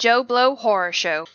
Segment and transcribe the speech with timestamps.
[0.00, 1.26] Joe Blow Horror Show.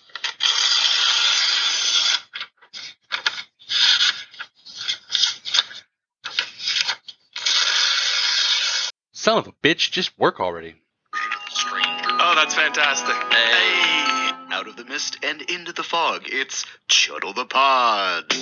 [9.12, 10.74] Son of a bitch, just work already.
[11.14, 13.14] Oh, that's fantastic.
[13.14, 18.34] Hey, out of the mist and into the fog, it's Chuddle the Pod.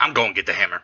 [0.00, 0.80] I'm going to get the hammer.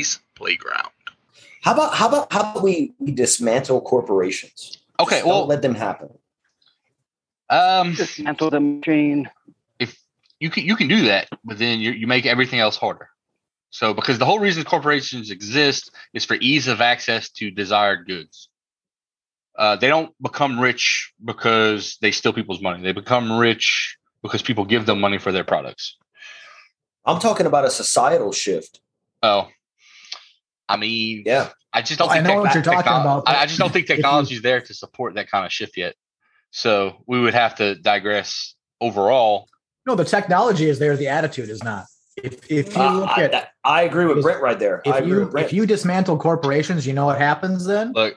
[0.00, 0.04] On
[0.34, 0.88] Playground.
[1.62, 4.78] How about how about how about we, we dismantle corporations?
[4.98, 6.10] Okay, Don't well, let them happen.
[7.50, 9.30] um, Dismantle the machine.
[9.78, 9.96] if
[10.40, 13.08] you can you can do that, but then you you make everything else harder.
[13.70, 18.48] So because the whole reason corporations exist is for ease of access to desired goods.
[19.56, 22.82] Uh, they don't become rich because they steal people's money.
[22.82, 25.96] They become rich because people give them money for their products.
[27.04, 28.80] I'm talking about a societal shift.
[29.22, 29.48] Oh,
[30.72, 31.48] I mean, Yeah.
[31.72, 33.72] I just don't Well, I think know what you're talking about, I, I just don't
[33.72, 35.94] think technology is there to support that kind of shift yet.
[36.50, 39.48] So we would have to digress overall.
[39.86, 40.96] No, the technology is there.
[40.96, 41.86] The attitude is not.
[42.22, 44.82] If if you Uh, look I, at that- I agree with if- Brent right there.
[44.86, 45.46] I if agree you with Brent.
[45.46, 47.92] if you dismantle corporations, you know what happens then?
[47.94, 48.16] Look,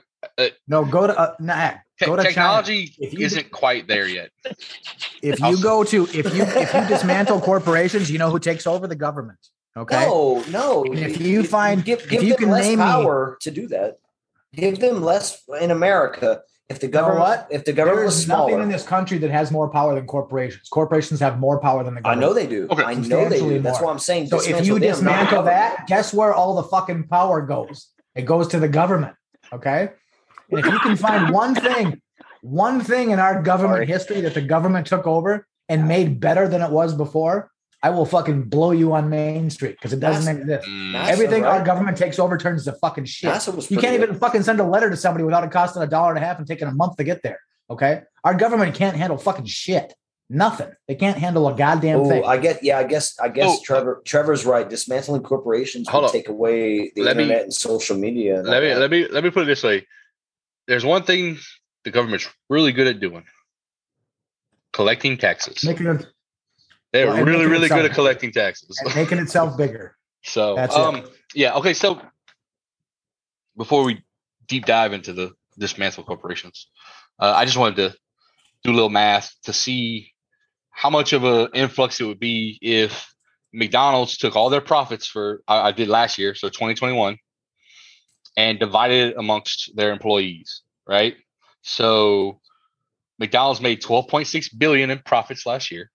[0.67, 2.27] No, go to uh, nah, te- go to China.
[2.29, 4.31] technology If you isn't quite there yet.
[5.21, 8.85] If you go to if you if you dismantle corporations, you know who takes over
[8.85, 9.39] the government.
[9.78, 10.06] Okay.
[10.06, 10.84] No, no.
[10.86, 13.52] And if you find- give, if give you them can less name me- power to
[13.52, 13.97] do that,
[14.53, 16.41] give them less in America.
[16.68, 17.47] If the know government, what?
[17.52, 20.68] if the government was There's nothing in this country that has more power than corporations.
[20.69, 22.24] Corporations have more power than the government.
[22.24, 22.68] I know they do.
[22.72, 22.84] Okay.
[22.84, 23.03] I know they
[23.38, 23.62] Substantially do.
[23.62, 24.28] That's what I'm saying.
[24.28, 25.45] So if you dismantle government.
[25.78, 27.89] that, guess where all the fucking power goes?
[28.16, 29.13] It goes to the government.
[29.54, 29.89] Okay.
[30.50, 32.01] And if you can find one thing,
[32.42, 33.86] one thing in our government Sorry.
[33.86, 37.51] history that the government took over and made better than it was before,
[37.85, 40.67] I will fucking blow you on Main Street because it doesn't NASA- exist.
[40.67, 43.29] NASA, Everything our government takes over turns to fucking shit.
[43.29, 45.83] NASA was You can't pretty even fucking send a letter to somebody without it costing
[45.83, 47.39] a dollar and a half and taking a month to get there.
[47.69, 48.01] Okay.
[48.23, 49.93] Our government can't handle fucking shit.
[50.31, 50.71] Nothing.
[50.87, 52.23] They can't handle a goddamn Oh, thing.
[52.25, 52.63] I get.
[52.63, 53.19] Yeah, I guess.
[53.19, 53.57] I guess Oh.
[53.57, 54.01] Uh Trevor.
[54.03, 54.67] Trevor's right.
[54.67, 58.39] Dismantling corporations will take away the Let me- internet and social media.
[58.39, 58.79] and let me that.
[58.79, 59.85] let me let me put it this way.
[60.67, 61.37] There's one thing
[61.83, 63.25] the government's really good at doing:
[64.73, 65.63] collecting taxes.
[65.63, 66.07] making it
[66.95, 68.80] They're well, really really good at collecting taxes.
[68.81, 69.97] and making itself bigger.
[70.24, 70.81] So, That's it.
[70.81, 71.03] um,
[71.33, 71.74] yeah, okay.
[71.74, 72.01] So,
[73.57, 74.01] before we
[74.47, 76.68] deep dive into the dismantle corporations,
[77.19, 77.97] uh, I just wanted to
[78.63, 80.13] do a little math to see
[80.71, 83.13] how much of an influx it would be if
[83.51, 87.18] McDonald's took all their profits for I, I did last year, so 2021,
[88.38, 91.18] and divided it amongst their employees, right?
[91.62, 92.39] So,
[93.19, 95.92] McDonald's made 12.6 billion in profits last year.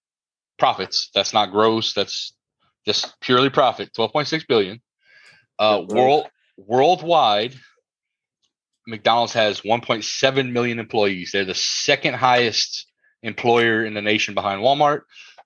[0.60, 1.10] Profits.
[1.14, 1.94] That's not gross.
[1.94, 2.34] That's
[2.86, 4.80] just purely profit, 12.6 billion.
[5.58, 6.26] Uh, world
[6.56, 7.54] worldwide,
[8.86, 11.30] McDonald's has 1.7 million employees.
[11.32, 12.86] They're the second highest
[13.22, 15.02] employer in the nation behind Walmart.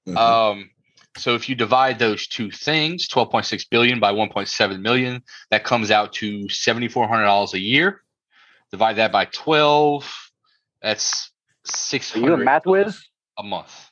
[0.07, 0.17] Mhm.
[0.17, 0.71] Um,
[1.17, 6.13] so if you divide those two things, 12.6 billion by 1.7 million, that comes out
[6.15, 8.03] to $7,400 a year.
[8.73, 10.31] Divide that by 12,
[10.83, 11.31] that's
[11.93, 13.09] Are you a math whiz?
[13.39, 13.91] a month.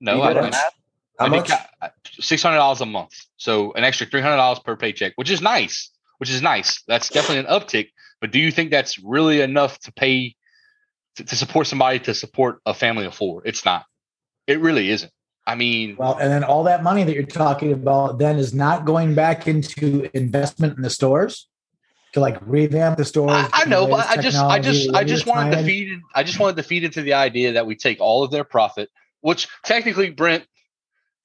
[0.00, 0.50] No, I don't.
[0.50, 0.72] math?
[1.18, 1.50] How much?
[1.50, 1.88] Uh,
[2.20, 5.40] six hundred dollars a month, so an extra three hundred dollars per paycheck, which is
[5.42, 5.90] nice.
[6.18, 6.82] Which is nice.
[6.88, 7.90] That's definitely an uptick.
[8.20, 10.34] But do you think that's really enough to pay
[11.16, 13.42] to, to support somebody to support a family of four?
[13.44, 13.84] It's not.
[14.46, 15.12] It really isn't.
[15.46, 18.84] I mean, Well, and then all that money that you're talking about then is not
[18.84, 21.48] going back into investment in the stores
[22.12, 23.30] to like revamp the stores.
[23.32, 25.88] I, I know, but I just, I just, I just wanted to feed.
[25.88, 28.44] in- I just wanted to feed into the idea that we take all of their
[28.44, 30.44] profit, which technically, Brent,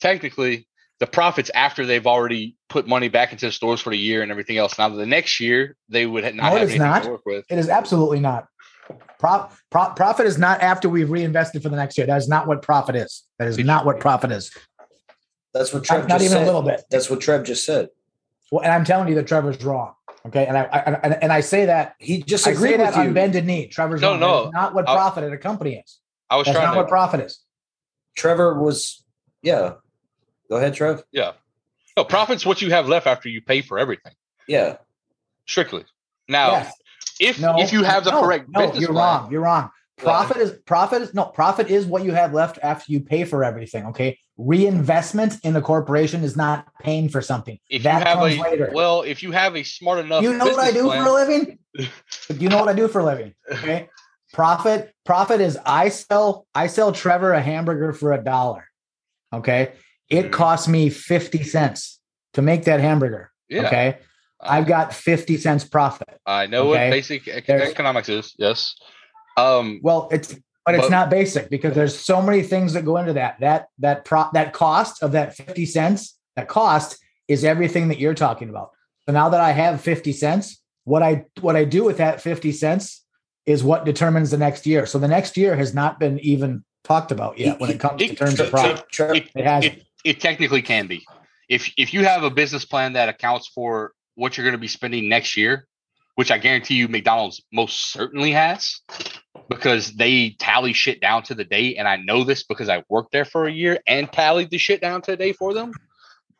[0.01, 0.67] technically,
[0.99, 4.31] the profits after they've already put money back into the stores for the year and
[4.31, 4.77] everything else.
[4.77, 7.03] Now, the next year they would not No, have it is anything not.
[7.03, 7.45] to work with.
[7.49, 8.47] It is absolutely not.
[9.19, 12.05] Pro, pro, profit is not after we've reinvested for the next year.
[12.07, 13.23] That is not what profit is.
[13.39, 14.51] That is not what profit is.
[15.53, 16.43] That's what Trev Not, not just even said.
[16.43, 16.83] a little bit.
[16.89, 17.89] That's what Trev just said.
[18.51, 19.93] Well, and I'm telling you that Trevor's wrong.
[20.25, 22.87] Okay, and I, I and, and I say that He just I say agreed that
[22.91, 23.13] with on you.
[23.13, 23.67] bended knee.
[23.67, 24.19] Trevor's No, wrong.
[24.19, 24.41] no.
[24.43, 25.99] That is not what I- profit at a company is.
[26.29, 26.79] I was That's trying not to.
[26.79, 27.39] what profit is.
[28.15, 29.03] Trevor was,
[29.41, 29.73] yeah.
[30.49, 31.03] Go ahead, Trev.
[31.11, 31.31] yeah.
[31.95, 34.13] No, profit's what you have left after you pay for everything.
[34.47, 34.77] Yeah.
[35.45, 35.85] Strictly.
[36.27, 36.73] Now, yes.
[37.19, 39.31] if No, if you have the no, correct no, you're plan, wrong.
[39.31, 39.69] You're wrong.
[39.97, 43.43] Profit is profit is no profit is what you have left after you pay for
[43.43, 43.85] everything.
[43.87, 47.59] Okay, reinvestment in the corporation is not paying for something.
[47.69, 48.71] if that comes a later.
[48.73, 51.13] well, if you have a smart enough, you know what I do plan- for a
[51.13, 51.59] living?
[52.39, 53.33] You know what I do for a living?
[53.51, 53.89] Okay.
[54.33, 58.65] Profit, profit is I sell, I sell Trevor a hamburger for a dollar.
[59.31, 59.73] Okay.
[60.09, 60.31] It Mhm.
[60.31, 61.99] costs me 50 cents
[62.33, 63.31] to make that hamburger.
[63.47, 63.97] Yeah, Okay.
[64.41, 66.09] I've got 50 cents profit.
[66.25, 66.87] I know okay.
[66.87, 68.33] what basic There's- economics is.
[68.37, 68.75] Yes.
[69.37, 69.79] Um.
[69.83, 73.13] Well, it's but it's But- not basic because there's so many things that go into
[73.13, 73.39] that.
[73.39, 76.97] That that pro that cost of that 50 cents, that cost
[77.27, 78.71] is everything that you're talking about.
[79.05, 82.51] So now that I have 50 cents, what I what I do with that 50
[82.51, 83.02] cents
[83.45, 84.85] is what determines the next year.
[84.85, 88.05] So the next year has not been even talked about yet when it comes to
[88.05, 88.85] It- terms Tre- of profit.
[89.15, 91.05] It, It has it, it technically can be.
[91.49, 94.67] If if you have a business plan that accounts for what you're going to be
[94.67, 95.67] spending next year,
[96.15, 98.79] which I guarantee you McDonald's most certainly has,
[99.49, 103.11] because they tally shit down to the day, and I know this because I worked
[103.11, 105.71] there for a year and tallied the shit down to the day for them.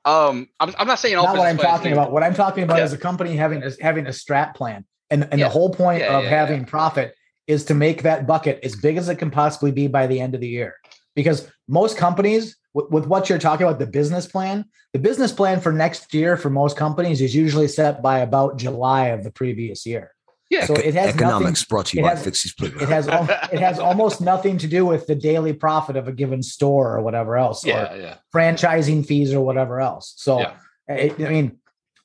[0.06, 2.12] Um, I'm, I'm not saying all not what I'm talking about.
[2.12, 2.84] What I'm talking about Yeah.
[2.86, 5.48] is a company having a, having a strat plan, and and Yeah.
[5.48, 7.14] the whole point Yeah, of yeah, having profit
[7.48, 10.34] is to make that bucket as big as it can possibly be by the end
[10.36, 10.72] of the year.
[11.16, 15.60] Because most companies, with, with what you're talking about, the business plan, the business plan
[15.62, 19.86] for next year for most companies is usually set by about July of the previous
[19.86, 20.12] year.
[20.50, 20.66] Yeah.
[20.66, 21.66] So it has Economics nothing.
[21.70, 22.84] brought to you by Fixie's Playground.
[22.84, 23.08] It has
[23.52, 27.02] it has almost nothing to do with the daily profit of a given store or
[27.02, 28.16] whatever else, or Yeah, yeah.
[28.34, 30.14] franchising fees or whatever else.
[30.18, 30.54] So, Yeah.
[30.88, 31.58] it, I mean,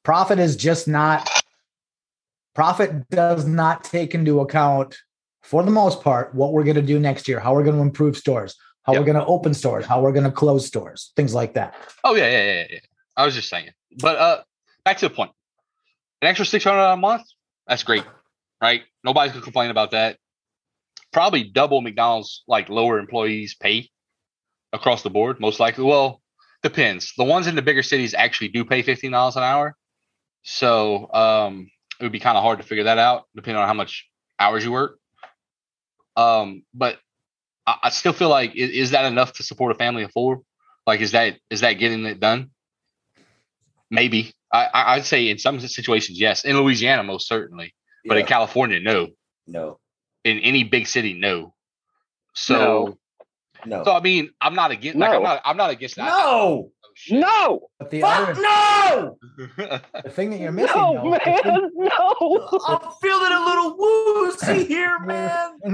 [0.03, 1.29] profit is just not,
[2.59, 4.97] profit does not take into account,
[5.43, 7.83] for the most part, what we're going to do next year, how we're going to
[7.83, 8.99] improve stores, how Yeah.
[8.99, 11.77] we're going to open stores, how we're going to close stores, things like that.
[12.03, 12.79] Oh yeah, yeah, yeah, yeah.
[13.17, 13.71] I was just saying.
[14.03, 14.43] But uh
[14.85, 15.31] back to the point.
[16.21, 17.23] An extra six hundred a month,
[17.69, 18.05] that's great.
[18.61, 18.83] Right?
[19.05, 20.19] Nobody's gonna complain about that.
[21.13, 23.89] Probably double McDonald's like lower employees pay
[24.73, 25.85] across the board, most likely.
[25.85, 26.21] Well,
[26.65, 27.13] depends.
[27.17, 29.77] The ones in the bigger cities actually do pay fifteen dollars an hour.
[30.43, 33.75] So um it would be kind of hard to figure that out depending on how
[33.75, 34.99] much hours you work.
[36.17, 36.99] Um, but
[37.67, 40.43] I, I still feel like is, is that enough to support a family of four?
[40.87, 42.51] Like, is that is that getting it done?
[43.91, 44.33] Maybe.
[44.53, 46.45] I, I'd say in some situations, yes.
[46.47, 47.75] In Louisiana, most certainly,
[48.07, 49.09] but in California, no.
[49.47, 49.79] no,
[50.25, 51.53] In any big city, no.
[52.33, 52.97] So,
[53.67, 54.99] no, so I mean, I'm not against.
[54.99, 55.29] Like, I'm No.
[55.29, 55.43] not.
[55.45, 56.07] I'm not against that.
[56.07, 57.21] no, shit.
[57.21, 59.19] No, But the fuck other, no.
[60.05, 62.61] the thing that you're missing, no, though, the thing- man, no.
[62.67, 65.59] I'm feeling a little woozy here, man.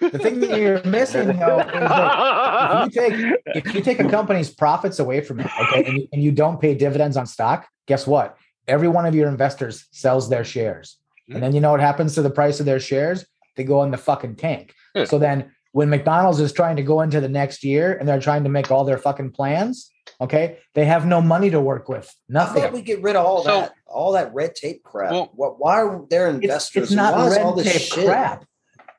[0.00, 4.08] the thing that you're missing, though, is that if you take if you take a
[4.08, 7.68] company's profits away from it, okay, and you, and you don't pay dividends on stock,
[7.86, 8.36] guess what?
[8.66, 10.96] Every one of your investors sells their shares,
[11.28, 13.26] and then you know what happens to the price of their shares?
[13.56, 14.74] They go in the fucking tank.
[14.94, 15.04] Yeah.
[15.04, 18.44] So then, when McDonald's is trying to go into the next year and they're trying
[18.44, 19.90] to make all their fucking plans,
[20.20, 22.06] okay, they have no money to work with.
[22.32, 22.72] How about Nothing.
[22.72, 25.12] we get rid of all So- that, all that red tape crap?
[25.12, 25.58] Well- what?
[25.60, 26.84] Why are there investors?
[26.84, 28.06] it's not why is all red this tape shit?
[28.06, 28.44] crap.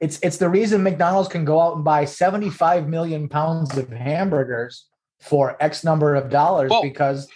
[0.02, 4.86] It's it's the reason McDonald's can go out and buy 75 million pounds of hamburgers
[5.22, 7.28] for X number of dollars Well- because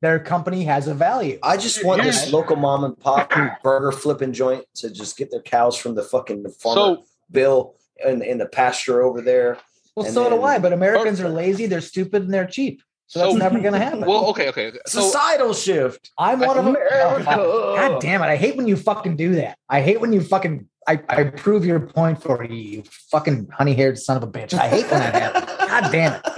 [0.00, 1.38] their company has a value.
[1.42, 3.32] I just want this local mom and pop
[3.64, 7.74] burger flipping joint to just get their cows from the fucking farmer So Bill
[8.06, 9.58] in, in the pasture over there.
[9.96, 12.80] Well, and so do I, but Americans are lazy, they're stupid, and they're cheap.
[13.08, 14.00] So that's So- never going to happen.
[14.02, 14.68] Well, okay, okay.
[14.68, 14.78] okay.
[14.86, 16.10] So Societal shift.
[16.18, 16.76] I'm one of them.
[16.76, 17.24] America.
[17.24, 18.26] God damn it!
[18.26, 19.58] I hate when you fucking do that.
[19.68, 20.68] I hate when you fucking.
[20.86, 24.54] I, I prove your point for you, you fucking honey haired son of a bitch.
[24.54, 25.44] I hate when that happens.
[25.68, 26.32] God damn it.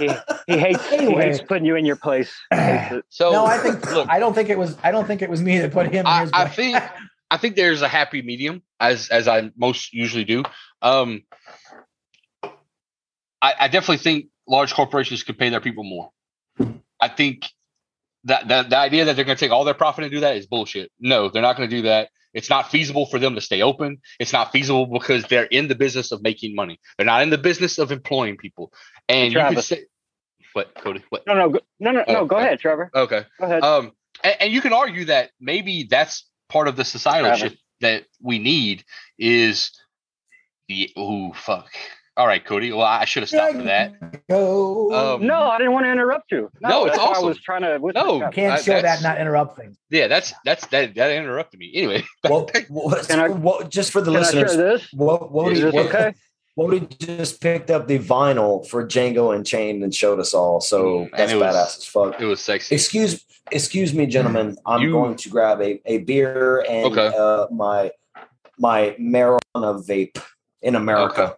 [0.47, 2.33] He, he hates he hates putting you in your place.
[2.51, 3.05] He hates it.
[3.09, 4.77] so no, I think look, I don't think it was.
[4.83, 6.01] I don't think it was me that put him.
[6.01, 6.55] in I, his I place.
[6.55, 6.83] think
[7.29, 10.43] I think there's a happy medium as as I most usually do.
[10.81, 11.23] Um,
[13.41, 16.09] I, I definitely think large corporations could pay their people more.
[16.99, 17.47] I think
[18.25, 20.35] that, that the idea that they're going to take all their profit and do that
[20.37, 20.91] is bullshit.
[20.99, 22.09] No, they're not going to do that.
[22.33, 23.97] It's not feasible for them to stay open.
[24.19, 26.79] It's not feasible because they're in the business of making money.
[26.97, 28.71] They're not in the business of employing people.
[29.09, 29.67] And you could Travis.
[29.67, 29.85] say,
[30.53, 31.03] what, Cody?
[31.09, 31.23] What?
[31.27, 32.25] No, no, go, no, no, Oh, no.
[32.25, 32.45] Go okay.
[32.45, 32.89] ahead, Trevor.
[32.95, 33.25] Okay.
[33.39, 33.63] Go ahead.
[33.63, 33.91] Um,
[34.23, 37.39] and, and you can argue that maybe that's part of the societal Travis.
[37.41, 38.83] shift that we need
[39.19, 39.71] is
[40.69, 41.69] the oh fuck.
[42.17, 42.71] All right, Cody.
[42.71, 43.93] Well, I should have stopped for that.
[44.29, 46.49] Um, no, I didn't want to interrupt you.
[46.61, 47.23] No, it's that's why awesome.
[47.23, 47.77] I was trying to.
[47.79, 48.35] whisper No, Travis.
[48.35, 49.77] Can't Uh, show that, not interrupt thing.
[49.89, 51.71] Yeah, that's that's that that interrupted me.
[51.73, 54.53] Anyway, What, what, Can I- what- just for the Can listeners,
[54.83, 56.13] share what, what, Is he, what, okay?
[56.59, 60.59] Wody just picked up the vinyl for Django Unchained and showed us all.
[60.59, 62.19] So Mm, that's it was- badass as fuck.
[62.21, 62.75] it was sexy.
[62.75, 64.57] Excuse, excuse me, gentlemen.
[64.65, 67.15] I'm You- going to grab a, a beer and Okay.
[67.17, 67.91] uh, my
[68.59, 69.39] my marijuana
[69.87, 70.21] vape
[70.61, 71.23] in America.
[71.23, 71.33] Okay.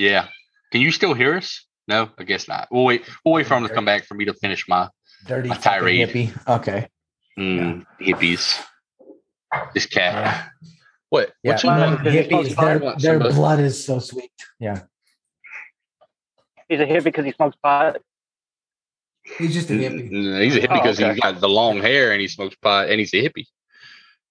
[0.00, 0.28] Yeah.
[0.72, 1.66] Can you still hear us?
[1.86, 2.68] No, I guess not.
[2.70, 3.02] We'll wait.
[3.24, 4.88] We'll wait for him to come back for me to finish my
[5.26, 6.08] Dirty A fucking tirade.
[6.08, 6.48] hippie.
[6.48, 6.88] Okay.
[7.38, 8.58] mm, hippies.
[9.74, 10.14] This cat.
[10.14, 10.44] Yeah.
[11.10, 11.32] What?
[11.42, 11.52] Yeah.
[11.52, 12.00] What you Well, want?
[12.06, 14.30] Hippies, their, their blood is so sweet.
[14.58, 14.82] Yeah.
[16.68, 17.98] He's a hippie because he smokes pot.
[19.36, 20.10] He's just a hippie.
[20.10, 21.10] Mm, He's a hippie Oh, because okay.
[21.12, 23.44] he's got the long hair and he smokes pot and he's a hippie,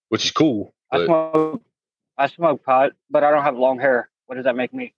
[0.08, 0.74] which is cool.
[0.92, 1.62] I smoke.
[2.18, 4.10] I smoke pot, but I don't have long hair.
[4.26, 4.94] What does that make me?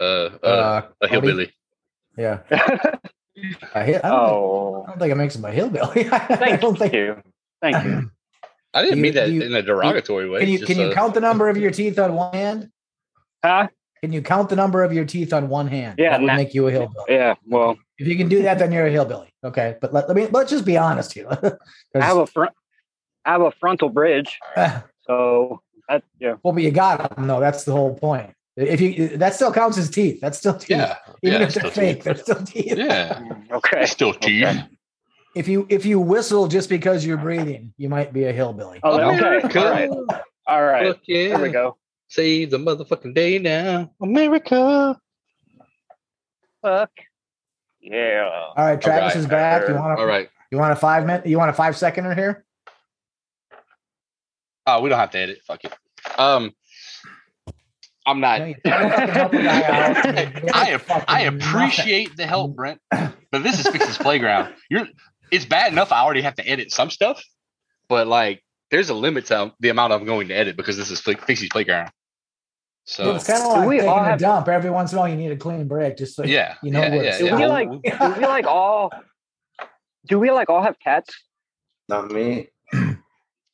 [0.00, 0.04] Uh,
[0.42, 1.12] uh, a Cody?
[1.12, 1.52] hillbilly.
[2.16, 2.40] Yeah.
[3.72, 6.08] A I don't, think, I oh, don't think it makes him a hillbilly.
[6.12, 6.92] I thank don't think.
[6.92, 7.22] you.
[7.62, 8.10] Thank you.
[8.74, 10.40] I didn't You- mean that you- in a derogatory way.
[10.40, 12.70] Can you It's can you uh, count the number of your teeth on one hand?
[13.44, 13.68] Huh?
[14.02, 15.98] Can you count the number of your teeth on one hand?
[15.98, 16.36] Yeah, that would nah.
[16.36, 17.04] make you a hillbilly.
[17.08, 17.34] Yeah.
[17.46, 19.32] Well, If you can do that, then you're a hillbilly.
[19.44, 21.26] Okay, but let, let me let's just be honest here.
[21.94, 22.52] I have a front.
[23.24, 24.38] I have a frontal bridge,
[25.06, 26.34] so that yeah.
[26.42, 27.40] well, but you got them though.
[27.40, 28.32] That's the whole point.
[28.60, 30.20] If you that still counts as teeth.
[30.20, 30.70] That's still teeth.
[30.70, 32.04] yeah, Even yeah, if they're fake, teeth.
[32.04, 32.76] they're still teeth.
[32.76, 33.82] yeah, Mm, Okay.
[33.82, 34.44] it's still teeth.
[34.46, 34.64] Okay.
[35.36, 38.80] If you if you whistle just because you're breathing, you might be a hillbilly.
[38.82, 39.18] Oh, okay.
[39.18, 39.60] America.
[39.60, 39.90] All right.
[40.48, 40.86] All right.
[40.88, 41.28] Fuck yeah.
[41.28, 41.76] There we go.
[42.08, 44.98] Save the motherfucking day now, America.
[46.62, 46.90] Fuck.
[47.80, 48.28] Yeah.
[48.56, 49.16] All right, Travis right.
[49.20, 49.68] is back.
[49.68, 50.28] You want All to right.
[50.50, 51.26] you want a five minute?
[51.26, 52.44] You want a five seconder here?
[54.66, 55.38] Oh, we don't have to edit.
[55.46, 55.72] Fuck it.
[56.18, 56.52] Um,
[58.08, 58.40] I'm not.
[58.40, 60.54] No, you don't fucking help a guy out.
[60.54, 61.40] I am, Fucking I nothing.
[61.40, 64.54] appreciate the help, Brent, but this is Fix's playground.
[64.70, 64.86] You're
[65.30, 67.22] it's bad enough I already have to edit some stuff,
[67.88, 71.00] but like there's a limit to the amount I'm going to edit because this is
[71.00, 71.90] Fi- Fixie's playground.
[72.84, 74.48] So it's kind of like we taking all a dump.
[74.48, 76.80] Every once in a while, you need a clean break, just so yeah, you know
[76.80, 77.36] yeah, what yeah, it's Do yeah.
[77.36, 77.68] we like?
[77.70, 78.90] Do we like all?
[80.06, 81.14] Do we like all have cats?
[81.88, 82.48] Not me.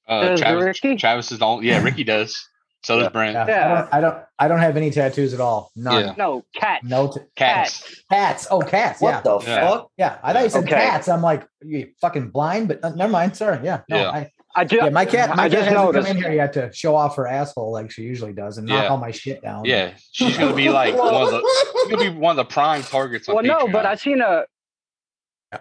[0.06, 0.96] Uh, Travis, Ricky?
[0.96, 2.46] Travis is the only, yeah, Ricky does.
[2.84, 3.08] So does Yeah.
[3.10, 3.34] Brent.
[3.34, 3.64] Yeah, Yeah.
[3.64, 4.24] I don't, I don't.
[4.38, 5.70] I don't have any tattoos at all.
[5.76, 6.04] None.
[6.06, 6.14] Yeah.
[6.18, 6.82] No, cat.
[6.84, 8.02] No t- Cats.
[8.10, 8.46] cats.
[8.50, 9.00] Oh, cats.
[9.00, 9.20] What yeah.
[9.22, 9.60] the Yeah.
[9.70, 9.90] fuck?
[9.96, 10.18] Yeah.
[10.22, 10.72] I thought you said Okay.
[10.74, 11.08] cats.
[11.08, 13.36] I'm like, you fucking blind, but uh, never mind.
[13.36, 13.58] Sorry.
[13.64, 13.80] Yeah.
[13.88, 14.10] No, Yeah.
[14.10, 14.76] I, I do.
[14.76, 14.88] yeah.
[14.90, 15.30] My cat.
[15.36, 16.06] My I cat just hasn't noticed.
[16.08, 18.82] come in here yet to show off her asshole like she usually does and knock
[18.84, 18.88] Yeah.
[18.88, 19.64] all my shit down.
[19.64, 22.82] Yeah, she's gonna be like one of the she's gonna be one of the prime
[22.82, 24.44] targets on Well, no, but I seen a.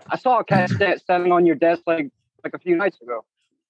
[0.09, 2.09] I saw a cat sta- standing on your desk like
[2.43, 3.23] like a few nights ago.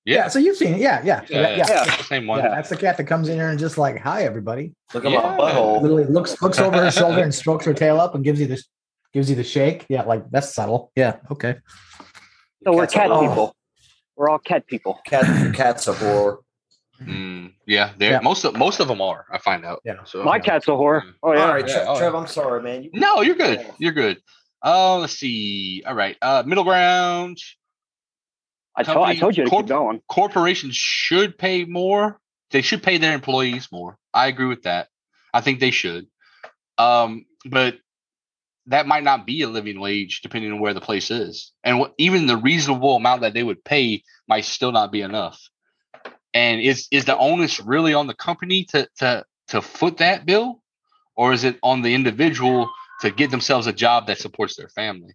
[0.05, 0.27] Yeah.
[0.27, 0.79] So you've seen it.
[0.81, 1.01] Yeah.
[1.03, 1.21] Yeah.
[1.25, 1.83] So yeah, yeah, yeah.
[1.85, 2.39] it's the same one.
[2.39, 4.73] Yeah, That's the cat that comes in here and just like, hi, everybody.
[4.93, 5.21] Look at Yeah.
[5.21, 5.81] my butthole.
[5.81, 8.65] Literally looks looks over her shoulder and strokes her tail up and gives you this
[9.13, 9.85] gives you the shake.
[9.89, 10.91] Yeah, like that's subtle.
[10.95, 11.17] Yeah.
[11.31, 11.55] Okay.
[12.63, 13.27] So we're Cats are cat wrong.
[13.29, 13.55] people.
[14.15, 14.99] We're all cat people.
[15.05, 16.37] Cat, cats a whore.
[17.01, 18.19] Mm, yeah, they're Yeah.
[18.19, 19.25] most of most of them are.
[19.31, 19.81] I find out.
[19.83, 20.03] Yeah.
[20.05, 21.01] So My cat's a whore.
[21.23, 21.41] Oh yeah.
[21.45, 22.83] All right, Yeah, Tre- Trev, I'm sorry, man.
[22.83, 23.65] You- no, you're good.
[23.79, 24.19] You're good.
[24.63, 25.83] Uh, let's see.
[25.85, 26.15] All right.
[26.21, 27.37] Uh, middle ground.
[28.75, 30.01] I told I told you to Corp- keep going.
[30.07, 32.19] Corporations should pay more.
[32.51, 33.97] They should pay their employees more.
[34.13, 34.87] I agree with that.
[35.33, 36.07] I think they should.
[36.77, 37.77] Um, but
[38.67, 41.93] that might not be a living wage depending on where the place is, and what,
[41.97, 45.39] even the reasonable amount that they would pay might still not be enough.
[46.33, 50.63] And is is the onus really on the company to to to foot that bill,
[51.15, 55.13] or is it on the individual to get themselves a job that supports their family?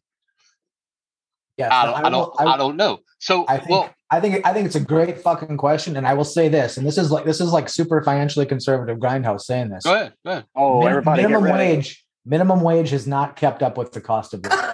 [1.59, 1.69] Yeah.
[1.73, 3.01] I so don't, I don't, will- I, don't know.
[3.19, 6.15] So, I think well, I think I think it's a great fucking question, and I
[6.15, 9.71] will say this, and this is like this is like super financially conservative grindhouse saying
[9.71, 9.85] this.
[9.85, 10.47] go ahead, go ahead.
[10.55, 11.77] Oh, Min- everybody minimum get ready.
[11.77, 14.59] wage minimum wage has not kept up with the cost of living.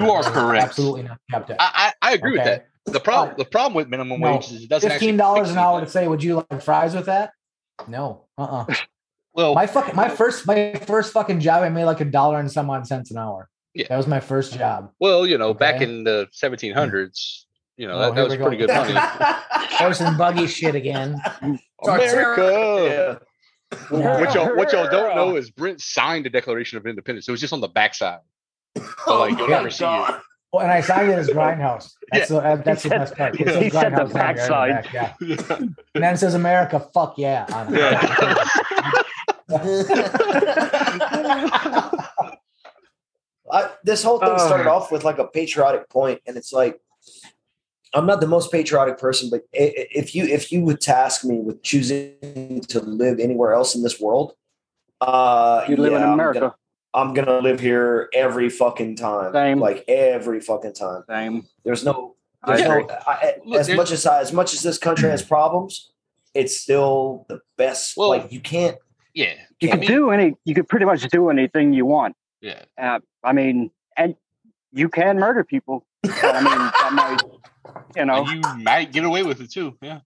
[0.00, 0.64] You are correct.
[0.64, 1.56] Absolutely not kept it.
[1.60, 2.68] I, I, I agree with that.
[2.86, 5.50] The problem But- the problem with minimum No, wage is it doesn't actually Fifteen dollars
[5.50, 7.32] an hour to say, "Would you like fries with that?"
[7.86, 8.24] No.
[8.38, 8.64] Uh.
[8.68, 8.74] uh
[9.34, 12.50] Well, My fucking my first my first fucking job, I made like a dollar and
[12.50, 13.48] some odd cents an hour.
[13.74, 13.86] Yeah.
[13.88, 14.92] That was my first job.
[15.00, 17.42] well, you know, back in the 1700s,
[17.76, 18.44] you know, Oh, that, that was we go.
[18.46, 18.94] pretty good money.
[19.78, 21.20] Horse and buggy shit again.
[21.82, 23.18] America.
[23.70, 23.78] Yeah.
[23.90, 27.26] What y'all, what y'all don't know is Brent signed the Declaration of Independence.
[27.26, 28.20] It was just on the backside.
[28.76, 28.82] So
[29.18, 30.14] like you'll Oh my never see it.
[30.52, 31.90] Well, and I signed it as Grindhouse.
[32.12, 33.34] That's the uh, that's He the best part.
[33.34, 34.70] he said the Grindhouse down here in backside.
[34.84, 35.14] back, yeah.
[35.58, 37.46] And then it says America, fuck yeah.
[43.54, 46.80] I, this whole thing started off with like a patriotic point, and it's like
[47.94, 51.24] I'm not the most patriotic person, but i- i- if you if you would task
[51.24, 54.32] me with choosing to live anywhere else in this world,
[55.00, 56.40] uh, You live in yeah, I'm America.
[56.40, 56.54] gonna-
[56.94, 59.58] I'm gonna live here every fucking time, Same.
[59.60, 61.02] like every fucking time.
[61.08, 61.46] Same.
[61.64, 62.86] There's no, I there's no.
[63.06, 65.90] I, Look, as there's- much as I, as much as this country has problems,
[66.34, 67.96] it's still the best.
[67.96, 68.76] Well- like you can't.
[69.12, 69.34] Yeah.
[69.60, 70.34] You can do any.
[70.44, 72.16] You could pretty much do anything you want.
[72.40, 72.64] Yeah.
[72.80, 74.14] Uh, I mean, and
[74.72, 75.86] you can murder people.
[76.04, 77.22] So, I mean, that might,
[77.96, 79.76] you know, And you might get away with it too.
[79.80, 80.00] Yeah.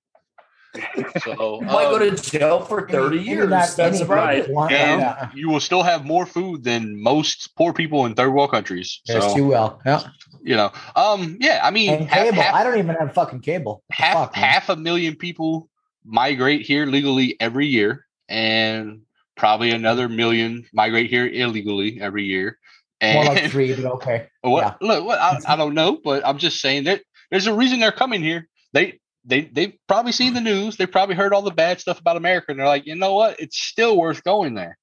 [1.25, 3.49] So You might go um, to jail for thirty years.
[3.49, 4.47] not That's right.
[4.47, 5.31] and yeah.
[5.35, 9.01] you will still have more food than most poor people in third world countries.
[9.07, 9.81] Yes, So too well.
[9.87, 10.03] Yeah.
[10.43, 11.61] you know, um, yeah.
[11.65, 12.43] I mean, And half, cable.
[12.43, 13.83] half, I don't even have fucking cable.
[13.91, 15.69] half, Fuck, half a million people
[16.05, 19.01] migrate here legally every year, and
[19.37, 22.58] probably another million migrate here illegally every year.
[23.03, 24.29] More And like three, but okay.
[24.43, 24.79] what?
[24.81, 24.87] Yeah.
[24.89, 27.93] Look, what, I, I don't know, but I'm just saying that there's a reason they're
[27.93, 28.49] coming here.
[28.73, 30.77] They they they've probably seen the news.
[30.77, 33.39] They probably heard all the bad stuff about America, and they're like, you know what?
[33.41, 34.77] It's still worth going there.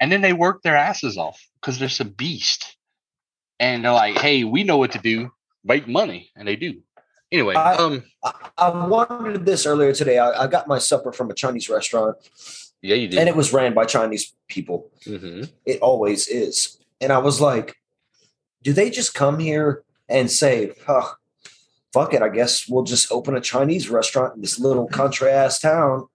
[0.00, 2.76] And then they work their asses off because they're some beast.
[3.60, 5.30] And they're like, hey, we know what to do.
[5.64, 6.82] Make money, and they do.
[7.30, 10.18] Anyway, I- um, I, I wondered this earlier today.
[10.18, 12.16] I, I got my supper from a Chinese restaurant,
[12.82, 13.20] yeah, you did.
[13.20, 14.90] and it was ran by Chinese people.
[15.06, 15.50] Mhm.
[15.64, 16.78] It always is.
[17.02, 17.76] And I was like,
[18.62, 21.14] do they just come here and say, huh,
[21.92, 25.58] fuck it, I guess we'll just open a Chinese restaurant in this little country ass
[25.58, 26.06] town?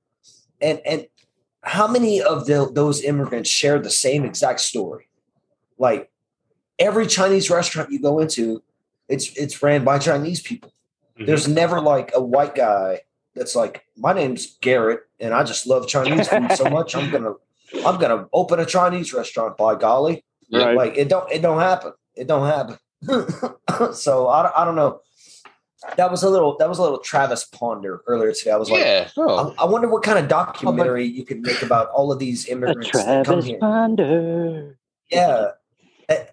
[0.61, 1.07] And and
[1.61, 5.09] how many of the, those immigrants share the same exact story?
[5.77, 6.09] Like
[6.79, 8.63] every Chinese restaurant you go into,
[9.09, 10.71] it's it's ran by Chinese people.
[11.15, 11.25] Mm-hmm.
[11.25, 13.01] There's never like a white guy
[13.35, 16.95] that's like, my name's Garrett, and I just love Chinese food so much.
[16.95, 17.33] I'm gonna
[17.85, 19.57] I'm gonna open a Chinese restaurant.
[19.57, 20.65] By golly, Yeah.
[20.65, 20.77] right?
[20.77, 21.93] like it don't it don't happen.
[22.15, 22.77] It don't happen.
[23.93, 25.01] so I, don't- I don't know.
[25.95, 28.51] That was a little that was a little Travis ponder earlier today.
[28.51, 29.09] I was like, yeah.
[29.15, 32.17] Oh, I, I wonder what kind of oh, documentary you could make about all of
[32.17, 33.59] these The immigrants that come here.
[33.59, 34.79] Ponder.
[35.11, 35.51] Yeah,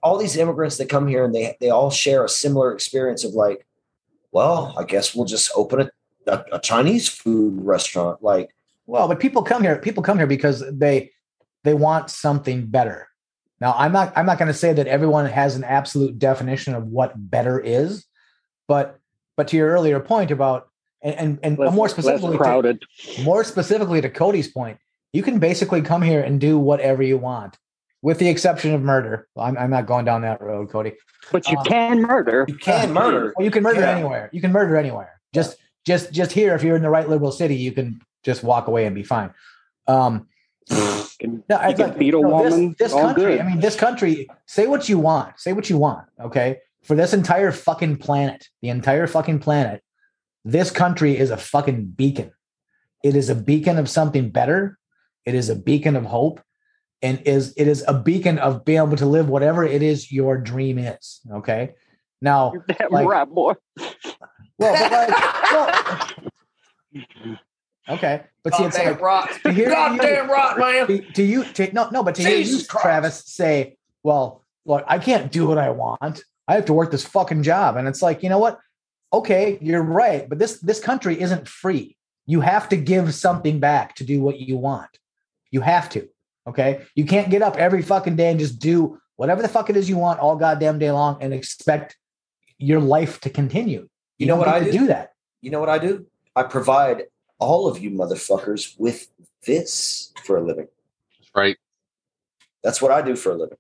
[0.03, 3.33] all these immigrants that come here and they they all share a similar experience of
[3.35, 3.67] like,
[4.33, 5.91] well, I guess we'll just open a,
[6.33, 8.23] a, a Chinese food restaurant.
[8.23, 8.55] Like,
[8.87, 9.77] Well, but people come here.
[9.79, 11.11] People come here because they
[11.65, 13.09] they want something better.
[13.61, 16.87] Now, I'm not I'm not going to say that everyone has an absolute definition of
[16.87, 18.05] what better is,
[18.69, 18.99] but
[19.37, 20.69] but to your earlier point about
[21.03, 22.79] and and, and Less, more less specifically to,
[23.17, 24.79] more specifically to Cody's point,
[25.13, 27.57] you can basically come here and do whatever you want,
[28.03, 29.29] with the exception of murder.
[29.37, 30.95] I'm, I'm not going down that road, Cody.
[31.31, 32.45] But you Uh, can murder.
[32.49, 33.33] you can murder.
[33.37, 33.97] Well, you can murder Yeah.
[33.97, 34.31] anywhere.
[34.33, 35.21] You can murder anywhere.
[35.33, 38.67] Just just just here, if you're in the right liberal city, you can just walk
[38.67, 39.33] away and be fine.
[39.87, 40.29] Um,
[41.25, 43.41] Can, no, I you can like, beat a you know, this- This, country, good.
[43.41, 44.29] I mean, this country.
[44.47, 45.41] Say what you want.
[45.41, 46.07] Say what you want.
[46.21, 49.83] Okay, for this entire fucking planet, the entire fucking planet,
[50.45, 52.31] this country is a fucking beacon.
[53.03, 54.79] It is a beacon of something better.
[55.25, 56.41] It is a beacon of hope,
[57.01, 60.37] and is it is a beacon of being able to live whatever it is your
[60.37, 61.21] dream is.
[61.33, 61.73] Okay,
[62.21, 63.55] now You're damn like- right, boy.
[64.59, 66.17] well, but like,
[66.93, 67.39] well,
[67.89, 69.31] okay, but see, it's like rot.
[69.43, 70.87] to hear Goddamn rot, man.
[70.87, 72.71] to, to you to no no but to hear you Christ.
[72.71, 77.05] travis say well look i can't do what i want i have to work this
[77.07, 78.59] fucking job and it's like you know what
[79.13, 83.95] okay you're right but this this country isn't free you have to give something back
[83.97, 84.99] to do what you want
[85.51, 86.09] you have to
[86.47, 89.77] okay you can't get up every fucking day and just do whatever the fuck it
[89.77, 91.97] is you want all goddamn day long and expect
[92.59, 94.73] your life to continue You know don't what I do?
[94.73, 96.07] do that You know what I do?
[96.37, 97.05] I provide
[97.39, 99.09] all of you motherfuckers with
[99.47, 100.69] this for a living.
[101.35, 101.57] right.
[102.63, 103.59] That's what I do for a living.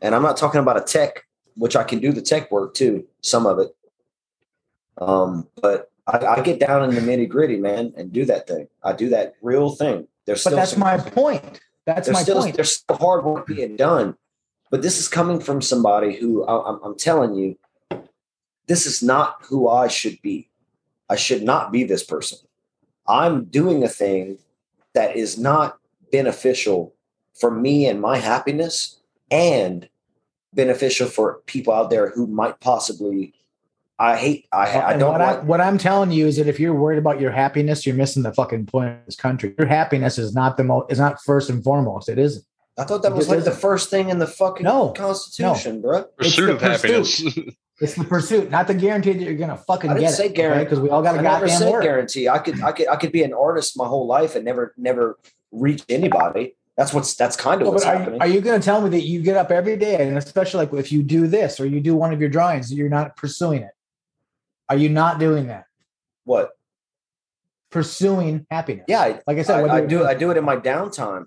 [0.00, 1.24] And I'm not talking about a tech,
[1.56, 3.74] which I can do the tech work too, some of it.
[4.98, 8.68] Um, but I, I get down in the nitty gritty, man, and do that thing.
[8.82, 10.06] I do that real thing.
[10.26, 13.46] There's but still that's some, my point that's my still point there's still hard work
[13.46, 14.16] being done.
[14.70, 17.56] But this is coming from somebody who I, I'm, I'm telling you,
[18.66, 20.48] this is not who I should be.
[21.08, 22.38] I should not be this person.
[23.06, 24.38] I'm doing a thing
[24.94, 25.78] that is not
[26.12, 26.94] beneficial
[27.34, 29.88] for me and my happiness and
[30.52, 33.34] beneficial for people out there who might possibly
[33.98, 36.58] I hate I, I don't what, want I, what I'm telling you is that if
[36.58, 39.54] you're worried about your happiness, you're missing the fucking point of this country.
[39.56, 42.08] Your happiness is not the most is not first and foremost.
[42.08, 42.44] It isn't.
[42.76, 43.60] I thought that It was like the isn't.
[43.60, 46.04] first thing in the fucking No, constitution, bro.
[46.18, 47.22] Pursuit the of happiness.
[47.80, 50.34] It's the pursuit, not the guarantee that you're gonna fucking I didn't get say it.
[50.34, 51.82] guarantee Because we all got I a never goddamn said work.
[51.82, 52.28] guarantee.
[52.28, 55.18] I could I could I could be an artist my whole life and never never
[55.50, 56.56] reach anybody.
[56.76, 58.20] That's what's that's kind of what's are, happening.
[58.20, 60.74] are you going to tell me that you get up every day, and especially like
[60.74, 63.70] if you do this or you do one of your drawings, you're not pursuing it?
[64.68, 65.66] Are you not doing that?
[66.24, 66.50] what?
[67.70, 68.84] Pursuing happiness?
[68.88, 71.26] Yeah, like I said, I, I do I do it in my downtime.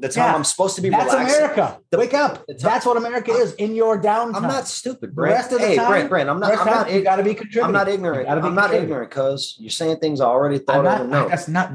[0.00, 1.38] The time Yeah, I'm supposed to be That's relaxing.
[1.40, 1.80] America.
[1.90, 2.34] The- Wake up.
[2.46, 4.36] time- That's what America is in your downtime.
[4.36, 6.58] I'm not stupid, The rest of the hey, time- Brent, Brent, I'm not.
[6.58, 6.92] I'm not.
[6.92, 7.64] you got to be contributing.
[7.64, 8.26] I'm not ignorant.
[8.26, 11.00] be I'm not ignorant, cuz you're saying things I already thought not.
[11.02, 11.28] and know.
[11.28, 11.72] That's not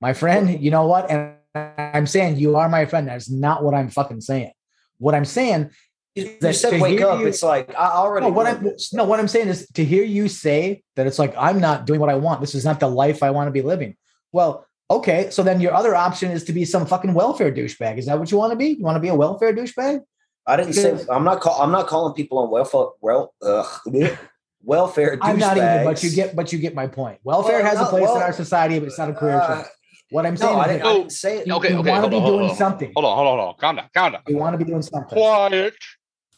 [0.00, 0.60] my friend.
[0.62, 1.10] You know what?
[1.10, 3.08] And I'm saying you are my friend.
[3.08, 4.52] That's not what I'm fucking saying.
[4.98, 5.70] What I'm saying
[6.14, 7.20] You, you said wake up.
[7.20, 8.26] you- it's like I already.
[8.26, 11.18] no, what know I'm no, what I'm saying is to hear you say that it's
[11.18, 12.40] like I'm not doing what I want.
[12.40, 13.96] This is not the life I want to be living.
[14.32, 17.98] Well, okay, so then your other option is to be some fucking welfare douchebag.
[17.98, 18.68] Is that what you want to be?
[18.70, 20.00] You want to be a welfare douchebag?
[20.46, 21.04] I didn't say.
[21.10, 21.40] I'm not.
[21.40, 22.86] Call, I'm not calling people on welfare.
[23.00, 23.66] Well, ugh,
[24.62, 25.18] welfare.
[25.22, 27.18] I'm not even, but you get, but you get my point.
[27.24, 29.62] Welfare Well, has a not- place in our society, but it's not a career Uh,
[29.62, 29.68] choice.
[30.12, 31.46] What I'm saying No, I is didn't, that I didn't say it.
[31.46, 32.90] you, Okay, you okay, want to be on, doing on, something.
[32.96, 33.54] Hold on, hold on, hold on.
[33.60, 34.22] Calm down, calm down.
[34.26, 35.16] You want to be doing something.
[35.16, 35.74] Quiet.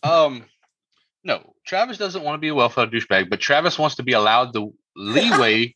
[0.03, 0.45] Um,
[1.25, 4.53] no, Travis doesn't want to be a welfare douchebag, but Travis wants to be allowed
[4.53, 5.75] the leeway,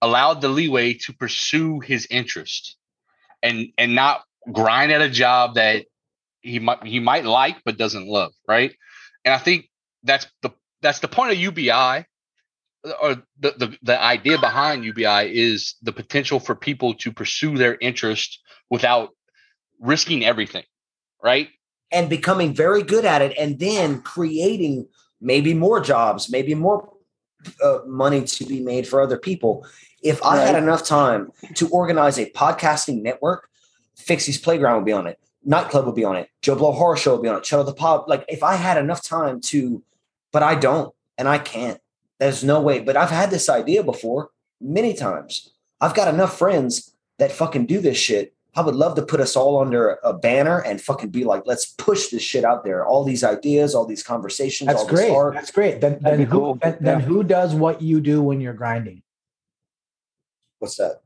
[0.00, 2.76] allowed the leeway to pursue his interest,
[3.42, 5.86] and and not grind at a job that
[6.40, 8.74] he might he might like but doesn't love, right?
[9.24, 9.68] And I think
[10.02, 10.50] that's the
[10.82, 12.06] that's the point of UBI,
[13.02, 17.76] or the the, the idea behind UBI is the potential for people to pursue their
[17.80, 19.10] interest without
[19.80, 20.64] risking everything,
[21.22, 21.48] right?
[21.90, 24.86] and becoming very good at it, and then creating
[25.20, 26.92] maybe more jobs, maybe more
[27.62, 29.66] uh, money to be made for other people.
[30.02, 33.48] If I had enough time to organize a podcasting network,
[33.96, 37.14] Fixie's Playground would be on it, Nightclub would be on it, Joe Blow Horror Show
[37.14, 38.08] would be on it, Shut the Pop.
[38.08, 39.82] Like if I had enough time to,
[40.30, 41.80] but I don't, and I can't.
[42.18, 42.80] There's no way.
[42.80, 45.50] But I've had this idea before many times.
[45.80, 48.34] I've got enough friends that fucking do this shit.
[48.58, 51.66] I would love to put us all under a banner and fucking be like, let's
[51.66, 52.84] push this shit out there.
[52.84, 55.12] All these ideas, all these conversations, That's all this great.
[55.12, 55.34] art.
[55.34, 55.80] That's great.
[55.80, 56.54] Then, then who cool.
[56.60, 57.04] then, then Yeah.
[57.06, 59.02] who does what you do when you're grinding?
[60.58, 61.02] What's that?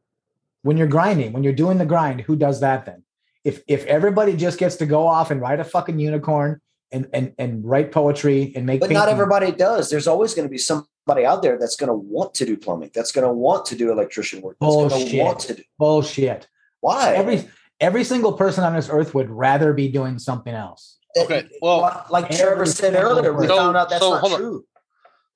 [0.62, 3.03] When you're grinding, when you're doing the grind, who does that then?
[3.45, 6.59] If if everybody just gets to go off and ride a fucking unicorn
[6.91, 9.91] and and and write poetry and make But not everybody does.
[9.91, 12.93] There's always going to be somebody out there that's going to want to do plumbing.
[12.95, 14.57] That's going to want to do electrician work.
[14.59, 15.62] That's going to want to do.
[15.79, 16.49] bullshit.
[16.83, 17.14] Why?
[17.14, 17.49] Every
[17.81, 20.99] every single person on this earth would rather be doing something else.
[21.16, 24.38] Okay, well, like Trevor said earlier, we So- found out that's so not hold on.
[24.40, 24.64] true.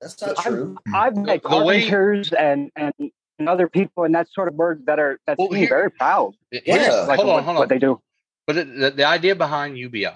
[0.01, 0.77] That's not true.
[0.93, 1.87] I've met The way-
[2.37, 2.93] and, and
[3.39, 6.33] and other people in that sort of work that are that's Well, here- very proud.
[6.51, 7.01] here's- Yeah.
[7.01, 8.01] Like hold on, what, hold what they do.
[8.47, 10.15] But the, the, the idea behind UBI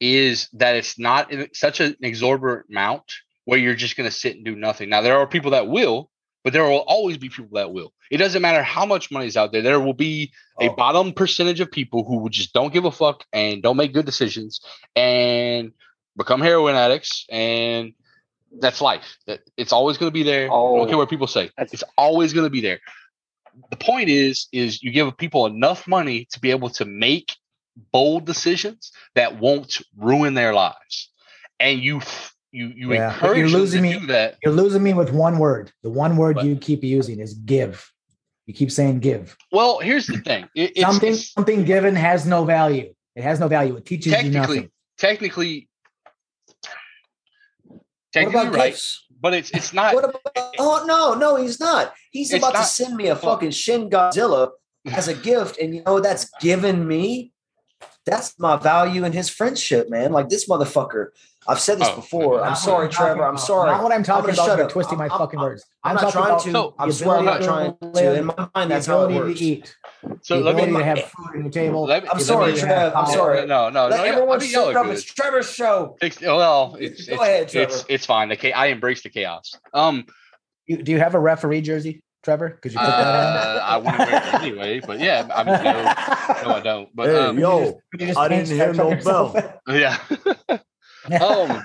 [0.00, 3.04] is that it's not such an exorbitant amount
[3.46, 4.88] where you're just going to sit and do nothing.
[4.90, 6.10] Now, there are people that will,
[6.46, 7.92] but there will always be people that will.
[8.08, 9.62] It doesn't matter how much money is out there.
[9.62, 10.30] There will be
[10.60, 10.76] a Oh.
[10.76, 14.60] bottom percentage of people who just don't give a fuck and don't make good decisions
[14.94, 15.72] and
[16.16, 17.26] become heroin addicts.
[17.30, 17.94] And
[18.60, 19.16] that's life.
[19.26, 20.44] That it's always going to be there.
[20.44, 20.86] I don't Oh.
[20.86, 21.50] care what people say.
[21.58, 22.78] It's always going to be there.
[23.70, 27.34] The point is, is you give people enough money to be able to make
[27.90, 31.10] bold decisions that won't ruin their lives,
[31.58, 34.36] and you f- you you Yeah, but encourage you're losing to me- do that.
[34.42, 35.72] You're losing me with one word.
[35.82, 36.44] The one word What?
[36.46, 37.90] you keep using is give.
[38.46, 39.36] You keep saying give.
[39.52, 40.44] Well, here's the thing.
[40.54, 42.92] It, it's, something it's- something given has no value.
[43.14, 43.76] It has no value.
[43.76, 44.70] It teaches you nothing.
[44.98, 45.68] technically
[47.64, 47.80] What
[48.12, 49.04] technically about right, gifts?
[49.20, 49.94] but it's it's not.
[49.94, 50.22] What about?
[50.58, 51.92] Oh no, no, he's not.
[52.10, 54.50] He's about not- to send me a fucking Shin Godzilla
[54.86, 57.32] as a gift, and you know what that's given me.
[58.06, 60.12] That's my value in his friendship, man.
[60.12, 61.08] Like this motherfucker.
[61.48, 62.42] I've said this Oh, before.
[62.44, 63.24] I'm sorry, I'm talking Trevor.
[63.28, 63.70] I'm sorry.
[63.70, 64.46] Not what I'm talking gonna about.
[64.46, 64.70] shut up.
[64.70, 65.64] twisting my I'm- fucking words.
[65.84, 66.50] I'm, I'm, not trying to.
[66.50, 67.86] So- I swear, I'm not trying to to.
[67.86, 69.38] live, In my mind, that's how it ability works.
[69.40, 69.76] to eat.
[70.22, 70.76] so the let me.
[70.78, 71.86] to have food on the table.
[71.86, 72.96] me- I'm sorry, ability to have Trev.
[72.96, 73.46] I'm sorry.
[73.46, 74.04] No, no, Let no.
[74.04, 74.92] everyone I mean, y'all shut up.
[74.92, 75.96] It's Trevor's show.
[76.02, 77.74] It's, well, it's Go it's, ahead, it's Trevor.
[77.88, 78.28] it's fine.
[78.28, 79.52] The cha- I embrace the chaos.
[79.74, 80.06] Um,
[80.66, 82.58] You- do you have a referee jersey, Trevor?
[82.60, 86.48] Could you put that Uh, I wouldn't wear it anyway, but yeah, I mean, no,
[86.50, 86.88] no, I don't.
[86.96, 89.36] But Hey, um, yo, Could you just I didn't hear no Trek yourself?
[89.68, 89.96] yeah.
[91.24, 91.62] um,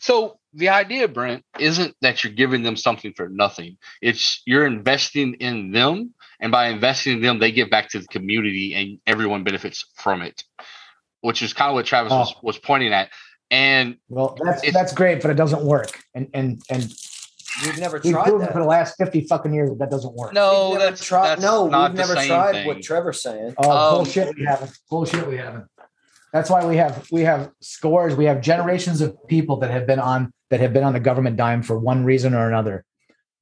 [0.00, 3.78] so the idea, Brent, isn't that you're giving them something for nothing.
[4.02, 8.08] It's you're investing in them, and by investing in them, they give back to the
[8.08, 10.42] community, and everyone benefits from it.
[11.20, 12.40] Which is kind of what Travis was, Oh.
[12.42, 13.10] was pointing at.
[13.52, 16.00] And Well, that's that's great, but it doesn't work.
[16.12, 16.92] And and and
[17.64, 18.52] We've never we've tried proven that.
[18.52, 20.32] for the last fifty fucking years that that doesn't work.
[20.32, 22.66] no, We've that's, tried- that's no, not we've the never same tried thing.
[22.66, 23.54] what Trevor's saying.
[23.58, 24.36] Oh Um, bullshit!
[24.36, 24.78] We haven't.
[24.90, 25.26] Bullshit!
[25.26, 25.64] We haven't.
[26.32, 28.14] That's why we have we have scores.
[28.14, 31.36] We have generations of people that have been on that have been on the government
[31.36, 32.84] dime for one reason or another.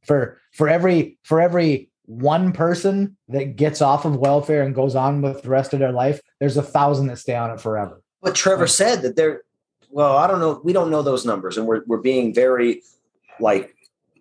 [0.07, 5.23] For for every for every one person that gets off of welfare and goes on
[5.23, 8.03] with the rest of their life, there's a thousand that stay on it forever.
[8.23, 9.43] But Trevor said that they're
[9.91, 10.61] well, I don't know.
[10.63, 12.83] We don't know those numbers, and we're we're being very
[13.41, 13.74] like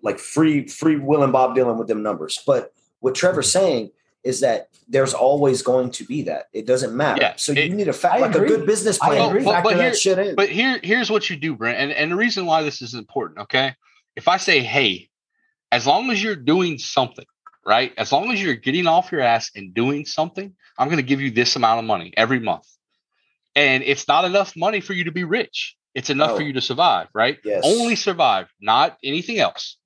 [0.04, 2.40] like free free will and Bob Dylan with them numbers.
[2.46, 3.66] But what Trevor's mm-hmm.
[3.66, 3.92] saying
[4.24, 6.46] is that there's always going to be that.
[6.54, 7.22] It doesn't matter.
[7.22, 8.46] Yeah, so it- you need a fact like agree.
[8.48, 9.30] a good business I plan.
[9.30, 9.40] agree.
[9.40, 10.36] to But- but that here- shit in.
[10.36, 13.40] But here, here's what you do, Brent, and, and the reason why this is important,
[13.40, 13.76] okay?
[14.16, 15.10] If I say, hey,
[15.72, 17.26] as long as you're doing something,
[17.66, 17.94] right?
[17.98, 21.20] As long as you're getting off your ass and doing something, I'm going to give
[21.20, 22.68] you this amount of money every month.
[23.56, 25.76] And it's not enough money for you to be rich.
[25.96, 26.36] It's enough Oh.
[26.38, 27.38] for you to survive, right?
[27.44, 27.62] Yes.
[27.66, 29.78] Only survive, not anything else.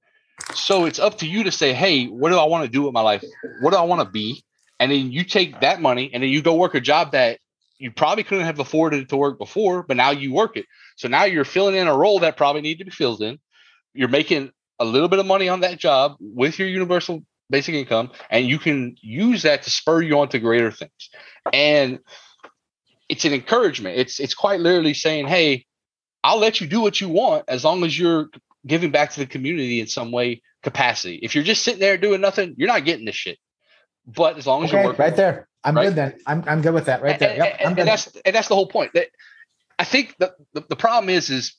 [0.53, 2.93] So it's up to you to say, hey, what do I want to do with
[2.93, 3.23] my life?
[3.61, 4.43] What do I want to be?
[4.79, 7.39] And then you take that money and then you go work a job that
[7.79, 10.65] you probably couldn't have afforded to work before, but now you work it.
[10.95, 13.39] So now you're filling in a role that probably needed to be filled in.
[13.93, 18.11] You're making a little bit of money on that job with your universal basic income,
[18.29, 21.09] and you can use that to spur you on to greater things.
[21.53, 21.99] And
[23.09, 23.97] it's an encouragement.
[23.97, 25.65] It's it's quite literally saying, "Hey,
[26.23, 28.29] I'll let you do what you want as long as you're
[28.67, 31.15] giving back to the community in some way capacity.
[31.23, 33.37] If you're just sitting there doing nothing, you're not getting this shit.
[34.05, 35.47] But as long as Okay, you're working, right there.
[35.63, 35.85] I'm Right?
[35.87, 36.13] good then.
[36.27, 37.01] I'm I'm good with that.
[37.01, 37.29] Right there.
[37.31, 37.57] and, Yep.
[37.59, 38.93] and- and that's and that's the whole point.
[38.93, 39.07] That
[39.79, 41.55] I think the, the the problem is is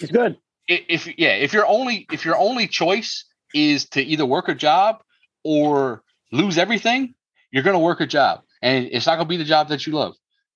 [0.00, 0.36] It's good.
[0.70, 4.54] i- if yeah if your only if your only choice is to either work a
[4.54, 5.02] job
[5.44, 7.14] or lose everything
[7.50, 9.86] you're going to work a job and it's not going to be the job that
[9.86, 10.14] you love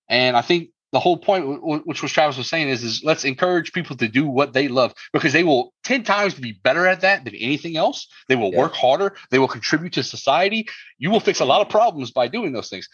[0.08, 1.44] and i think the whole point
[1.86, 4.94] which was travis was saying is is let's encourage people to do what they love
[5.12, 8.60] because they will 10 times be better at that than anything else they will Yeah.
[8.62, 12.28] work harder they will contribute to society you will fix a lot of problems by
[12.28, 12.88] doing those things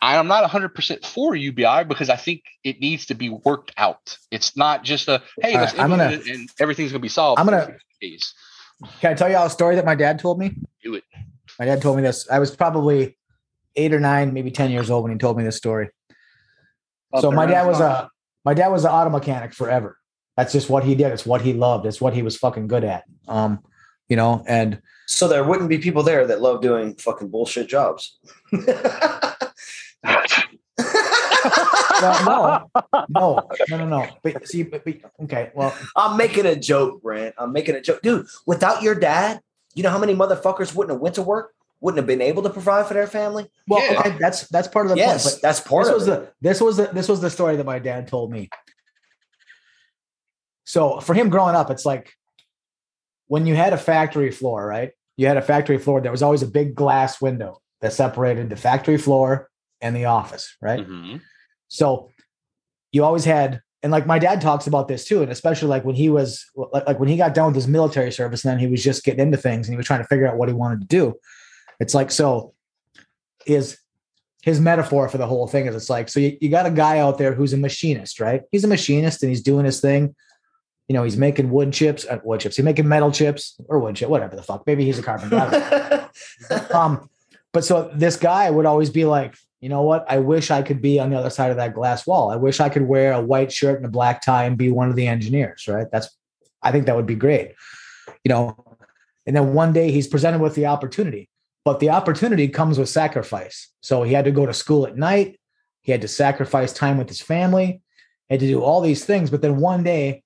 [0.00, 4.18] I am not 100% for UBI because I think it needs to be worked out.
[4.32, 7.38] It's not just a, hey, right, I'm gonna- and everything's going to be solved.
[7.38, 8.34] I'm gonna- 60.
[9.00, 10.56] Can I tell you all a story that my dad told me?
[10.82, 11.04] Do it.
[11.56, 12.28] My dad told me this.
[12.28, 13.16] I was probably
[13.76, 15.90] eight or nine, maybe 10 years old when he told me this story.
[17.20, 18.10] So my dad was a
[18.44, 19.98] my dad was an auto mechanic forever.
[20.36, 21.12] That's just what he did.
[21.12, 21.86] It's what he loved.
[21.86, 23.04] It's what he was fucking good at.
[23.28, 23.60] Um,
[24.08, 28.18] you know, and so there wouldn't be people there that love doing fucking bullshit jobs.
[32.02, 32.70] well, no,
[33.08, 34.08] no, no, no, no.
[34.22, 37.34] But see, but, but, okay, well, I'm making a joke, Brent.
[37.38, 38.26] I'm making a joke, dude.
[38.46, 39.40] Without your dad,
[39.74, 42.50] you know how many motherfuckers wouldn't have went to work, wouldn't have been able to
[42.50, 43.50] provide for their family.
[43.68, 43.98] well, Yeah.
[44.00, 45.34] okay, that's that's part of the yes, point.
[45.36, 46.10] But that's part this of was it.
[46.10, 48.48] the this was the this was the story that my dad told me.
[50.64, 52.12] So for him growing up, it's like
[53.26, 54.92] when you had a factory floor, right?
[55.16, 56.00] You had a factory floor.
[56.00, 60.56] There was always a big glass window that separated the factory floor and the office,
[60.62, 60.86] right?
[60.86, 61.20] Mhm.
[61.68, 62.10] So
[62.92, 65.96] you always had, and like my dad talks about this too, and especially like when
[65.96, 68.68] he was like, like when he got done with his military service, and then he
[68.68, 70.80] was just getting into things and he was trying to figure out what he wanted
[70.82, 71.14] to do.
[71.80, 72.54] It's like so
[73.44, 73.78] his
[74.42, 76.98] his metaphor for the whole thing is it's like so you, you got a guy
[76.98, 78.42] out there who's a machinist, right?
[78.50, 80.14] He's a machinist and he's doing his thing.
[80.88, 82.56] You know, he's making wood chips, uh, wood chips.
[82.56, 84.66] He's making metal chips or wood chip, whatever the fuck.
[84.66, 85.36] Maybe he's a carpenter.
[85.36, 85.50] I
[86.50, 87.10] don't know um,
[87.52, 90.04] but so this guy would always be like, you know what?
[90.08, 92.30] I wish I could be on the other side of that glass wall.
[92.30, 94.90] I wish I could wear a white shirt and a black tie and be one
[94.90, 95.86] of the engineers, right?
[95.92, 96.10] That's,
[96.62, 97.52] I think that would be great,
[98.24, 98.56] you know.
[99.24, 101.28] And then one day he's presented with the opportunity,
[101.64, 103.68] but the opportunity comes with sacrifice.
[103.80, 105.38] So he had to go to school at night.
[105.82, 107.82] He had to sacrifice time with his family.
[108.30, 110.22] Had to do all these things, but then one day,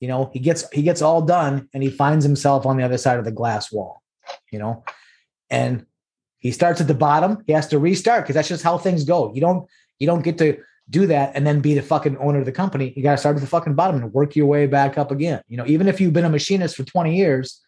[0.00, 2.96] you know, he gets he gets all done and he finds himself on the other
[2.96, 4.02] side of the glass wall,
[4.50, 4.82] you know,
[5.50, 5.84] and
[6.38, 7.44] he starts at the bottom.
[7.46, 9.32] He has to restart because that's just how things go.
[9.34, 12.46] You don't you don't get to do that and then be the fucking owner of
[12.46, 12.92] the company.
[12.96, 15.42] You got to start at the fucking bottom and work your way back up again.
[15.46, 17.60] You know, even if you've been a machinist for 20 years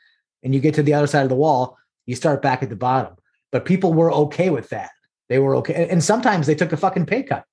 [0.42, 2.76] and you get to the other side of the wall, you start back at the
[2.76, 3.14] bottom.
[3.50, 4.90] But people were okay with that.
[5.28, 5.88] They were okay.
[5.88, 7.44] And- sometimes they took a fucking pay cut.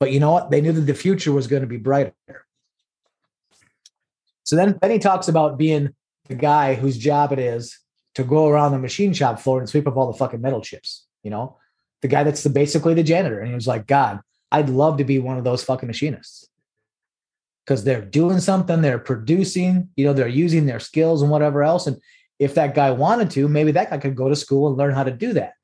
[0.00, 0.50] But you know what?
[0.50, 2.14] They knew that the future was going to be brighter.
[4.44, 5.94] So then, Benny talks about being
[6.28, 7.78] the guy whose job it is
[8.14, 11.06] to go around the machine shop floor and sweep up all the fucking metal chips.
[11.22, 11.58] You know,
[12.00, 15.04] the guy that's the basically the janitor, and he was like, God, I'd love to
[15.04, 16.48] be one of those fucking machinists
[17.68, 21.86] because they're doing something, they're producing, you know, they're using their skills and whatever else.
[21.86, 22.00] And
[22.38, 25.04] if that guy wanted to, maybe that guy could go to school and learn how
[25.04, 25.54] to do that.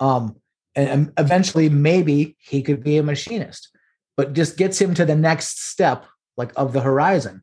[0.00, 0.36] Um,
[0.74, 3.70] and, eventually, maybe he could be a machinist,
[4.16, 6.06] but just gets him to the next step,
[6.36, 7.42] like of the horizon.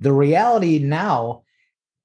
[0.00, 1.44] The reality now,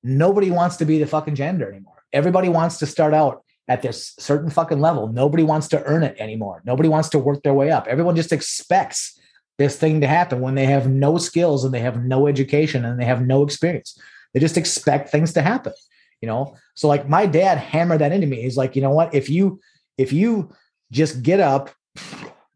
[0.04, 2.04] nobody wants to be the fucking janitor anymore.
[2.14, 5.08] Everybody wants to start out at this certain fucking level.
[5.08, 6.62] Nobody wants to earn it anymore.
[6.66, 7.88] Nobody wants to work their way up.
[7.88, 9.20] Everyone just expects
[9.58, 13.00] this thing to happen when they have no skills and they have no education and
[13.00, 14.00] they have no experience.
[14.34, 15.74] They just expect things to happen,
[16.22, 16.56] you know?
[16.76, 18.42] So like my dad hammered that into me.
[18.42, 19.14] He's like, you know what?
[19.14, 19.60] If you
[19.98, 20.50] if you
[20.92, 21.72] just get up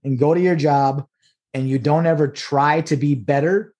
[0.03, 1.05] and go to your job
[1.53, 3.73] and you don't ever try to be better,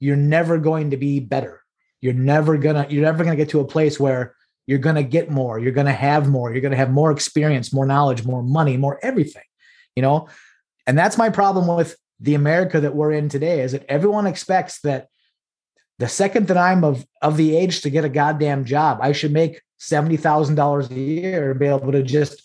[0.00, 1.62] you're never going to be better.
[2.00, 4.34] You're never gonna, you're never gonna get to a place where
[4.66, 8.24] you're gonna get more, you're gonna have more, you're gonna have more experience, more knowledge,
[8.24, 9.44] more money, more everything,
[9.96, 10.28] you know?
[10.86, 14.80] And that's my problem with the America that we're in today is that everyone expects
[14.82, 15.08] that
[15.98, 19.32] the second that I'm of of the age to get a goddamn job, I should
[19.32, 22.42] make seventy thousand dollars a year and be able to just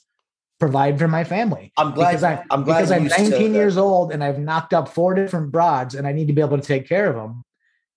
[0.60, 1.72] provide for my family.
[1.78, 2.12] I'm glad.
[2.12, 5.52] because I, I'm glad because I'm 19 years old and I've knocked up four different
[5.52, 7.44] broads and I need to be able to take care of them.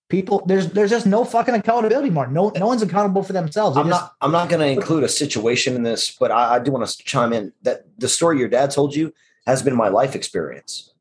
[0.08, 2.26] People, there's there's just no fucking accountability more.
[2.26, 3.76] No, no one's accountable for themselves.
[3.76, 4.12] They I'm just- not.
[4.20, 6.98] I'm not going to include a situation in this, but I, I do want to
[6.98, 9.12] chime in that the story your dad told you
[9.46, 10.91] has been my life experience.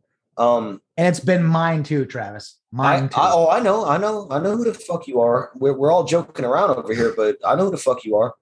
[0.41, 2.57] Um, and it's been mine too, Travis.
[2.71, 3.21] Mine I, too.
[3.21, 5.51] I, oh, I know, I know, I know who the fuck you are.
[5.55, 8.33] We're we're all joking around over here, but I know who the fuck you are.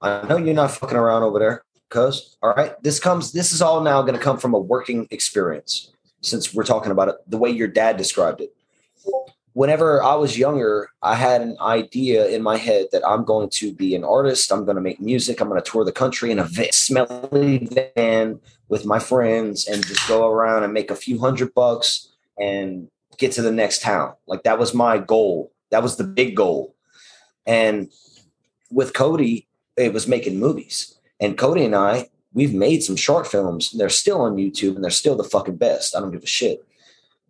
[0.00, 2.36] I know you're not fucking around over there, cuz.
[2.42, 3.30] All right, this comes.
[3.30, 7.08] This is all now going to come from a working experience, since we're talking about
[7.08, 8.52] it the way your dad described it.
[9.52, 13.72] Whenever I was younger, I had an idea in my head that I'm going to
[13.72, 14.52] be an artist.
[14.52, 15.40] I'm going to make music.
[15.40, 20.06] I'm going to tour the country in a smelly van with my friends and just
[20.06, 22.08] go around and make a few hundred bucks
[22.38, 24.14] and get to the next town.
[24.26, 25.52] Like that was my goal.
[25.70, 26.76] That was the big goal.
[27.44, 27.90] And
[28.70, 30.96] with Cody, it was making movies.
[31.18, 33.72] And Cody and I, we've made some short films.
[33.72, 35.96] And they're still on YouTube and they're still the fucking best.
[35.96, 36.64] I don't give a shit.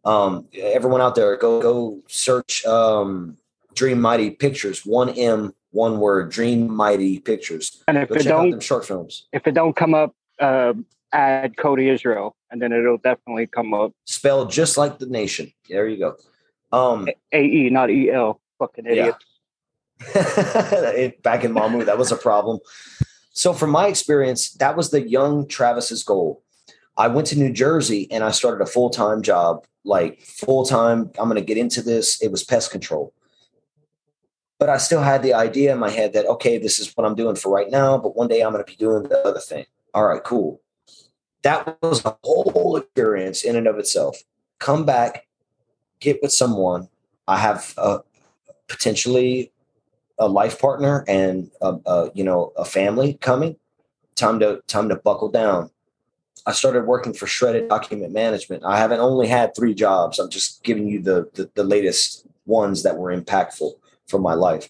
[0.04, 3.36] Um, everyone out there, go go search um,
[3.74, 4.84] Dream Mighty Pictures.
[4.86, 6.30] One M, one word.
[6.30, 7.82] Dream Mighty Pictures.
[7.86, 9.26] And if Go it don't- short films.
[9.32, 10.74] If it don't come up, uh,
[11.12, 13.92] add Cody Israel, and then it'll definitely come up.
[14.06, 15.52] Spelled just like the nation.
[15.68, 16.16] There you go.
[16.72, 18.40] Um, A E, not E L.
[18.58, 19.16] Fucking idiot.
[20.14, 22.58] it, back in Mamu, that was a problem.
[23.32, 26.42] So, from my experience, that was the young Travis's goal.
[26.96, 31.10] I went to New Jersey and I started a full time job, like full time.
[31.18, 32.20] I'm going to get into this.
[32.22, 33.12] It was pest control.
[34.58, 37.14] But I still had the idea in my head that, okay, this is what I'm
[37.14, 39.64] doing for right now, but one day I'm going to be doing the other thing.
[39.94, 40.60] All right, cool.
[41.42, 44.18] That was a whole experience in and of itself.
[44.58, 45.26] Come back,
[45.98, 46.90] get with someone.
[47.26, 48.00] I have a,
[48.70, 49.52] potentially
[50.18, 53.56] a life partner and a, a, you know a family coming
[54.14, 55.70] time to time to buckle down
[56.46, 58.64] i started working for shredded document management.
[58.64, 60.18] I haven't only had three jobs.
[60.18, 63.72] I'm just giving you the the, the latest ones that were impactful
[64.08, 64.68] for my life.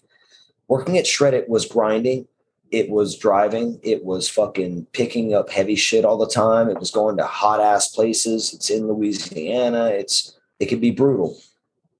[0.67, 2.27] Working at shredded was grinding.
[2.71, 3.79] It was driving.
[3.83, 6.69] It was fucking picking up heavy shit all the time.
[6.69, 8.53] It was going to hot ass places.
[8.53, 9.87] It's in louisiana.
[9.87, 11.37] It's it can be brutal.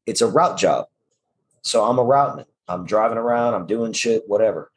[0.06, 0.88] It's a route job.
[1.64, 4.71] So i'm a routeman I'm driving around, I'm doing shit, whatever.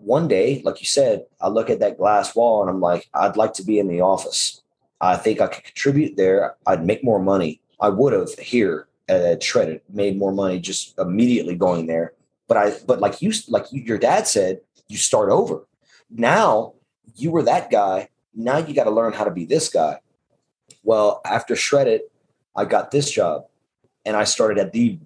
[0.00, 3.36] One day, like you said, I look at that glass wall and I'm like, I'd
[3.36, 4.62] like to be in the office.
[5.00, 6.56] I think I could contribute there.
[6.66, 7.60] I'd make more money.
[7.80, 12.14] I would have here at Shredded made more money just immediately going there.
[12.46, 15.66] But I, but like you, like you, your dad said, you start over.
[16.10, 16.74] Now
[17.14, 18.08] you were that guy.
[18.34, 20.00] Now you got to learn how to be this guy.
[20.82, 22.02] Well, after Shredded,
[22.56, 23.46] I got this job
[24.04, 24.98] and I started at the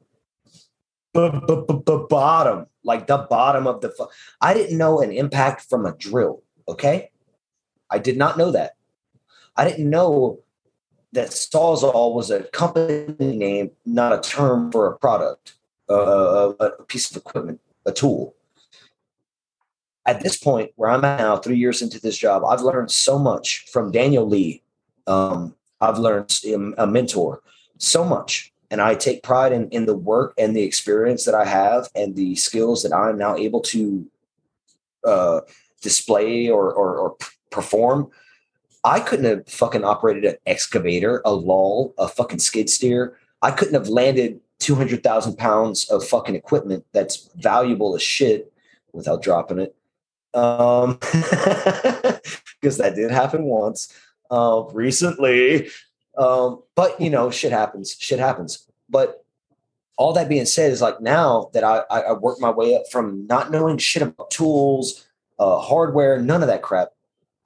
[1.12, 3.90] bottom, like the bottom of the.
[3.90, 4.08] fu-
[4.40, 6.42] I didn't know an impact from a drill.
[6.68, 7.10] Okay,
[7.90, 8.72] I did not know that.
[9.56, 10.40] I didn't know
[11.12, 15.54] that Sawzall was a company name, not a term for a product,
[15.90, 18.34] uh, a piece of equipment, a tool.
[20.06, 23.18] At this point, where I'm at now, three years into this job, I've learned so
[23.18, 24.62] much from Daniel Lee.
[25.06, 27.42] Um, I've learned um, a mentor,
[27.78, 31.44] so much and I take pride in, in the work and the experience that I
[31.44, 34.06] have and the skills that I'm now able to
[35.06, 35.42] uh,
[35.82, 37.16] display or, or, or
[37.50, 38.10] perform.
[38.82, 43.18] I couldn't have fucking operated an excavator, a lull, a fucking skid steer.
[43.42, 48.50] I couldn't have landed 200,000 pounds of fucking equipment that's valuable as shit
[48.94, 49.76] without dropping it.
[50.32, 50.98] Um,
[52.62, 53.94] because that did happen once
[54.30, 55.68] uh, recently.
[56.16, 57.96] Um, but you know, shit happens.
[57.98, 58.66] Shit happens.
[58.88, 59.24] But
[59.96, 62.82] all that being said, is like now that I, I, I work my way up
[62.90, 65.06] from not knowing shit about tools,
[65.38, 66.88] uh, hardware, none of that crap.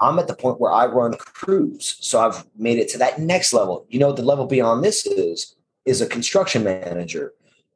[0.01, 3.53] I'm at the point where I run crews, so I've made it to that next
[3.53, 3.87] level.
[3.89, 7.33] You know, the level beyond this is is a construction manager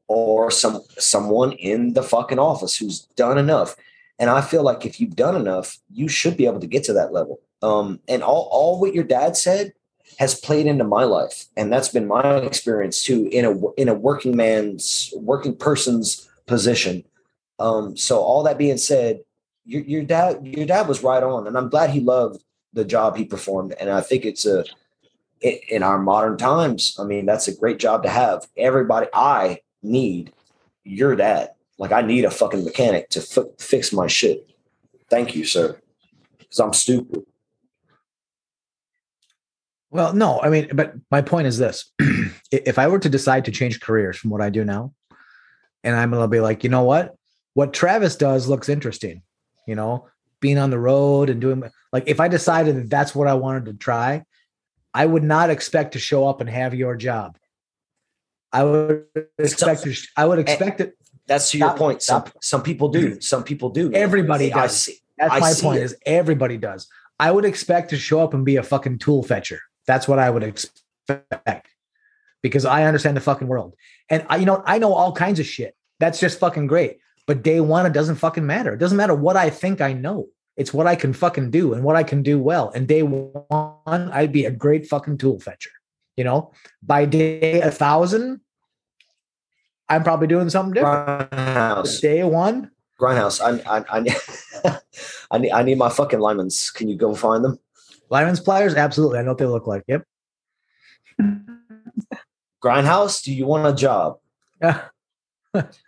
[0.09, 3.77] or some someone in the fucking office who's done enough.
[4.19, 6.93] And I feel like if you've done enough, you should be able to get to
[6.93, 7.41] that level.
[7.63, 9.73] Um, and all all what your dad said
[10.21, 13.95] has played into my life, and that's been my experience too in a in a
[13.95, 17.03] working man's working person's position.
[17.59, 19.21] Um, so all that being said,
[19.65, 22.45] your, your dad your dad was right on, and I'm glad he loved
[22.75, 24.67] the job he performed, and I think it's a
[25.41, 26.95] in our modern times.
[26.99, 28.47] I mean, that's a great job to have.
[28.59, 30.35] Everybody, I need
[30.85, 31.53] your dad.
[31.79, 34.51] Like I need a fucking mechanic to fi- fix my shit.
[35.09, 35.81] Thank you, sir.
[36.37, 37.25] Because I'm stupid.
[39.91, 41.91] Well, no, I mean, but my point is this:
[42.53, 44.93] if I were to decide to change careers from what I do now,
[45.83, 47.17] and I'm gonna be like, you know what,
[47.55, 49.23] what Travis does looks interesting,
[49.67, 50.09] you know,
[50.41, 51.63] being on the road and doing
[51.93, 54.25] like, if I decided that that's what I wanted to try,
[54.95, 57.37] I would not expect to show up and have your job.
[58.53, 59.07] I would
[59.39, 59.95] expect to.
[60.17, 60.97] I would expect it.
[61.27, 62.03] That's to your Stop, point.
[62.03, 62.43] Some stop.
[62.43, 63.11] some people do.
[63.11, 63.21] Mm-hmm.
[63.21, 63.93] Some people do.
[63.93, 64.77] Everybody I does.
[64.77, 64.97] see.
[65.17, 65.79] That's I my point.
[65.79, 65.83] it.
[65.85, 66.89] Is everybody does.
[67.19, 69.61] I would expect to show up and be a fucking tool fetcher.
[69.87, 71.69] That's what I would expect
[72.43, 73.75] because I understand the fucking world.
[74.09, 75.77] And I, you know, I know all kinds of shit.
[75.99, 76.99] That's just fucking great.
[77.27, 78.73] But day one, it doesn't fucking matter.
[78.73, 80.29] It doesn't matter what I think I know.
[80.57, 82.71] It's what I can fucking do and what I can do well.
[82.75, 85.71] And day one, I'd be a great fucking tool fetcher.
[86.17, 86.53] You know,
[86.83, 88.41] by day a thousand,
[89.89, 91.31] I'm probably doing something different.
[91.31, 92.01] Grindhouse.
[92.01, 92.71] Day one,
[93.01, 93.41] Grindhouse.
[93.41, 94.17] I I I need,
[95.31, 96.71] I need I need my fucking lemons.
[96.71, 97.59] Can you go find them?
[98.11, 99.19] Lyman's pliers, absolutely.
[99.19, 99.85] I know what they look like.
[99.87, 100.03] Yep.
[102.63, 103.23] Grindhouse.
[103.23, 104.19] Do you want a job?
[104.63, 104.83] Yeah.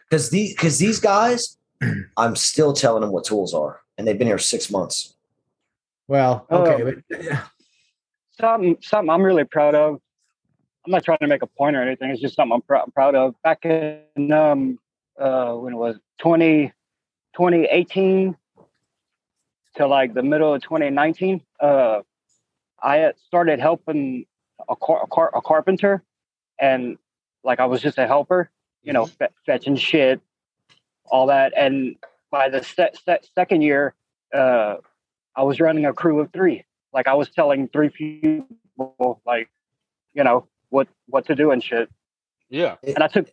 [0.08, 1.56] Because these because these guys,
[2.16, 5.14] I'm still telling them what tools are, and they've been here six months.
[6.08, 6.62] Well, Oh.
[6.66, 7.38] okay, but
[8.40, 10.00] something something I'm really proud of.
[10.84, 12.10] I'm not trying to make a point or anything.
[12.10, 13.34] It's just something I'm prou- proud of.
[13.44, 14.78] Back in um
[15.20, 16.72] uh when it was 20,
[17.36, 18.34] 2018
[19.76, 22.00] to like the middle of 2019, uh
[22.82, 24.26] I had started helping
[24.68, 26.02] a, car- a, car- a carpenter
[26.58, 26.98] and
[27.44, 28.50] like I was just a helper,
[28.82, 30.20] you know, fe- fetching shit,
[31.06, 31.52] all that.
[31.56, 31.96] And
[32.30, 33.94] by the se- se- second year,
[34.34, 34.76] uh,
[35.34, 36.64] I was running a crew of three.
[36.92, 39.48] Like I was telling three people, like,
[40.14, 41.90] you know, what what to do and shit.
[42.48, 42.76] Yeah.
[42.82, 43.30] And I took,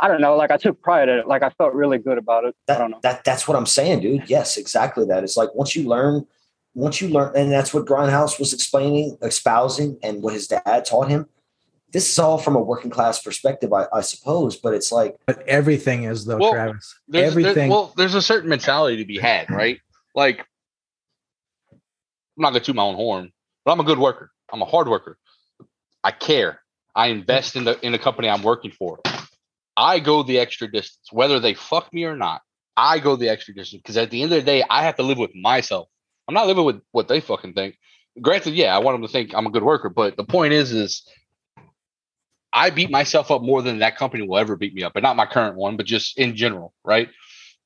[0.00, 1.28] I don't know, like I took pride in it.
[1.28, 2.54] Like I felt really good about it.
[2.68, 3.00] I don't know.
[3.02, 4.28] That that's what I'm saying, dude.
[4.30, 5.24] Yes, exactly that.
[5.24, 6.26] It's like once you learn,
[6.74, 11.08] once you learn, and that's what Grindhouse was explaining, espousing, and what his dad taught
[11.08, 11.26] him.
[11.90, 15.40] This is all from a working class perspective, I, I suppose, but it's like but
[15.48, 16.94] everything is though, Well, Travis.
[17.08, 17.70] There's, there- everything.
[17.70, 19.80] well, there's a certain mentality to be had, right?
[20.14, 20.40] Like,
[21.70, 23.32] I'm not gonna toot my own horn,
[23.64, 24.30] but I'm a good worker.
[24.52, 25.18] I'm a hard worker.
[26.04, 26.60] I care.
[26.94, 29.00] I invest in the in the company I'm working for.
[29.76, 32.42] I go the extra distance, whether they fuck me or not.
[32.76, 35.02] I go the extra distance because at the end of the day, I have to
[35.02, 35.88] live with myself.
[36.28, 37.76] I'm not living with what they fucking think.
[38.20, 40.72] Granted, yeah, I want them to think I'm a good worker, but the point is,
[40.72, 41.08] is
[42.52, 45.16] I beat myself up more than that company will ever beat me up, and not
[45.16, 47.08] my current one, but just in general, right?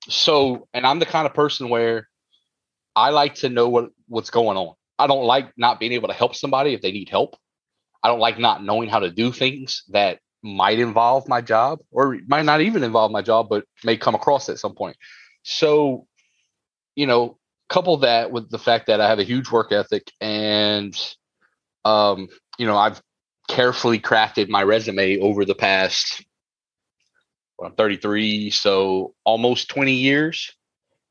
[0.08, 2.08] So, and I'm the kind of person where
[2.94, 4.74] I like to know what what's going on.
[4.98, 7.36] I don't like not being able to help somebody if they need help.
[8.02, 12.18] I don't like not knowing how to do things that might involve my job or
[12.26, 14.96] might not even involve my job, but may come across at some point.
[15.44, 16.06] So,
[16.94, 17.38] you know,
[17.72, 20.94] couple that with the fact that I have a huge work ethic and,
[21.84, 23.00] um, you know, I've
[23.48, 26.24] carefully crafted my resume over the past
[27.58, 30.52] well, I'm 33, so almost 20 years.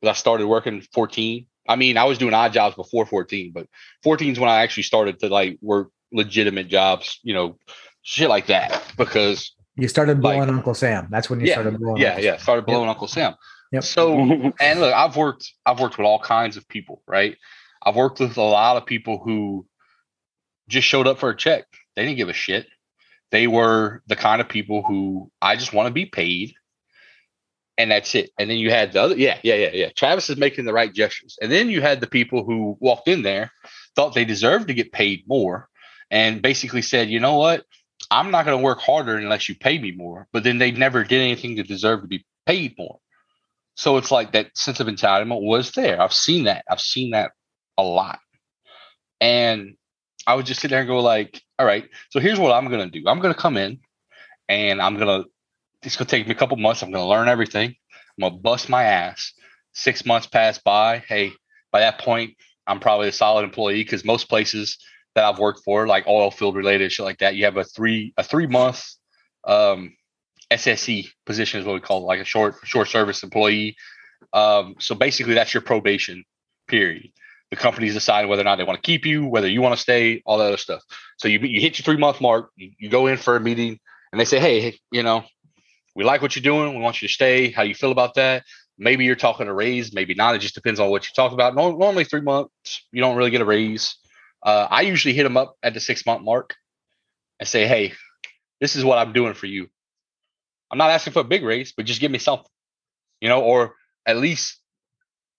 [0.04, 1.46] I started working 14.
[1.68, 3.68] I mean, I was doing odd jobs before 14, but
[4.04, 7.58] 14 is when I actually started to like work legitimate jobs, you know,
[8.02, 8.84] shit like that.
[8.98, 11.08] Because you started blowing like- Uncle Sam.
[11.10, 12.02] That's when you yeah, started blowing.
[12.02, 12.40] yeah, Uncle yeah, Sam.
[12.40, 13.36] started blowing Uncle Sam.
[13.72, 13.84] Yep.
[13.84, 14.14] So
[14.60, 17.38] and look, I've worked I've worked with all kinds of people, right?
[17.84, 19.66] I've worked with a lot of people who
[20.68, 21.66] just showed up for a check.
[21.96, 22.68] They didn't give a shit.
[23.32, 26.54] They were the kind of people who I just want to be paid.
[27.78, 28.30] And that's it.
[28.38, 29.90] And then you had the other, yeah, yeah, yeah, yeah.
[29.96, 31.38] Travis is making the right gestures.
[31.42, 33.52] And then you had the people who walked in there,
[33.96, 35.68] thought they deserved to get paid more,
[36.12, 37.66] and basically said, you know what?
[38.12, 40.28] I'm not going to work harder unless you pay me more.
[40.32, 43.00] But then they never did anything to deserve to be paid more.
[43.82, 46.00] So it's like that sense of entitlement was there.
[46.00, 46.64] I've seen that.
[46.70, 47.32] I've seen that
[47.80, 48.20] a lot.
[49.20, 49.74] And
[50.28, 52.92] I would just sit there and go like, all right, so here's what I'm gonna
[52.92, 53.02] do.
[53.08, 53.80] I'm gonna come in
[54.48, 55.24] and I'm gonna
[55.82, 56.84] it's gonna take me a couple months.
[56.84, 57.70] I'm gonna learn everything.
[57.72, 59.34] I'm gonna bust my ass.
[59.74, 61.00] Six months pass by.
[61.00, 61.32] Hey,
[61.72, 62.36] by that point,
[62.68, 64.78] I'm probably a solid employee because most places
[65.16, 68.14] that I've worked for, like oil field related shit like that, you have a three
[68.16, 68.86] a three month
[69.48, 69.96] um
[70.52, 73.76] SSE position is what we call it, like a short short service employee.
[74.34, 76.24] Um, so basically that's your probation
[76.68, 77.10] period.
[77.50, 79.82] The company's deciding whether or not they want to keep you, whether you want to
[79.82, 80.82] stay, all that other stuff.
[81.18, 83.80] So you you hit your three month mark, you, you go in for a meeting,
[84.12, 85.24] and they say, hey, you know,
[85.96, 86.76] we like what you're doing.
[86.76, 87.52] We want you to stay.
[87.52, 88.44] How you feel about that?
[88.78, 90.36] Maybe you're talking a raise, maybe not.
[90.36, 91.56] It just depends on what you talk about.
[91.56, 93.96] Nor- Normally, three months, you don't really get a raise.
[94.44, 96.56] Uh, I usually hit them up at the six month mark
[97.40, 97.94] and say, hey,
[98.60, 99.68] this is what I'm doing for you.
[100.72, 102.48] I'm not asking for a big raise, but just give me something,
[103.20, 104.60] you know, or at least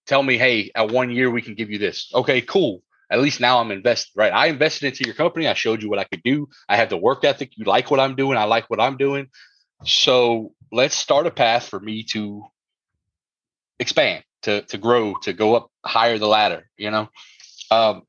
[0.06, 2.10] tell me, hey, at one year we can give you this.
[2.14, 2.82] Okay, cool.
[3.10, 4.32] At least now I'm invested, right?
[4.32, 5.46] I invested into your company.
[5.46, 6.48] I showed you what I could do.
[6.68, 7.52] I have the work ethic.
[7.56, 8.38] You like what I'm doing.
[8.38, 9.28] I like what I'm doing.
[9.84, 12.44] So let's start a path for me to
[13.78, 16.68] expand, to to grow, to go up higher the ladder.
[16.76, 17.08] You know,
[17.70, 18.02] um,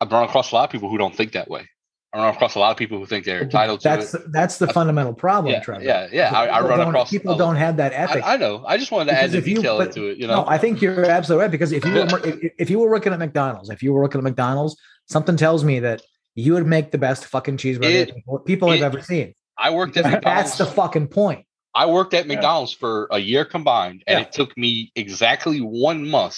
[0.00, 1.68] I've run across a lot of people who don't think that way.
[2.14, 4.30] I run across a lot of people who think they're entitled to That's it.
[4.32, 5.82] that's the uh, fundamental problem, Yeah, Trevor.
[5.82, 6.30] yeah, yeah.
[6.30, 8.22] I, I run across people don't have that ethic.
[8.22, 8.62] I, I know.
[8.66, 10.18] I just wanted to add the you- detail but- into it.
[10.18, 12.78] You know, No, I think you're absolutely right because if you were if, if you
[12.80, 14.76] were working at McDonald's, if you were working at McDonald's,
[15.08, 16.02] something tells me that
[16.34, 19.34] you would make the best fucking cheeseburger It- people, it- have ever seen.
[19.56, 20.24] I worked at McDonald's.
[20.50, 21.46] That's the fucking point.
[21.74, 24.26] I worked at McDonald's for a year combined, and Yeah.
[24.26, 26.36] it took me exactly one month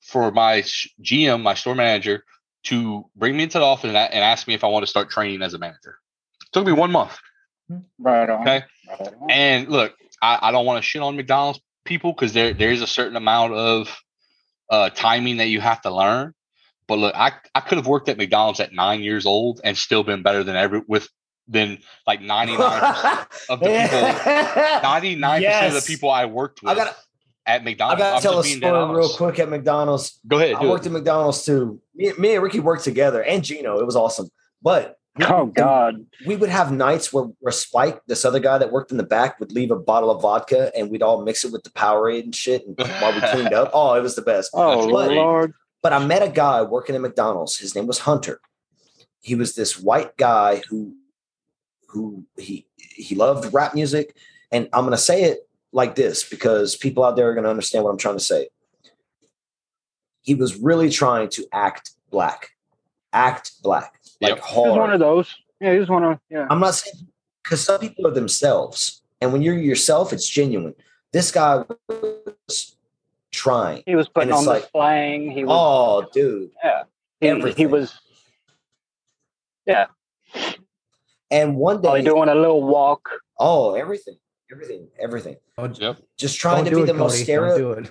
[0.00, 0.62] for my
[1.02, 2.24] GM, my store manager,
[2.64, 5.10] to bring me into the office and, and ask me if I want to start
[5.10, 5.98] training as a manager.
[6.52, 7.16] took me one month.
[7.98, 8.42] Right on.
[8.42, 8.64] Okay.
[8.88, 9.30] Right on.
[9.30, 12.82] And look, I, I don't want to shit on McDonald's people because there there is
[12.82, 13.96] a certain amount of
[14.70, 16.34] uh, timing that you have to learn.
[16.86, 20.02] But look, I, I could have worked at McDonald's at nine years old and still
[20.02, 21.08] been better than every with
[21.48, 22.82] than like ninety nine
[23.48, 26.96] of the people, ninety nine percent of the people I worked with I gotta,
[27.46, 28.00] at McDonald's.
[28.02, 30.20] I gotta I'm tell a just being dead story real quick at McDonald's.
[30.26, 30.54] Go ahead.
[30.54, 30.88] I worked it.
[30.88, 31.80] at McDonald's too.
[31.94, 33.78] Me, me and Ricky worked together, and Gino.
[33.78, 34.28] It was awesome.
[34.62, 36.06] But we- Oh God.
[36.26, 39.38] we would have nights where, where Spike, this other guy that worked in the back,
[39.38, 42.34] would leave a bottle of vodka, and we'd all mix it with the Powerade and
[42.34, 43.70] shit, and while we cleaned up.
[43.74, 44.50] Oh, it was the best.
[44.54, 45.16] Oh That's great.
[45.16, 45.52] Lord.
[45.82, 47.58] But I met a guy working at McDonald's.
[47.58, 48.40] His name was Hunter.
[49.20, 50.94] He was this white guy who
[51.88, 54.16] who he he loved rap music.
[54.50, 57.90] And I'm gonna say it like this because people out there are gonna understand what
[57.90, 58.48] I'm trying to say.
[60.22, 62.50] He was really trying to act black.
[63.12, 64.00] Act black.
[64.22, 64.44] Like Yep.
[64.46, 65.34] He was one of those.
[65.60, 66.46] Yeah, he was one of yeah.
[66.48, 67.08] I'm not saying
[67.42, 69.02] because some people are themselves.
[69.20, 70.74] And when you're yourself, it's genuine.
[71.12, 72.76] This guy was
[73.32, 73.82] trying.
[73.86, 75.30] He was putting on it's the like, slang.
[75.30, 76.50] He was Oh, dude.
[77.20, 77.70] he, he everything.
[77.70, 77.98] was
[79.66, 79.86] Yeah.
[81.30, 83.08] And one probably day, doing a little walk.
[83.38, 84.16] oh, everything,
[84.54, 85.36] everything, everything.
[85.58, 85.96] Don't, Yep.
[86.16, 87.24] Just trying don't to be it, the most Cody.
[87.24, 87.58] stereo.
[87.74, 87.90] Don't do it.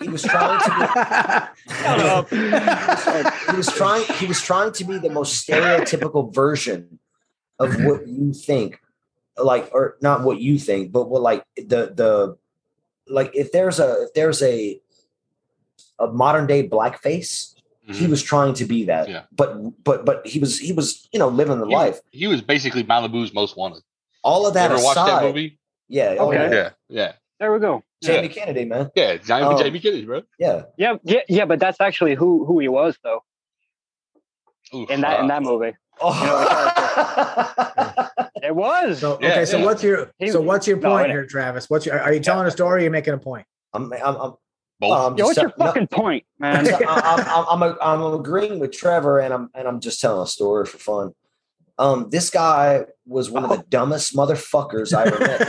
[0.00, 1.50] He was trying to
[2.30, 2.32] be.
[3.50, 4.04] he was trying.
[4.18, 6.98] He was trying to be the most stereotypical version
[7.58, 8.80] of what you think,
[9.36, 12.36] like, or not what you think, but what like the the
[13.06, 14.80] like if there's a if there's a
[15.98, 17.54] a modern day blackface,
[17.86, 18.10] he Mhm.
[18.10, 19.08] was trying to be that.
[19.08, 19.22] Yeah.
[19.30, 22.00] But but but he was he was you know living the He- life.
[22.10, 23.82] He was basically Malibu's most wanted.
[24.24, 25.58] All of You that ever watched that movie?
[25.92, 26.38] Yeah, oh, Okay.
[26.42, 26.50] yeah.
[26.52, 27.82] Yeah, yeah, There we go.
[28.02, 29.16] Jamie Kennedy, man, yeah.
[29.18, 29.56] Johnny Oh.
[29.62, 30.22] Jamie Kennedy, bro.
[30.38, 30.62] yeah.
[30.76, 31.44] Yeah, yeah, yeah.
[31.44, 33.22] But that's actually who who he was though
[34.74, 35.76] Oof, in that in uh, that movie.
[36.00, 36.12] Oh.
[38.42, 38.98] It was.
[38.98, 39.64] So Yeah, okay, so yeah.
[39.64, 41.70] what's your so what's your point it- here, Travis?
[41.70, 43.46] What's your are you telling a story or are you making a point?
[43.72, 44.34] I'm, I'm, I'm,
[44.80, 45.12] both.
[45.12, 46.66] I'm Yo, what's your tell- no, fucking point, man?
[46.88, 50.66] I'm, I'm, I'm, I'm agreeing with Trevor, and I'm and I'm just telling a story
[50.66, 51.12] for fun.
[51.82, 55.48] Um, this guy was one of the dumbest motherfuckers I ever met.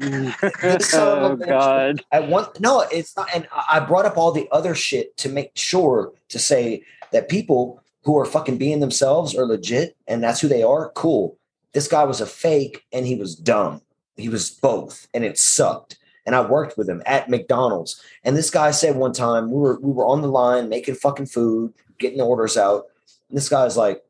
[0.62, 1.46] This son of a oh.
[1.46, 2.04] God.
[2.10, 3.28] At one, no, it's not.
[3.34, 7.28] And I I brought up all the other shit to make sure to say that
[7.28, 10.90] people who are fucking being themselves are legit, and that's who they are.
[10.94, 11.36] Cool.
[11.72, 13.82] This guy was a fake, and he was dumb.
[14.16, 15.98] He was both, and it sucked.
[16.24, 18.02] And I worked with him at McDonald's.
[18.24, 21.26] And this guy said one time we were we were on the line making fucking
[21.26, 22.86] food, getting orders out.
[23.28, 24.02] And this guy's like,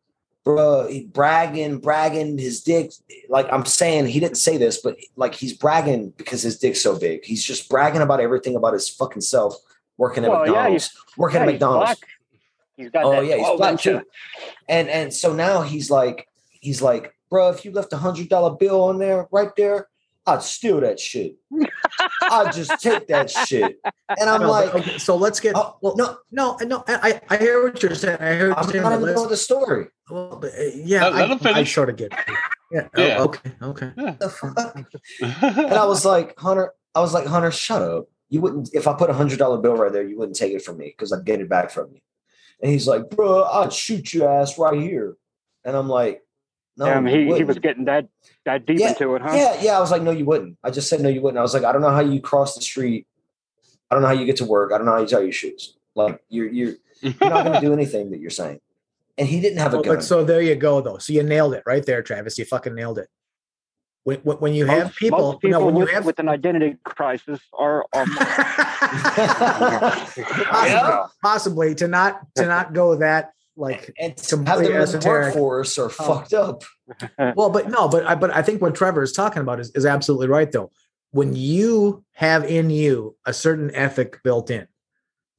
[0.48, 2.90] bro, he bragging, bragging his dick.
[3.28, 6.98] Like I'm saying, he didn't say this, but like he's bragging because his dick's so
[6.98, 7.22] big.
[7.22, 9.56] He's just bragging about everything about his fucking self.
[9.98, 11.84] Working at Well, yeah, McDonald's, working Yeah, at McDonald's.
[11.86, 11.98] black.
[12.78, 14.00] He's got Oh yeah, he's black too.
[14.70, 18.56] And and so now he's like, he's like, bro, if you left a hundred dollar
[18.56, 19.88] bill on there, right there,
[20.28, 21.36] I'd steal that shit.
[22.22, 23.78] I'd just take that shit.
[24.18, 25.54] And I'm No, like, okay, so let's get.
[25.56, 26.84] oh, well, no, no, no.
[26.86, 28.18] I I hear what you're saying.
[28.20, 29.00] I hear what I'm you're saying.
[29.00, 29.86] trying know the story.
[30.10, 31.74] well, but, uh, yeah, Let- let I, him I finish.
[31.74, 32.12] sort of get.
[32.12, 32.36] it.
[32.70, 32.88] Yeah.
[32.96, 33.52] oh, okay.
[33.62, 33.90] Okay.
[33.96, 34.76] The fuck?
[35.56, 38.06] And I was like, Hunter, I was like, Hunter, shut up.
[38.28, 40.62] You wouldn't, if I put a hundred dollar bill right there, you wouldn't take it
[40.62, 42.00] from me because I'd get it back from you.
[42.60, 45.16] And he's like, bro, I'd shoot your ass right here.
[45.64, 46.20] And I'm like,
[46.78, 48.06] no, Damn, he, he was getting that
[48.44, 49.32] that deep Yeah, into it, huh?
[49.34, 49.76] Yeah, yeah.
[49.76, 50.56] I was like, no, you wouldn't.
[50.62, 51.38] I just said no, you wouldn't.
[51.38, 53.06] I was like, I don't know how you cross the street.
[53.90, 54.72] I don't know how you get to work.
[54.72, 55.76] I don't know how you tie your shoes.
[55.96, 58.60] Like you're you're you're not gonna do anything that you're saying.
[59.16, 59.94] And he didn't have a Well, gun.
[59.96, 60.98] but so there you go, though.
[60.98, 62.38] So you nailed it right there, Travis.
[62.38, 63.08] You fucking nailed it.
[64.04, 66.20] When, when, when you have Most- people, most people no, when with, you have with
[66.20, 68.06] an identity crisis are, are
[70.46, 74.78] possibly, possibly to not to not go that like and to have completely them in
[74.78, 75.34] the esoteric.
[75.34, 76.62] workforce are fucked up.
[77.36, 79.84] well, but no, but I but I think what Trevor is talking about is, is
[79.84, 80.70] absolutely right though.
[81.10, 84.68] When you have in you a certain ethic built in,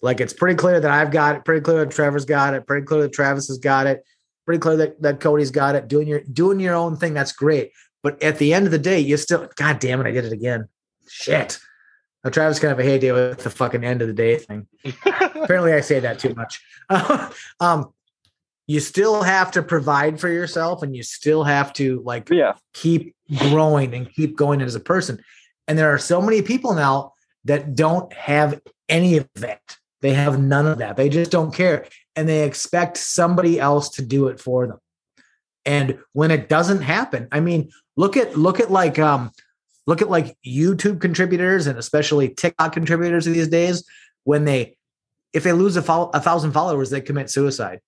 [0.01, 2.86] like it's pretty clear that I've got it, pretty clear that Trevor's got it, pretty
[2.86, 4.03] clear that Travis has got it,
[4.45, 7.72] pretty clear that, that Cody's got it, doing your doing your own thing, that's great.
[8.03, 10.34] But at the end of the day, you still god damn it, I did it
[10.34, 10.67] again.
[11.07, 11.59] Shit.
[12.24, 14.67] Now Travis kind of a heyday with the fucking end of the day thing.
[15.05, 16.61] Apparently I say that too much.
[17.59, 17.93] um
[18.70, 22.53] you still have to provide for yourself and you still have to like yeah.
[22.72, 25.20] keep growing and keep going as a person.
[25.67, 27.13] And there are so many people now
[27.45, 29.59] that don't have any of that.
[30.01, 30.97] They have none of that.
[30.97, 31.88] They just don't care.
[32.15, 34.78] And they expect somebody else to do it for them.
[35.65, 39.32] And when it doesn't happen, I mean, look at look at like um
[39.88, 43.84] look at like YouTube contributors and especially TikTok contributors these days
[44.26, 44.78] when they
[45.34, 47.80] if they lose a, fol- a thousand followers, they commit suicide.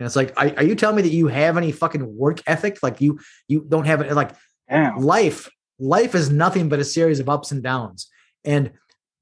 [0.00, 2.78] And it's like, are, are you telling me that you have any fucking work ethic?
[2.82, 4.32] Like you you don't have it like
[4.68, 4.96] Damn.
[4.96, 5.48] life
[5.78, 8.08] life is nothing but a series of ups and downs
[8.44, 8.72] and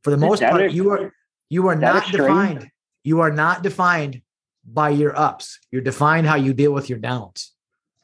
[0.02, 1.12] for the Is most part you are
[1.48, 2.68] you are not defined
[3.04, 4.22] you are not defined
[4.64, 7.52] by your ups you're defined how you deal with your downs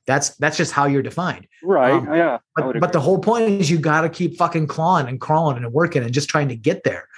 [0.07, 1.95] that's that's just how you're defined Right.
[1.95, 2.39] Um, yeah.
[2.55, 5.72] But, but the whole point is you got to keep fucking clawing and crawling and
[5.72, 7.09] working and just trying to get there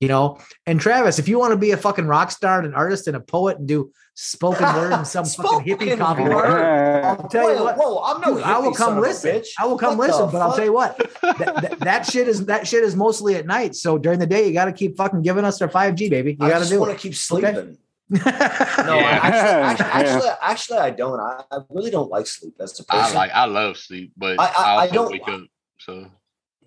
[0.00, 2.74] you know and travis if you want to be a fucking rock star and an
[2.74, 7.04] artist and a poet and do spoken word and some fucking hippie Spoken coffee word?
[7.04, 9.36] I'll tell you what whoa, I'm no Dude, I will come listen.
[9.36, 9.48] bitch.
[9.58, 12.46] I will come What listen, but I'll tell you what, that, that, that shit is
[12.46, 13.74] that shit is mostly at night.
[13.74, 16.32] So during the day, you got to keep fucking giving us our five G, baby.
[16.32, 16.56] You got to do.
[16.56, 17.56] I just do want to keep sleeping.
[17.56, 17.76] Okay?
[18.10, 19.20] No, Yeah.
[19.22, 19.90] actually, actually, Yeah.
[19.92, 21.20] actually, actually, I don't.
[21.20, 23.16] I, I really don't like sleep as a I person.
[23.16, 25.42] I like I love sleep, but I- I, I- I don't- wake up.
[25.78, 26.10] So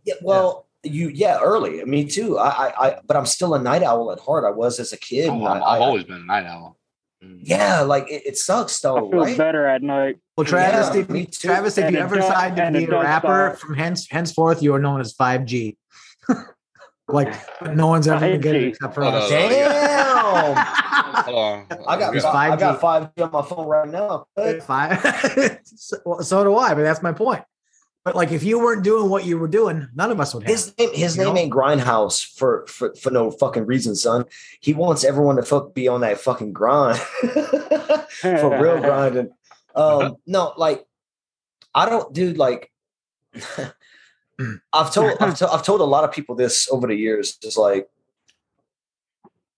[0.06, 1.84] yeah, well, you, yeah, early.
[1.86, 2.38] Me too.
[2.38, 4.44] I, I, I, but I'm still a night owl at heart.
[4.46, 5.30] I was as a kid.
[5.30, 6.78] oh, and I'm- I, I've I- always been a night owl.
[7.24, 7.40] Mm.
[7.42, 9.38] yeah, like it, it sucks I though, feel right?
[9.38, 10.18] better at night.
[10.36, 11.48] Well, Travis, Yeah, if, me too.
[11.48, 13.60] Travis, if And you ever does- decide to be it a rapper stop.
[13.66, 15.78] from hence henceforth, you are known as five G.
[17.08, 17.34] like
[17.76, 19.30] no one's ever gonna get it except for Oh, us.
[19.32, 20.56] no, Damn,
[21.24, 21.68] Hold on.
[21.88, 22.60] I got, He's I 5G.
[22.60, 24.26] got five G on my phone right now.
[24.64, 25.62] Five.
[25.64, 27.44] so, so do I, but that's my point.
[28.04, 30.52] But like, if you weren't doing what you were doing, none of us would have.
[30.52, 31.40] His name, his You name know?
[31.40, 34.26] ain't Grindhouse for, for for no fucking reason, son.
[34.60, 36.98] He wants everyone to fuck be on that fucking grind
[38.20, 39.30] for real grinding.
[39.74, 40.86] Um, no, like
[41.74, 42.38] I don't, dude.
[42.38, 42.72] Like
[44.74, 47.38] I've told, I've, to, I've told a lot of people this over the years.
[47.42, 47.88] Is like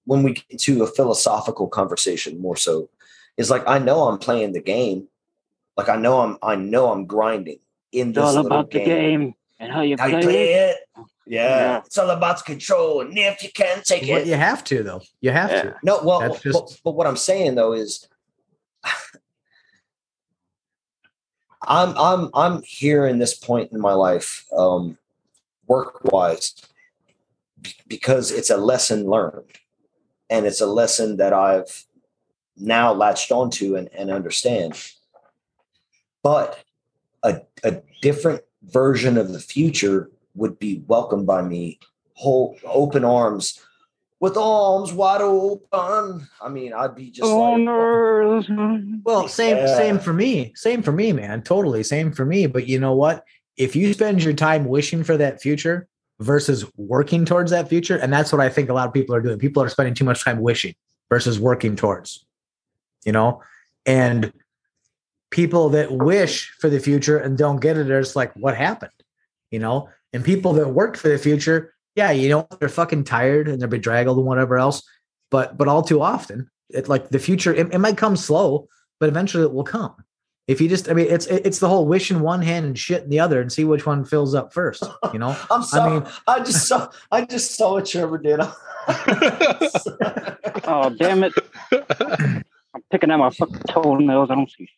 [0.05, 2.89] when we get to a philosophical conversation, more so,
[3.37, 5.07] is like I know I'm playing the game.
[5.75, 7.57] Like I know I'm, I know I'm grinding
[7.95, 10.77] in It's all little about the game and how you how play, you play it.
[10.97, 11.05] it.
[11.27, 11.47] Yeah.
[11.57, 11.77] Yeah.
[11.85, 13.01] It's all about control.
[13.01, 14.27] And if you can take But it.
[14.27, 15.01] you have to, though.
[15.21, 15.61] You have Yeah.
[15.63, 15.75] to.
[15.83, 18.07] No, well, That's but, just- but what I'm saying though is
[21.67, 24.97] I'm I'm I'm here in this point in my life, um,
[25.67, 26.53] work wise,
[27.87, 29.45] because it's a lesson learned.
[30.29, 31.85] And it's a lesson that I've
[32.57, 34.73] now latched onto and, and understand.
[36.23, 36.63] But
[37.25, 41.79] a, a different version of the future would be welcomed by me
[42.13, 43.59] whole open arms
[44.19, 46.27] with arms wide open.
[46.41, 48.45] I mean, I'd be just On like earth.
[49.03, 49.77] Well, same Yeah.
[49.77, 50.53] same for me.
[50.55, 51.41] Same for me, man.
[51.41, 52.47] Totally same for me.
[52.47, 53.23] But you know what?
[53.57, 55.87] If you spend your time wishing for that future
[56.19, 59.21] versus working towards that future, and that's what I think a lot of people are
[59.21, 59.37] doing.
[59.37, 60.73] People are spending too much time wishing
[61.09, 62.25] versus working towards.
[63.05, 63.41] You know,
[63.85, 64.31] and
[65.35, 68.93] people that wish for the future and don't get it are just like, what happened?
[69.51, 73.49] You know, and people that work for the future, yeah, you know, they're fucking tired
[73.49, 74.81] and they're bedraggled and whatever else.
[75.29, 78.69] But but all too often, it like the future, it, it might come slow,
[79.01, 79.93] but eventually it will come.
[80.47, 83.03] If you just, I mean, it's it's the whole wish in one hand and shit
[83.03, 84.83] in the other, and see which one fills up first.
[85.11, 85.99] You know, I'm sorry.
[85.99, 86.89] mean- I, just saw.
[87.11, 88.39] I just saw what Trevor did.
[90.67, 91.33] Oh damn it!
[92.91, 94.29] I'm picking at my fucking toenails.
[94.31, 94.69] I don't see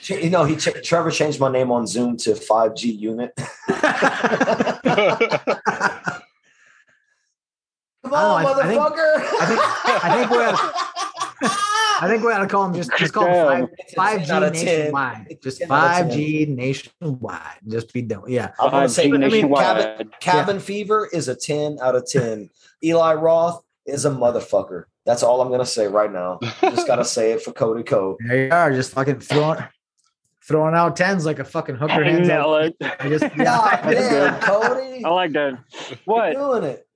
[0.00, 0.22] shit.
[0.22, 3.32] you know, he ch- Trevor changed my name on Zoom to 5G unit.
[8.04, 9.14] Come on, I don't know, I- I think- motherfucker!
[9.40, 10.56] I think- I think we're-
[12.00, 14.42] I think we ought to call them just just call them five It's a 10
[14.42, 15.38] out five of G nationwide.
[15.40, 16.16] Just 10 out of five 10.
[16.18, 17.58] G nationwide.
[17.68, 18.22] Just be done.
[18.26, 18.50] Yeah.
[18.58, 19.62] I'm gonna say, 5G I mean, nationwide.
[19.64, 22.50] cabin, cabin fever is a 10 out of 10.
[22.82, 24.84] Eli Roth is a motherfucker.
[25.04, 26.38] That's all I'm gonna say right now.
[26.60, 28.16] Just gotta say it for Cody Code.
[28.26, 29.58] There you are, just fucking throwing
[30.46, 32.50] throwing out tens like a fucking hooker hands out.
[32.50, 32.76] Nail it.
[33.00, 33.58] I just God yeah.
[33.60, 35.04] Ah, damn, Cody.
[35.04, 35.58] I like that.
[35.88, 36.32] You're What?
[36.34, 36.86] doing it.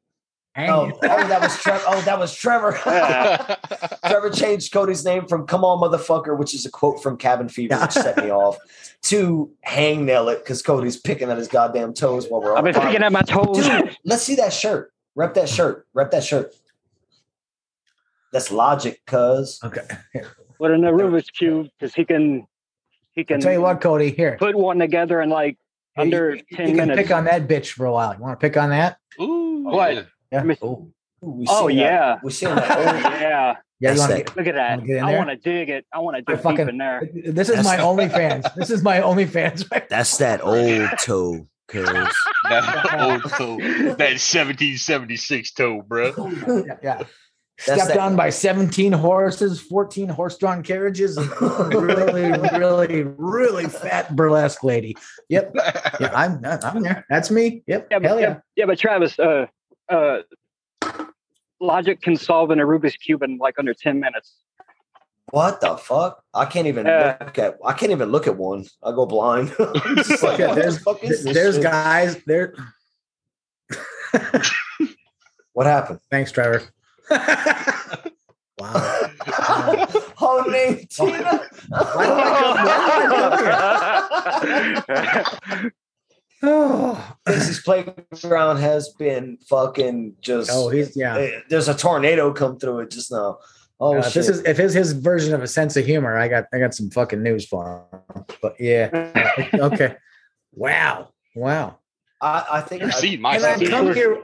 [0.58, 1.84] Oh, oh, oh, that was Trevor.
[1.86, 2.78] Oh, that was Trevor.
[2.86, 3.56] Yeah.
[4.08, 7.76] Trevor changed Cody's name from "Come on, motherfucker," which is a quote from Cabin Fever,
[7.78, 8.56] which set me off,
[9.02, 12.72] to "Hang nail it" because Cody's picking at his goddamn toes while we're I've been
[12.72, 13.66] picking at my toes.
[13.68, 14.92] Dude, let's see that shirt.
[15.14, 15.86] Rep that shirt.
[15.92, 16.54] Rep that shirt.
[18.36, 19.58] That's logic, cuz.
[19.64, 19.80] Okay.
[20.58, 22.46] With an Rubik's cube because he can
[23.14, 24.36] he I'll can tell you what, Cody, here.
[24.38, 25.56] put one together in like
[25.96, 27.00] You- under you, you can minutes.
[27.00, 28.14] pick on that bitch for a while.
[28.14, 28.98] You want to pick on that?
[29.18, 29.94] Ooh, oh, What?
[29.94, 30.02] yeah.
[30.30, 30.42] Yeah.
[30.62, 30.66] Ooh.
[30.66, 32.18] Ooh, we Oh, seen that- yeah.
[32.22, 32.70] we seen that.
[32.78, 32.82] Oh
[33.20, 33.56] yeah.
[33.80, 34.80] Yeah, you Wanna, Look at that.
[34.80, 35.86] Wanna I want to dig it.
[35.94, 37.08] I want to dig fucking- deep in there.
[37.24, 38.54] This is my That's- OnlyFans.
[38.54, 39.70] This is my OnlyFans.
[39.70, 39.88] Right?
[39.90, 41.86] That's that old toe, cuz.
[42.50, 43.56] That old toe,
[43.96, 46.12] that 1776 toe, bro.
[46.66, 46.76] Yeah.
[46.82, 47.02] yeah.
[47.66, 51.30] That's Stepped that- on by 17 horses, 14 horse-drawn carriages, and
[51.72, 54.96] really, really, really fat burlesque lady.
[55.30, 55.54] Yep.
[55.98, 57.06] Yeah, I'm I'm there.
[57.08, 57.62] That's me.
[57.66, 57.88] Yep.
[57.90, 58.28] Yeah, but, Hell yeah.
[58.28, 58.38] yeah.
[58.56, 59.46] yeah, but Travis, uh,
[59.88, 60.18] uh,
[61.58, 64.34] Logic can solve in a Rubik's cube in like under ten minutes.
[65.30, 66.22] What the fuck?
[66.34, 67.16] I can't even Yeah.
[67.18, 67.56] look at.
[67.64, 68.66] I can't even look at one.
[68.82, 69.54] I go blind.
[69.58, 69.72] Like,
[70.38, 72.54] Yeah, what the there's fuck is this there's guys there.
[75.54, 76.00] What happened?
[76.10, 76.62] Thanks, Trevor.
[78.58, 78.72] Wow.
[80.20, 81.42] oh, name Tina.
[81.68, 82.06] Why
[85.62, 85.70] do
[86.42, 90.50] Oh, Fixie's playground has been fucking just.
[90.52, 91.16] oh, he's yeah.
[91.16, 93.38] eh, There's a tornado come through it just now.
[93.80, 94.14] Oh Uh, shit!
[94.14, 96.74] this is if his his version of a sense of humor, I got I got
[96.74, 97.84] some fucking news for
[98.14, 98.24] him.
[98.40, 99.96] But yeah, okay.
[100.52, 101.78] Wow, wow.
[102.20, 104.22] I, I think You're I- seeing my And I come here,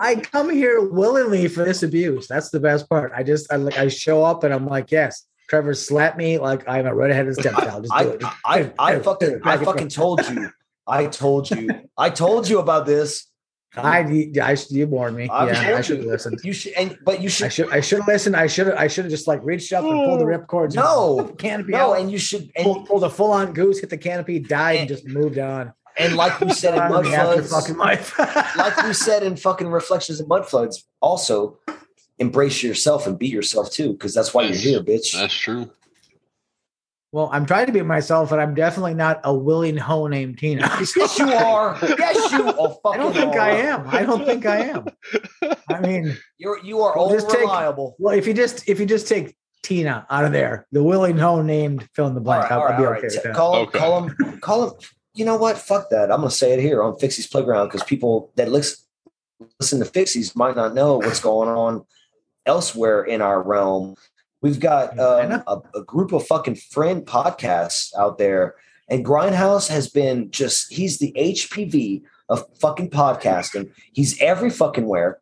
[0.00, 2.26] I come here willingly for this abuse.
[2.26, 3.12] That's the best part.
[3.14, 6.68] I just I like I show up and I'm like, yes, Trevor slapped me like
[6.68, 7.84] I'm a right ahead of his step child.
[7.84, 8.24] Just do I, it.
[8.24, 10.50] I, I, I fucking, I fucking told you.
[10.86, 11.68] I told you.
[11.96, 13.26] I told you about this.
[13.76, 15.28] I, I you warned me.
[15.28, 16.10] I yeah, I should have you.
[16.10, 16.40] listened.
[16.42, 17.46] You should, and but you should.
[17.46, 17.66] I should.
[17.66, 18.36] should I should have listened.
[18.36, 20.74] I should have I should have just like reached up and pulled the rip cords.
[20.74, 22.00] and No, canopy no, out.
[22.00, 24.88] and you should, pulled, and, pulled a full on goose, hit the canopy, died, and
[24.88, 25.72] just moved on.
[25.98, 28.18] And like we said in mud floods, fucking life.
[28.56, 31.58] like we said in fucking reflections of mud floods, also
[32.18, 35.12] embrace yourself and be yourself too, because that's why you're here, bitch.
[35.14, 35.70] That's true.
[37.12, 40.60] Well, I'm trying to be myself, and I'm definitely not a willing hoe named Tina.
[40.96, 41.76] yes, you are.
[41.82, 42.54] Yes, you.
[42.56, 43.40] Oh, I don't think are.
[43.40, 43.88] I am.
[43.88, 44.86] I don't think I am.
[45.68, 47.96] I mean, You're you are all just take- reliable.
[47.98, 49.34] well, if you just if you just take
[49.64, 52.68] Tina out of there, the willing hoe named fill in the blank, right, I'll, all
[52.68, 53.34] I'll be all okay right.
[53.34, 53.78] Call Okay.
[53.78, 54.74] call him, call him.
[55.14, 55.58] You know what?
[55.58, 56.10] Fuck that.
[56.10, 58.84] I'm gonna say it here on Fixie's Playground because people that listen
[59.58, 61.84] listen to Fixies might not know what's going on
[62.46, 63.96] elsewhere in our realm.
[64.42, 68.54] We've got um, a, a group of fucking friend podcasts out there,
[68.88, 73.70] and Grindhouse has been just he's the HPV of fucking podcasting.
[73.92, 75.18] He's every fucking where,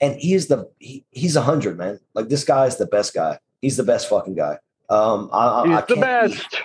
[0.00, 1.98] and he is the he, he's a hundred man.
[2.14, 3.38] Like this guy is the best guy.
[3.60, 4.58] He's the best fucking guy.
[4.88, 6.00] Um, I, I, He's I the can't be-
[6.36, 6.62] best.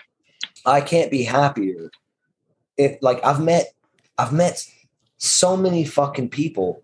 [0.66, 1.92] I can't be happier.
[2.78, 3.74] It like I've met
[4.18, 4.66] I've met
[5.18, 6.84] so many fucking people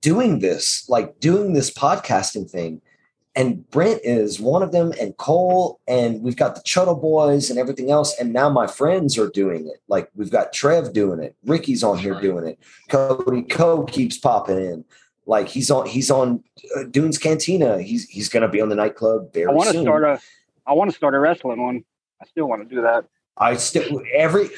[0.00, 2.80] doing this, like doing this podcasting thing.
[3.34, 7.58] And Brent is one of them, and Cole, and we've got the Chuttle Boys and
[7.58, 8.18] everything else.
[8.18, 9.80] And now my friends are doing it.
[9.86, 12.58] Like we've got Trev doing it, Ricky's on here doing it,
[12.88, 14.84] Cody Co keeps popping in.
[15.24, 16.42] Like he's on, he's on
[16.74, 17.80] uh, Dunes Cantina.
[17.80, 20.20] He's he's gonna be on the nightclub very I want to start a.
[20.66, 21.84] I want to start a wrestling one.
[22.20, 23.04] I still want to do that.
[23.36, 24.48] I still every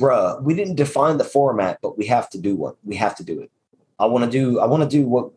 [0.00, 2.74] bruh, we didn't define the format, but we have to do one.
[2.84, 3.50] We have to do it.
[3.98, 5.30] I want to do I want to do what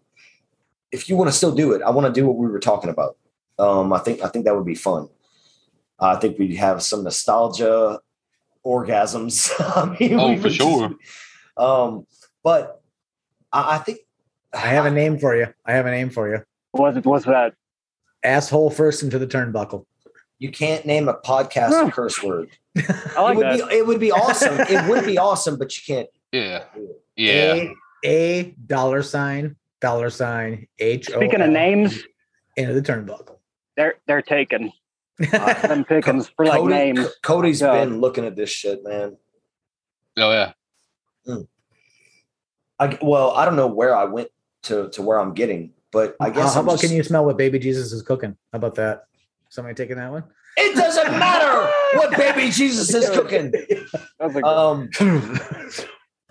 [0.91, 2.89] if you want to still do it, I want to do what we were talking
[2.89, 3.17] about.
[3.57, 5.09] Um, I think I think that would be fun.
[5.99, 7.99] I think we'd have some nostalgia
[8.65, 9.51] orgasms.
[9.59, 10.95] I mean, Oh, for would sure.
[11.57, 12.05] um,
[12.43, 12.81] but
[13.51, 13.99] I, I think
[14.53, 15.47] I have a name for you.
[15.65, 16.43] I have a name for you.
[16.71, 17.05] What's it?
[17.05, 17.53] What's that?
[18.23, 19.85] Asshole first into the turnbuckle.
[20.41, 22.49] You can't name a podcast a curse word.
[23.15, 23.69] I like it would that.
[23.69, 24.59] be it would be awesome.
[24.59, 26.09] it would be awesome, but you can't.
[26.31, 26.63] Yeah.
[27.15, 27.53] Yeah.
[27.53, 27.75] A,
[28.05, 31.05] a dollar sign, dollar sign, H.
[31.05, 32.01] Speaking of names,
[32.57, 33.37] into the turnbuckle.
[33.77, 34.71] they're they're taken.
[35.31, 37.07] Uh, Them pickings for like Cody, names.
[37.21, 37.73] Cody's Yeah.
[37.85, 39.17] been looking at this shit, man.
[40.17, 40.53] Oh yeah.
[41.23, 41.41] Hmm.
[42.79, 44.29] I well, I don't know where I went
[44.63, 47.03] to to where I'm getting, but I uh, guess how I'm about just- can you
[47.03, 48.35] smell what baby Jesus is cooking?
[48.51, 49.03] How about that?
[49.51, 50.23] Somebody taking that one?
[50.55, 53.51] It doesn't matter what baby Jesus is cooking.
[54.17, 54.89] That's a, Um,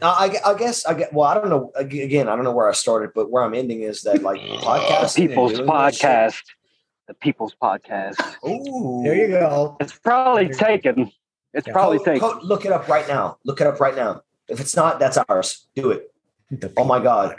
[0.02, 1.12] I, I guess I get.
[1.12, 1.70] Well, I don't know.
[1.76, 5.16] Again, I don't know where I started, but where I'm ending is that like podcast,
[5.16, 6.42] people's doing this shit- podcast.
[7.08, 8.16] The people's podcast.
[8.48, 9.76] Ooh, There you go.
[9.80, 11.10] It's probably taken.
[11.52, 11.72] It's Yeah.
[11.74, 12.26] probably taken.
[12.42, 13.36] look it up right now.
[13.44, 14.22] Look it up right now.
[14.48, 15.66] If it's not, that's ours.
[15.74, 16.10] Do it.
[16.50, 17.36] The Oh my God.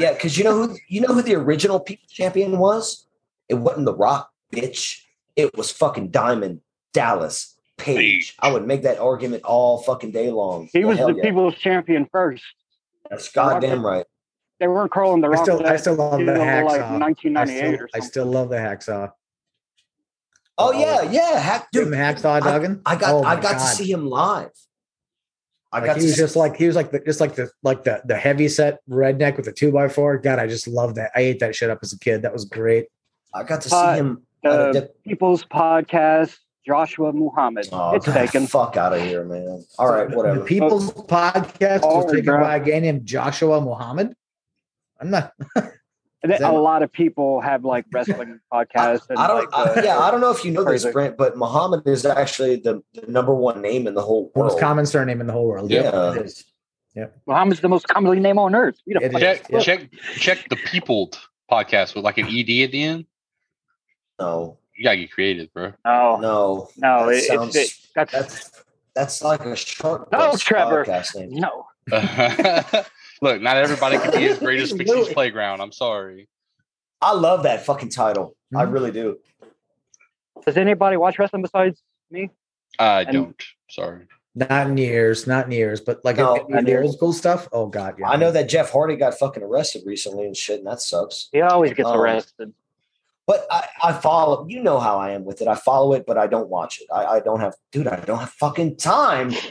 [0.00, 3.06] Yeah, because you know who you know who the original people champion was.
[3.48, 4.31] It wasn't The Rock,
[4.62, 5.00] bitch.
[5.34, 6.60] It was fucking Diamond
[6.92, 8.36] Dallas Page.
[8.38, 10.68] I would make that argument all fucking day long.
[10.72, 11.22] He Yeah, was the yeah.
[11.22, 12.44] people's champion first.
[13.10, 14.04] That's goddamn right.
[14.60, 15.42] They weren't calling the I Rock.
[15.44, 16.64] still, I still love the hacksaw.
[16.66, 19.10] like I 1998 still, or I still love the hacksaw.
[20.58, 21.92] Oh yeah, yeah, hack, Dude, dude.
[21.94, 22.82] the hacksaw Duggan.
[22.86, 24.50] I got Oh I my got to see him live.
[25.72, 27.50] I Like got he was see- just like he was like the just like the
[27.62, 30.18] like the the heavy set redneck with the two by four.
[30.18, 31.10] God, I just love that.
[31.16, 32.22] I ate that shit up as a kid.
[32.22, 32.86] That was great.
[33.34, 34.22] I got to see Uh, him.
[34.44, 36.36] At a the dip- people's podcast.
[36.64, 37.68] Joshua Muhammad.
[37.72, 38.46] Oh, it's get taken.
[38.46, 39.64] fuck out of here, man.
[39.80, 40.38] All right, whatever.
[40.38, 42.40] The People's Podcast Oh, was taken bro.
[42.40, 44.14] by a guy named Joshua Muhammad.
[45.00, 45.32] I'm not.
[45.56, 45.72] And
[46.22, 49.10] then Is a lot of people have like wrestling podcasts.
[49.10, 49.38] And I don't.
[49.40, 50.92] like, I, uh, yeah, I don't know if you know this, crazy.
[50.92, 54.60] Brent, but Muhammad is actually the, the number one name in the whole The most
[54.60, 55.68] common surname in the whole world.
[55.68, 55.82] Yeah.
[55.82, 56.14] yeah.
[56.14, 56.44] it is.
[57.26, 58.76] Muhammad's the most commonly name on earth.
[58.86, 59.24] We the It fuck- is.
[59.24, 59.58] Check Yeah.
[59.58, 61.18] check check the peopled
[61.50, 63.06] podcast with like an ED at the end.
[64.20, 65.72] No, You gotta get creative, bro.
[65.84, 67.06] No, no, no.
[67.06, 68.62] That It, sounds- it, that's, that's
[68.94, 70.10] that's like a short.
[70.12, 70.84] No, Trevor.
[70.84, 71.30] podcast name.
[71.30, 71.66] no.
[73.22, 75.60] Look, not everybody can be as great as Fixie's Playground.
[75.60, 76.28] I'm sorry.
[77.00, 78.36] I love that fucking title.
[78.54, 78.72] I Mhm.
[78.72, 79.18] really do.
[80.44, 82.30] Does anybody watch wrestling besides me?
[82.78, 83.42] I And- don't.
[83.70, 84.06] Sorry.
[84.34, 87.48] Not in years, not in years, but like No, in, in the old school stuff.
[87.52, 88.08] Oh God, yeah.
[88.08, 91.28] I know that Jeff Hardy got fucking arrested recently and shit, and that sucks.
[91.32, 91.98] He always gets Oh.
[91.98, 92.54] arrested.
[93.26, 94.46] But I, I follow.
[94.48, 95.48] You know how I am with it.
[95.48, 96.88] I follow it, but I don't watch it.
[96.92, 97.86] I, I don't have, dude.
[97.86, 99.32] I don't have fucking time.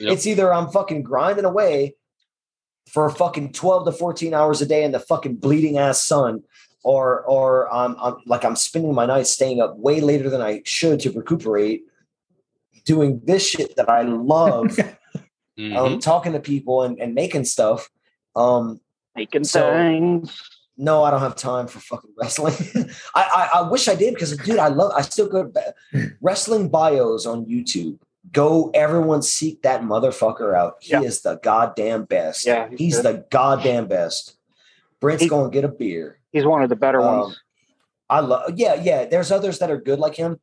[0.00, 1.94] It's either I'm fucking grinding away
[2.90, 6.42] for fucking twelve to fourteen hours a day in the fucking bleeding ass sun,
[6.84, 10.60] or or I'm, I'm like I'm spending my nights staying up way later than I
[10.64, 11.82] should to recuperate,
[12.84, 14.76] doing this shit that I love,
[15.58, 15.76] Mhm.
[15.76, 17.88] um, talking to people and, and making stuff.
[18.36, 18.80] Um,
[19.16, 20.38] Making So- things.
[20.78, 22.54] No, I don't have time for fucking wrestling.
[23.14, 25.74] I, I I wish I did because dude, I love I still go to
[26.22, 27.98] wrestling bios on YouTube.
[28.32, 30.74] Go everyone seek that motherfucker out.
[30.80, 31.02] He Yeah.
[31.02, 32.46] is the goddamn best.
[32.46, 34.36] Yeah, he's, he's the goddamn best.
[35.00, 36.18] Brent's He- gonna get a beer.
[36.32, 37.40] He's one of the better Um, ones.
[38.08, 39.04] I love yeah, yeah.
[39.06, 40.38] There's others that are good like him,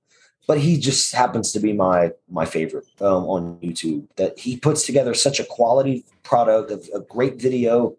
[0.47, 4.07] but he just happens to be my my favorite um, on YouTube.
[4.17, 7.95] That he puts together such a quality product of a great video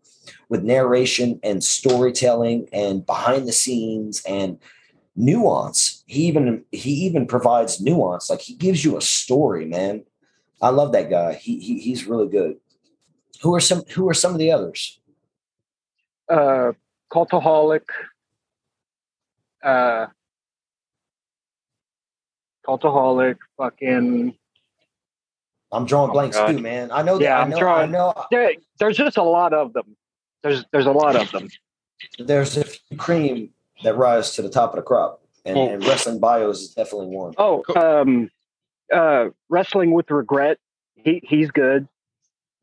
[0.48, 4.58] with narration and storytelling and behind the scenes and
[5.16, 6.02] nuance.
[6.06, 8.28] He even he even provides nuance.
[8.30, 10.04] Like he gives you a story, man.
[10.62, 11.34] I love that guy.
[11.34, 12.56] He, he he's really good.
[13.42, 15.00] Who are some who are some of the others?
[16.28, 16.72] Uh,
[17.12, 17.82] Cultaholic.
[19.62, 20.06] Uh,
[22.66, 23.36] Cultaholic.
[23.56, 24.34] Fucking.
[25.72, 26.90] I'm drawing Oh blanks too, man.
[26.92, 29.52] I know that Yeah, I I'm know I drawing- know There, there's just a lot
[29.52, 29.96] of them.
[30.42, 31.48] There's there's a lot of them.
[32.18, 33.50] there's a few cream
[33.82, 35.68] that rise to the top of the crop, and, Oh.
[35.68, 37.34] and wrestling bios is definitely one.
[37.38, 38.30] Oh, um,
[38.92, 40.58] uh, wrestling with regret.
[40.94, 41.88] He he's good.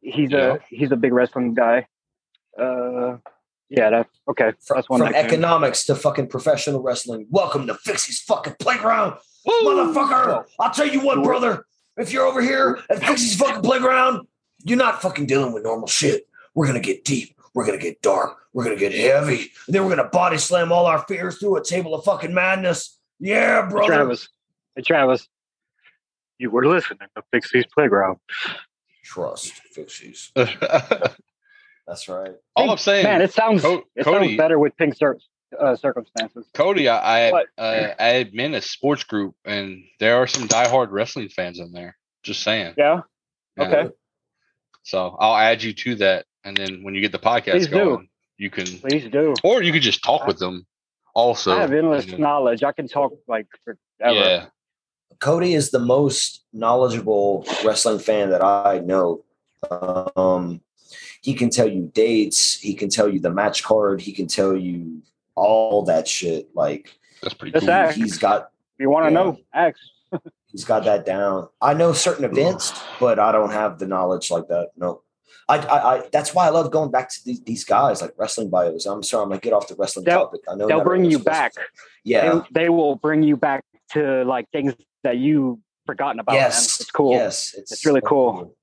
[0.01, 0.55] He's Yeah.
[0.55, 1.87] a he's a big wrestling guy.
[2.59, 3.17] Uh,
[3.69, 4.51] yeah, that's okay.
[4.65, 4.99] From, That's one.
[5.01, 7.25] from economics to fucking professional wrestling.
[7.31, 9.17] Welcome to Fixie's fucking playground,
[9.47, 10.45] motherfucker.
[10.59, 11.65] I'll tell you what, brother.
[11.97, 14.27] If you're over here at Fixie's fucking playground,
[14.63, 16.27] you're not fucking dealing with normal shit.
[16.53, 17.32] We're gonna get deep.
[17.53, 18.37] We're gonna get dark.
[18.53, 19.51] We're gonna get heavy.
[19.67, 22.99] And then we're gonna body slam all our fears through a table of fucking madness.
[23.19, 23.87] Yeah, Hey, brother.
[23.93, 24.29] Travis.
[24.75, 25.27] Hey, Travis.
[26.39, 28.17] You were listening to Fixie's Playground.
[29.03, 30.31] Trust Fixie's.
[30.35, 32.31] That's right.
[32.55, 35.19] All I'm saying, Man, it sounds Co- it Cody- sounds better with pink cir-
[35.59, 36.47] uh, circumstances.
[36.53, 37.47] Cody, I I, What?
[37.57, 41.97] uh, I admin a sports group, and there are some diehard wrestling fans in there.
[42.23, 42.73] Just saying.
[42.77, 43.01] Yeah.
[43.57, 43.63] Yeah.
[43.67, 43.89] Okay.
[44.83, 47.73] So I'll add you to that, and then when you get the podcast Please do.
[47.73, 49.33] going, you can, Please do.
[49.43, 50.65] or you could just talk with them.
[51.15, 52.63] Also, I have endless and then- knowledge.
[52.63, 53.79] I can talk like forever.
[54.15, 54.45] Yeah.
[55.19, 59.23] Cody is the most knowledgeable wrestling fan that I know.
[60.15, 60.61] Um,
[61.21, 62.59] he can tell you dates.
[62.59, 64.01] He can tell you the match card.
[64.01, 65.01] He can tell you
[65.35, 66.49] all that shit.
[66.55, 67.73] Like That's pretty Just cool.
[67.73, 67.95] ask.
[67.95, 69.23] he's got If you want to Yeah.
[69.23, 69.77] know, ask.
[70.51, 71.47] he's got that down.
[71.61, 74.71] I know certain events, but I don't have the knowledge like that.
[74.75, 75.01] No.
[75.59, 78.49] I, I, I that's why I love going back to these, these guys like wrestling
[78.49, 78.85] bios.
[78.85, 80.41] I'm sorry, I'm gonna get off the wrestling They'll- topic.
[80.49, 81.53] I know They'll bring you back.
[82.03, 82.41] Yeah.
[82.51, 84.73] They, they will bring you back to like things
[85.03, 86.33] that you forgotten about.
[86.33, 86.41] man.
[86.43, 86.79] yes.
[86.81, 87.11] It's cool.
[87.11, 87.53] Yes.
[87.57, 88.55] It's, It's really so cool.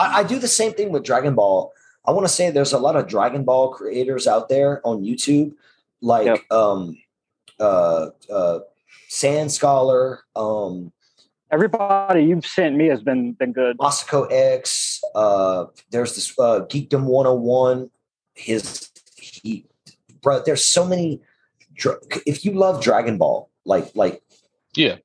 [0.00, 1.72] I, I do the same thing with Dragon Ball.
[2.06, 5.52] I want to say there's a lot of Dragon Ball creators out there on YouTube,
[6.00, 6.38] like Yep.
[6.50, 6.98] um,
[7.60, 8.58] uh, uh,
[9.08, 10.92] Sand Scholar, um,
[11.52, 13.76] Everybody you've sent me has been been good.
[13.76, 15.02] Masako X.
[15.14, 17.90] Uh, there's this uh, Geekdom 101.
[18.34, 19.66] His he,
[20.22, 20.40] bro.
[20.42, 21.20] There's so many.
[22.26, 24.22] If you love Dragon Ball, like like
[24.74, 24.96] Yeah.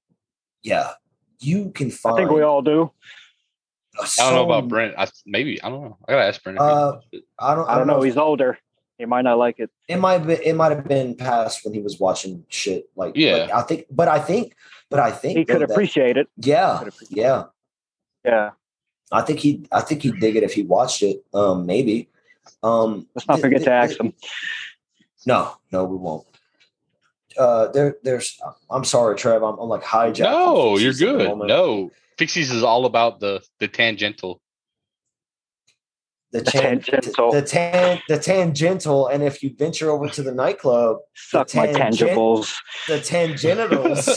[0.63, 0.91] yeah,
[1.39, 2.13] you can find.
[2.13, 2.27] I find.
[2.29, 2.91] think we all do.
[3.99, 4.93] I don't know about Brent.
[4.97, 5.97] I maybe I don't know.
[6.07, 6.59] I gotta ask Brent.
[6.59, 6.99] Uh,
[7.39, 7.67] I don't.
[7.67, 7.97] I don't know.
[7.99, 8.57] if- He's older.
[8.97, 9.69] He might not like it.
[9.87, 13.35] it might be, it might have been past when he was watching shit like Yeah.
[13.35, 14.55] like, I think but I think
[14.89, 16.27] but I think He could that- appreciate it.
[16.37, 17.43] yeah appreciate yeah
[18.25, 18.51] Yeah.
[19.11, 22.09] I think he I think he'd dig it if he watched it um maybe
[22.63, 24.13] um Let's not forget th- to ask th- him.
[25.25, 26.25] no no we won't
[27.37, 31.35] uh there there's I'm sorry Trev I'm, I'm like hijacked no, you're Pixies at the
[31.35, 31.47] good.
[31.47, 34.41] No, Fixies is all about the the tangential.
[36.31, 37.31] The, The tan- tangential.
[37.31, 42.11] the tan the tangential and if you venture over to the nightclub Suck my tangent-
[42.11, 42.53] tangibles.
[42.87, 44.07] the tangenitals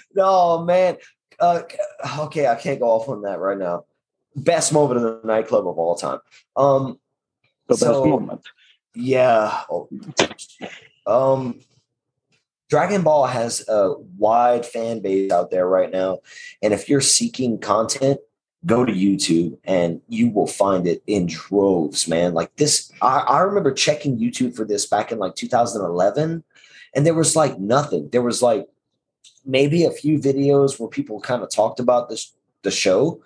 [0.14, 0.96] no man
[1.38, 1.62] uh,
[2.18, 3.84] okay i can't go off on that right now
[4.36, 6.18] best moment of the nightclub of all time
[6.56, 6.98] um
[7.68, 8.42] The best moment.
[8.94, 9.88] yeah Oh.
[11.06, 11.60] um
[12.68, 16.18] dragon ball has a wide fan base out there right now
[16.62, 18.18] and if you're seeking content
[18.66, 23.40] go to youtube and you will find it in droves man like this i, I
[23.40, 26.44] remember checking youtube for this back in like 2011
[26.94, 28.68] and there was like nothing there was like
[29.46, 33.22] maybe a few videos where people kind of talked about this the show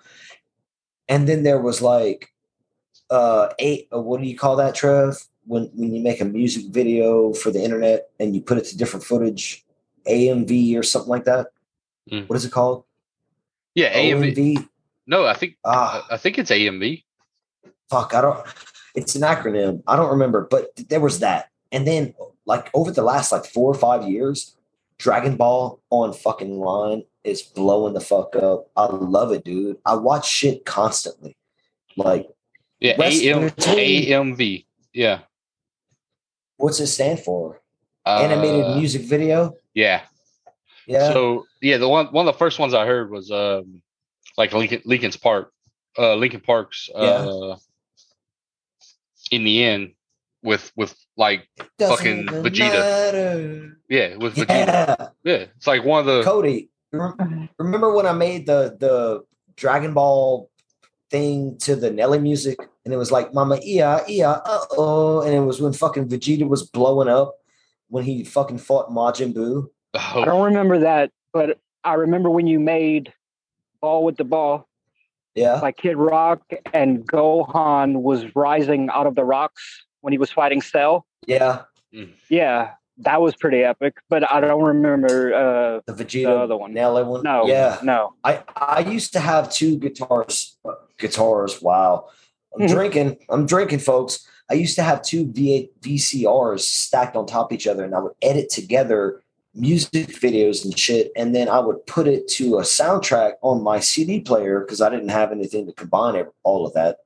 [1.09, 2.31] and then there was like
[3.09, 6.65] uh eight uh, what do you call that trev when when you make a music
[6.71, 9.65] video for the internet and you put it to different footage
[10.07, 11.47] amv or something like that
[12.11, 12.29] Mm.
[12.29, 12.83] what is it called
[13.73, 14.35] Yeah, AMV.
[14.35, 14.67] OMV?
[15.07, 16.05] No, I think ah.
[16.09, 17.03] I think it's AMV.
[17.89, 18.45] fuck i don't
[18.95, 19.83] it's an acronym.
[19.87, 21.49] I don't remember but there was that.
[21.71, 22.13] And then
[22.45, 24.55] like over the last like four or five years
[24.97, 28.69] dragon ball on fucking line is blowing the fuck up.
[28.77, 29.77] I love it dude.
[29.85, 31.35] I watch shit constantly.
[31.97, 32.27] Like
[32.79, 34.65] Yeah, AM, AMV.
[34.93, 35.19] Yeah,
[36.57, 37.61] what's it stand for?
[38.05, 39.55] Uh, animated music video?
[39.73, 40.01] Yeah.
[40.85, 41.11] yeah.
[41.11, 43.81] So yeah, the one one of the first ones I heard was um
[44.37, 45.51] like Lincoln Lincoln's Park,
[45.97, 47.55] uh Linkin Park's uh
[49.31, 49.93] in the end
[50.43, 52.79] with with like Doesn't fucking Vegeta.
[52.79, 53.77] matter.
[53.89, 54.47] yeah with Vegeta.
[54.67, 56.69] yeah Yeah, it's like one of the Cody,
[57.57, 59.23] remember when I made the the
[59.55, 60.49] Dragon Ball
[61.09, 65.33] thing to the Nelly music, and it was like Mama Ia Ia uh oh, and
[65.33, 67.35] it was when fucking Vegeta was blowing up
[67.89, 69.67] when he fucking fought Majin Buu.
[69.93, 73.13] I oh, don't remember that, but I remember when you made
[73.85, 74.67] Ball with the Ball,
[75.35, 76.41] Yeah, like Kid Rock
[76.73, 79.61] and Gohan was rising out of the rocks
[80.01, 81.05] when he was fighting Cell.
[81.27, 81.63] yeah,
[82.29, 82.71] Yeah,
[83.07, 85.15] that was pretty epic, but I don't remember.
[85.33, 86.73] Uh, the Vegeta The other one.
[86.73, 87.21] Nelly one.
[87.23, 87.77] no, yeah.
[87.83, 88.13] no.
[88.23, 90.57] I I used to have two guitars.
[90.67, 91.61] uh, Guitars.
[91.61, 92.09] Wow.
[92.55, 92.69] I'm Mhm.
[92.75, 93.17] drinking.
[93.29, 94.13] I'm drinking, folks.
[94.49, 97.99] I used to have two V VCRs stacked on top of each other, and I
[97.99, 99.21] would edit together
[99.55, 103.79] music videos and shit, and then I would put it to a soundtrack on my
[103.79, 106.97] CD player because I didn't have anything to combine all of that.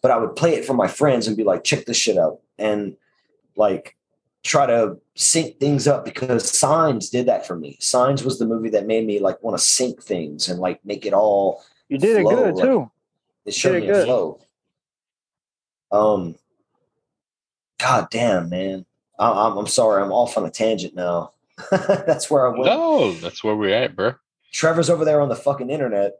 [0.00, 2.40] But I would play it for my friends and be like, "Check this shit out,"
[2.58, 2.96] and
[3.56, 3.96] like
[4.42, 7.76] try to sync things up because Signs did that for me.
[7.78, 11.06] Signs was the movie that made me like want to sync things and like make
[11.06, 11.62] it all.
[11.88, 12.90] You did it good like- too.
[13.44, 14.04] It showed Did me good.
[14.06, 14.38] flow.
[15.90, 16.36] Um,
[17.78, 18.86] God damn, man.
[19.18, 20.02] I, I'm I'm sorry.
[20.02, 21.32] I'm off on a tangent now.
[21.70, 22.64] That's where I went.
[22.66, 24.14] no, that's where we're at, bro.
[24.52, 26.12] Trevor's over there on the fucking internet.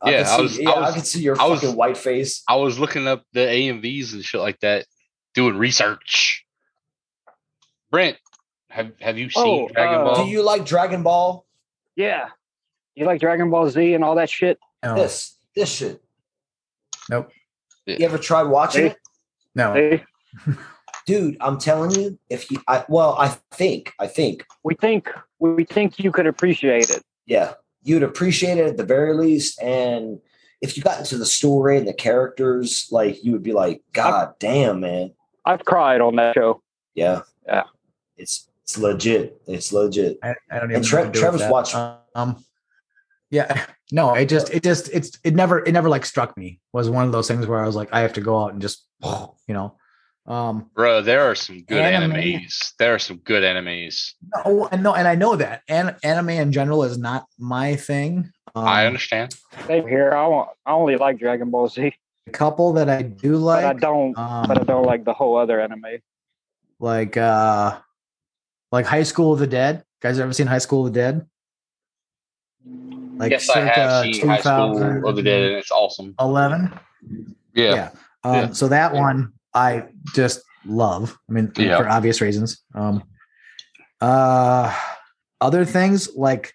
[0.00, 1.60] I Yeah, can I see, was- yeah, I I, was- can see your I was-
[1.60, 2.42] fucking white face.
[2.48, 4.86] I was looking up the AMVs and shit like that,
[5.34, 6.44] doing research.
[7.90, 8.16] Brent,
[8.70, 10.24] have have you seen Oh, Dragon uh, Ball?
[10.24, 11.44] Do you like Dragon Ball?
[11.94, 12.28] Yeah,
[12.94, 14.58] you like Dragon Ball Z and all that shit.
[14.82, 16.02] No, This this shit.
[17.10, 17.30] Nope.
[17.86, 18.90] You ever tried watching Hey.
[18.90, 18.96] it?
[20.46, 20.56] no.
[21.06, 21.12] See?
[21.14, 25.64] dude, I'm telling you, if you, I well, I think, I think, We think we
[25.64, 27.02] think you could appreciate it.
[27.26, 30.20] yeah, you'd appreciate it at the very least, and
[30.60, 34.34] if you got into the story and the characters, like you would be like, God
[34.38, 35.12] damn, man,
[35.44, 36.62] I've cried on that show.
[36.94, 37.64] yeah, Yeah.
[38.16, 40.18] it's it's legit, it's legit.
[40.22, 40.76] I, I don't even.
[40.76, 41.50] And know Tre- do Trevor's that.
[41.50, 41.74] watched-
[42.14, 42.44] Um,
[43.30, 46.60] yeah, no, it just, it just, it's, it never, it never like struck me.
[46.72, 48.62] Was one of those things where I was like, I have to go out and
[48.62, 49.76] just, you know,
[50.26, 52.12] um, Bro, there are some good Anime.
[52.12, 52.72] animes.
[52.78, 54.12] There are some good animes.
[54.46, 58.30] no, and no, and I know that, and anime in general is not my thing.
[58.54, 59.34] Um, I understand.
[59.66, 60.12] Same here.
[60.12, 61.92] I want, I only like Dragon Ball Z,
[62.26, 63.62] a couple that I do like.
[63.64, 64.16] but I don't.
[64.16, 65.84] um, but I don't like the whole other anime.
[66.78, 67.78] like, uh,
[68.70, 69.82] like High School of the Dead.
[70.00, 71.26] Guys, ever seen High School of the Dead?
[73.16, 76.14] Like yes, I have seen High School of the Dead, and it's awesome.
[76.20, 76.72] Eleven.
[77.54, 77.74] Yeah.
[77.74, 77.90] Yeah.
[78.24, 78.52] Um, Yeah.
[78.52, 79.84] So that one I
[80.14, 81.18] just love.
[81.28, 81.78] I mean, Yeah.
[81.78, 82.62] for obvious reasons.
[82.74, 83.02] Um,
[84.00, 84.74] uh,
[85.40, 86.52] other things like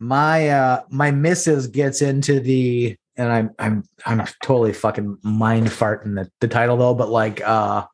[0.00, 6.14] my uh my missus gets into the and I'm I'm I'm totally fucking mind farting
[6.14, 7.84] the, the title though, but like uh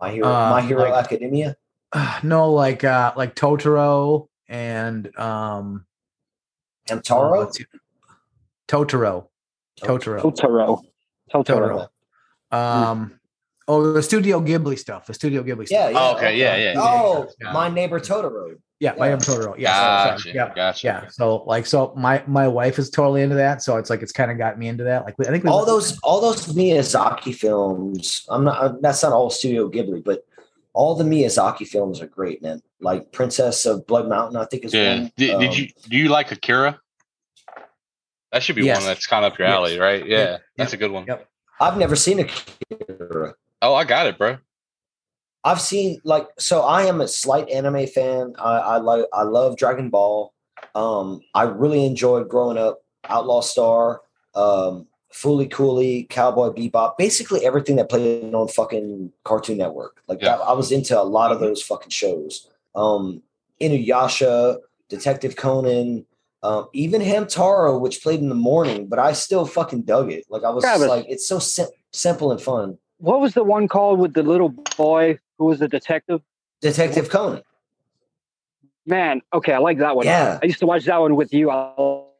[0.00, 1.56] My hero, Uh, my hero like- academia.
[2.22, 5.86] no like uh like Totoro and um
[6.88, 7.36] Hamtaro.
[7.36, 7.68] what's it-
[8.66, 9.28] Totoro.
[9.80, 10.20] Totoro.
[10.20, 10.82] Totoro.
[11.32, 11.88] Totoro.
[12.52, 12.56] Totoro.
[12.56, 13.17] Um
[13.68, 15.06] oh the Studio Ghibli stuff.
[15.06, 15.92] The Studio Ghibli Yeah, stuff.
[15.92, 16.00] yeah.
[16.00, 16.80] Oh, okay, yeah, yeah, yeah.
[16.80, 17.52] Oh, Yeah.
[17.52, 18.56] my neighbor Totoro.
[18.80, 19.12] Yeah, I Yeah.
[19.12, 19.54] am Totoro.
[19.58, 20.22] Yeah, Gotcha.
[20.22, 20.34] sorry.
[20.34, 20.86] yeah, Gotcha.
[20.86, 21.08] yeah.
[21.08, 23.62] So like, so my my wife is totally into that.
[23.62, 25.04] So it's like it's kind of got me into that.
[25.04, 28.24] Like I think all those all those Miyazaki films.
[28.28, 28.80] I'm not.
[28.82, 30.24] That's not all Studio Ghibli, but
[30.74, 32.62] all the Miyazaki films are great, man.
[32.80, 34.94] Like Princess of Blood Mountain, I think is Yeah.
[35.00, 35.12] one.
[35.16, 36.78] Did, Um, did you do you like Akira?
[38.30, 38.76] That should be Yes.
[38.76, 39.56] one that's kind of up your Yes.
[39.56, 40.06] alley, right?
[40.06, 40.40] Yeah, Yep.
[40.56, 41.04] that's a good one.
[41.08, 41.26] Yep.
[41.60, 43.34] I've never seen Akira.
[43.62, 44.38] Oh, I got it, bro.
[45.44, 46.62] I've seen like so.
[46.62, 48.34] I am a slight anime fan.
[48.38, 50.32] I, I like I love Dragon Ball.
[50.74, 52.80] Um, I really enjoyed growing up.
[53.08, 54.02] Outlaw Star,
[54.34, 60.02] um, Fooly Cooley, Cowboy Bebop, basically everything that played on fucking Cartoon Network.
[60.08, 60.36] Like Yeah.
[60.36, 62.48] that, I was into a lot of those fucking shows.
[62.74, 63.22] Um,
[63.60, 66.04] Inuyasha, Detective Conan,
[66.42, 70.26] um, even Hamtaro, which played in the morning, but I still fucking dug it.
[70.28, 70.88] Like I was Travis.
[70.88, 72.78] like, it's so sim- simple and fun.
[72.98, 76.20] What was the one called with the little boy who was a detective?
[76.60, 77.42] Detective Conan.
[78.86, 80.06] Man, okay, I like that one.
[80.06, 80.38] Yeah.
[80.42, 81.50] I used to watch that one with you.
[81.50, 81.72] I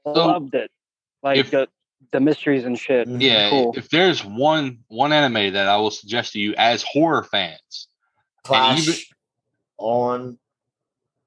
[0.05, 0.71] loved it.
[1.23, 1.69] Like if- the,
[2.13, 3.09] the mysteries and shit.
[3.09, 3.21] Mhm.
[3.21, 3.51] Yeah.
[3.51, 3.75] Cool.
[3.77, 7.89] If there's one one anime that I will suggest to you as horror fans,
[8.45, 9.01] Clash even-
[9.79, 10.39] on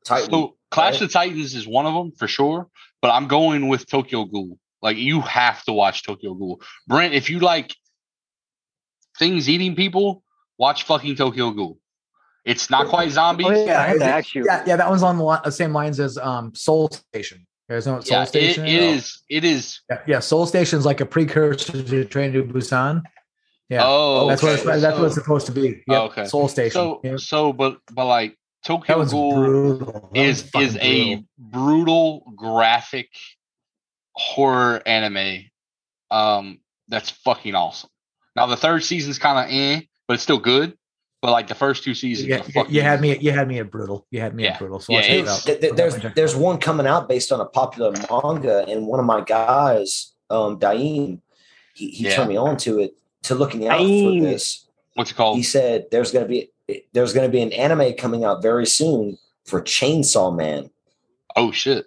[0.05, 0.29] Titan.
[0.31, 1.01] so Clash right?
[1.03, 2.67] of Titans is one of them for sure.
[3.01, 4.57] But I'm going with Tokyo Ghoul.
[4.81, 6.61] Like you have to watch Tokyo Ghoul.
[6.87, 7.75] Brent, if you like
[9.21, 10.23] things eating people,
[10.57, 11.77] watch fucking Tokyo Ghoul.
[12.43, 13.45] It's not quite zombies.
[13.47, 14.43] Oh, yeah, I had to ask you.
[14.47, 17.45] Yeah, yeah, that one's on the same lines as um Seoul Station.
[17.69, 19.03] You guys know what Soul Yeah, it, it is?
[19.05, 19.23] is.
[19.29, 19.79] It is.
[19.89, 23.03] Yeah, yeah, Seoul Station is like a precursor to Train to Busan.
[23.69, 24.79] Yeah, Oh, that's what it's, okay.
[24.79, 25.83] that's what it's supposed to be.
[25.87, 26.25] Yep, okay.
[26.25, 26.71] Seoul Station.
[26.73, 27.19] So Yep.
[27.19, 28.35] so but but like
[28.65, 30.09] Tokyo Ghoul brutal.
[30.15, 31.25] That was is fucking is a brutal.
[31.37, 33.09] brutal graphic
[34.13, 35.45] horror anime
[36.09, 37.89] um that's fucking awesome.
[38.35, 40.77] Now the third season's kind of eh, but it's still good.
[41.21, 43.15] But like the first two seasons, You, are you- you had me.
[43.19, 44.07] You had me at brutal.
[44.09, 44.53] You had me Yeah.
[44.53, 44.79] at brutal.
[44.79, 45.45] So Yeah, I'll it it's- out.
[45.45, 48.65] Th- th- there's definitely check it there's one coming out based on a popular manga,
[48.67, 51.21] and one of my guys, um, Daim,
[51.75, 52.15] he, he Yeah.
[52.15, 54.23] turned me on to it to looking out Daim.
[54.23, 54.65] for this.
[54.95, 55.37] what's it called?
[55.37, 56.49] He said there's gonna be
[56.93, 60.71] there's gonna be an anime coming out very soon for Chainsaw Man.
[61.35, 61.85] Oh shit!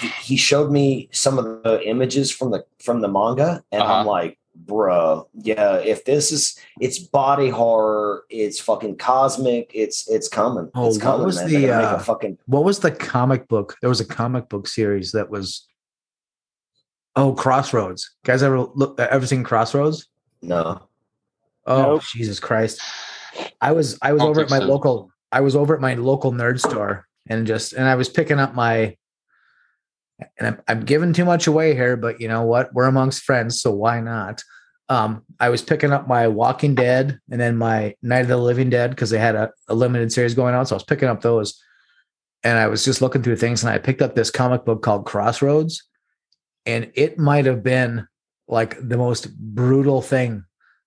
[0.00, 4.00] He, he showed me some of the images from the from the manga, and I'm
[4.00, 4.08] Uh-huh.
[4.10, 10.70] like, bruh, yeah, if this is it's body horror, it's fucking cosmic, it's it's coming.
[10.74, 11.48] Oh, it's what was man.
[11.50, 13.76] the, uh, fucking What was the comic book?
[13.80, 15.66] There was a comic book series that was.
[17.14, 18.14] Oh, Crossroads.
[18.24, 19.00] Guys, ever look?
[19.00, 20.08] Ever seen Crossroads?
[20.42, 20.82] no.
[21.68, 22.02] Oh, Nope.
[22.12, 22.80] Jesus Christ!
[23.60, 24.66] I was I was Don't over at my so.
[24.66, 28.38] local I was over at my local nerd store and just and I was picking
[28.38, 28.96] up my
[30.38, 32.72] and I'm, I'm giving too much away here, but you know what?
[32.72, 34.42] We're amongst friends, so why not?
[34.88, 38.70] Um, I was picking up my Walking Dead and then my Night of the Living
[38.70, 40.64] Dead because they had a, a limited series going on.
[40.66, 41.60] So I was picking up those,
[42.44, 45.04] and I was just looking through things, and I picked up this comic book called
[45.06, 45.82] Crossroads,
[46.64, 48.06] and it might have been
[48.48, 50.44] like the most brutal thing.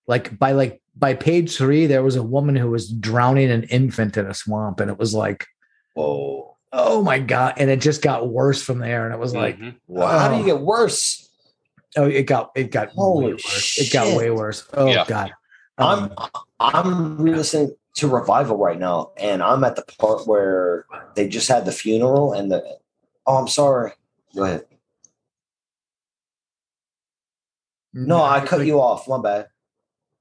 [0.07, 4.17] Like by like by page three, there was a woman who was drowning an infant
[4.17, 5.45] in a swamp, and it was like,
[5.93, 6.57] Whoa.
[6.71, 7.55] oh my god!
[7.57, 9.76] And it just got worse from there, and it was like, Mhm.
[9.88, 10.19] Wow.
[10.19, 11.28] How do you get worse?
[11.98, 13.78] Oh, it got it got Holy way worse.
[13.80, 14.68] It got way worse.
[14.74, 15.06] Oh Yeah.
[15.07, 15.34] god!
[15.78, 16.11] I'm
[16.60, 20.86] I'm listening to Revival right now, and I'm at the part where
[21.16, 22.64] they just had the funeral and the.
[23.26, 23.91] Oh, I'm sorry.
[24.36, 24.66] Go ahead.
[27.94, 29.07] No, I cut you off.
[29.07, 29.48] One bad.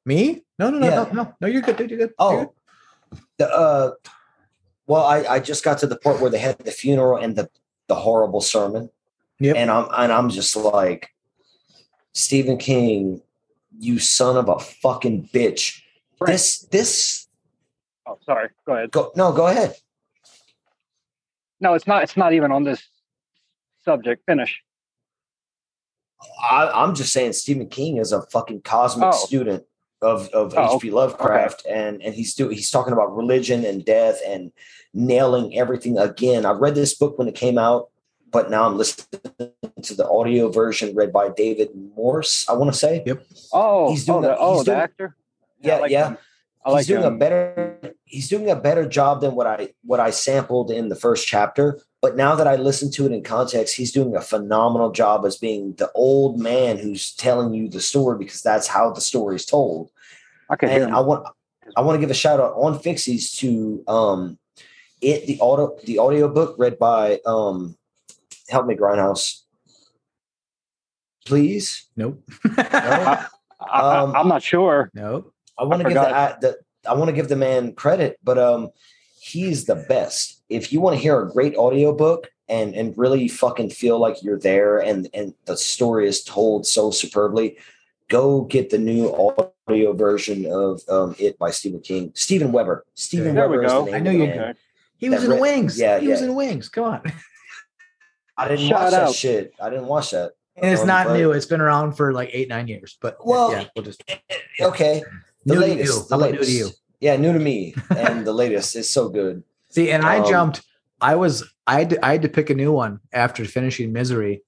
[0.05, 0.43] Me?
[0.59, 0.95] No, no, no, Yeah.
[1.05, 1.47] no, no, no.
[1.49, 1.91] You're good, dude.
[1.91, 2.15] You're good.
[2.19, 2.55] You're Oh,
[3.11, 3.19] good.
[3.39, 3.93] the uh,
[4.87, 7.51] well, I I just got to the part where they had the funeral and the
[7.89, 8.91] the horrible sermon,
[9.41, 9.57] Yep.
[9.57, 11.11] and I'm and I'm just like,
[12.19, 13.23] Stephen King,
[13.79, 15.81] you son of a fucking bitch.
[16.21, 16.33] Right.
[16.33, 17.29] This this
[18.07, 18.49] Oh, sorry.
[18.67, 18.91] Go ahead.
[18.91, 19.75] go no go ahead.
[21.61, 22.03] No, it's not.
[22.03, 22.83] It's not even on this
[23.85, 24.25] subject.
[24.27, 24.63] Finish.
[26.43, 29.13] I, I'm just saying Stephen King is a fucking cosmic Oh.
[29.13, 29.65] student
[30.03, 30.91] of of Oh, H.P.
[30.91, 34.51] Lovecraft, and and he's doing he's talking about religion and death and
[34.93, 36.45] nailing everything again.
[36.47, 37.91] I read this book when it came out,
[38.31, 39.23] but now I'm listening
[39.83, 42.49] to the audio version read by David Morse.
[42.49, 43.25] I want to say, Yep.
[43.53, 45.17] Oh, He's doing oh, the, a- oh, he's the doing- actor.
[45.61, 46.09] yeah, I like yeah.
[46.09, 46.19] him.
[46.65, 47.15] I like he's doing him.
[47.15, 50.97] a better he's doing a better job than what I what I sampled in the
[50.97, 51.81] first chapter.
[52.03, 55.37] But now that I listen to it in context, he's doing a phenomenal job as
[55.39, 59.47] being the old man who's telling you the story because that's how the story is
[59.47, 59.91] told.
[60.51, 60.95] I could And.
[60.95, 61.27] I want
[61.77, 64.39] I want to give a shout out on Fixies to um
[65.01, 67.78] it the auto the audio book read by um
[68.49, 69.43] help me grindhouse
[71.27, 72.23] please Nope.
[72.57, 73.27] I,
[73.61, 74.91] I, um, I'm not sure.
[74.95, 75.33] nope.
[75.59, 78.71] I want to give the, the I want to give the man credit, but um,
[79.21, 80.41] he's the best.
[80.49, 84.39] If you want to hear a great audiobook and and really fucking feel like you're
[84.39, 87.59] there and and the story is told so superbly,
[88.09, 89.09] go get the new
[89.69, 92.87] audio version of um, it by Stephen King, Steven Weber.
[92.95, 93.67] Stephen There we Weber.
[93.67, 93.85] is go.
[93.85, 94.39] the name I know you- man.
[94.39, 94.59] Okay.
[94.99, 95.79] He was in re- Wings.
[95.79, 96.69] yeah, he was in Wings.
[96.69, 97.03] Come on.
[98.39, 99.53] I didn't Shout watch that shit.
[99.61, 100.33] I didn't watch that.
[100.57, 101.33] And it's not new.
[101.33, 102.97] It's been around for like eight, nine years.
[103.01, 104.03] But Well, yeah, we'll just
[104.61, 105.03] Okay,
[105.45, 106.09] the new latest.
[106.09, 106.51] The about new latest.
[106.51, 106.71] to you?
[107.01, 109.43] Yeah, new to me, and the latest is so good.
[109.71, 110.63] See, and I Um, jumped.
[111.01, 114.43] I was I had to, I had to pick a new one after finishing Misery,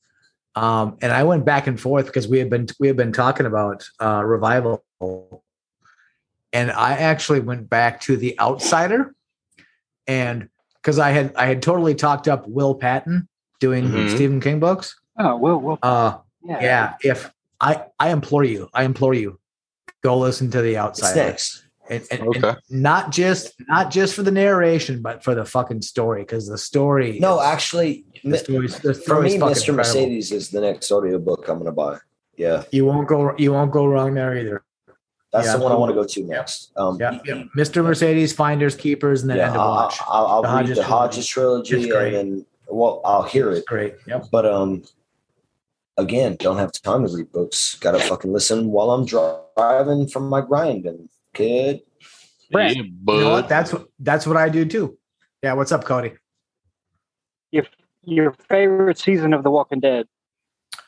[0.56, 3.46] um, and I went back and forth because we had been we had been talking
[3.46, 4.84] about uh, revival,
[6.52, 9.14] and I actually went back to The Outsider,
[10.08, 13.28] and because I had I had totally talked up Will Patton
[13.60, 14.14] doing Mhm.
[14.14, 14.96] Stephen King books.
[15.18, 16.58] Oh, well, well, Uh, yeah.
[16.62, 16.94] yeah.
[17.04, 17.30] If
[17.60, 19.38] I I implore you, I implore you,
[20.02, 21.16] go listen to The It's Outsider.
[21.28, 21.64] next.
[21.90, 26.22] And, and- and not just not just for the narration, but for the fucking story
[26.22, 27.18] because the story.
[27.20, 29.68] No, is- actually, the story's, the for me, fucking Mr.
[29.70, 29.76] incredible.
[29.76, 31.98] Mercedes is the next audiobook I'm gonna buy.
[32.36, 33.34] Yeah, You won't go.
[33.36, 34.62] You won't go wrong there either.
[35.32, 36.70] that's Yeah, the one I want to go to next.
[36.76, 37.42] Um, Yeah, yeah.
[37.56, 37.84] Mr.
[37.84, 39.98] Mercedes, Finders, Keepers, and then yeah, End of Watch.
[40.08, 42.14] I'll, I'll The read Hodges the Hodges trilogy, It's great.
[42.14, 43.64] and then well, I'll hear it.
[43.66, 43.94] Great.
[44.06, 44.26] Yep.
[44.30, 44.82] But um,
[45.96, 47.76] again, don't have time to read books.
[47.76, 51.80] Got to fucking listen while I'm driving from my grind and kid.
[52.50, 53.48] Brent, Yeah, You know what?
[53.48, 54.98] That's what that's what I do too.
[55.42, 55.52] Yeah.
[55.54, 56.12] What's up, Cody?
[57.52, 57.64] Your,
[58.04, 60.06] your favorite season of The Walking Dead?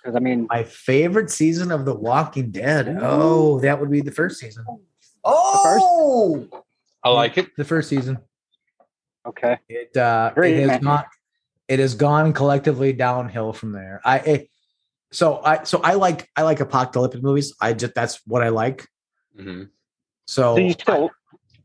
[0.00, 2.98] Because I mean, My favorite season of The Walking Dead.
[3.00, 4.64] Oh, that would be the first season.
[5.24, 6.64] Oh, first?
[7.04, 7.54] I like it.
[7.56, 8.18] The first season.
[9.26, 9.58] okay.
[9.68, 10.80] It uh, Great, it has man.
[10.82, 11.04] gone
[11.68, 14.00] it has gone collectively downhill from there.
[14.04, 14.50] I it,
[15.12, 17.54] so I so I like I like apocalyptic movies.
[17.60, 18.86] I just that's what I like.
[19.38, 19.68] Mhm.
[20.26, 21.10] So So you still,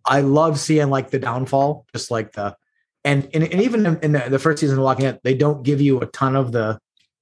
[0.05, 2.55] I love seeing like the downfall, just like the
[3.03, 5.63] and and, and even in, in the, the first season of Walking Dead, they don't
[5.63, 6.79] give you a ton of the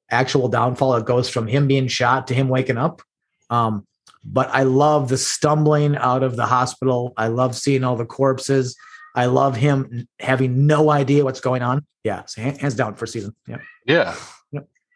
[0.10, 0.96] actual downfall.
[0.96, 3.02] It goes from him being shot to him waking up.
[3.50, 3.86] Um,
[4.24, 7.14] but I love the stumbling out of the hospital.
[7.18, 8.76] I love seeing all the corpses.
[9.16, 11.86] I love him having no idea what's going on.
[12.04, 13.34] Yeah, so hands down for season.
[13.48, 14.16] Yeah, Yeah.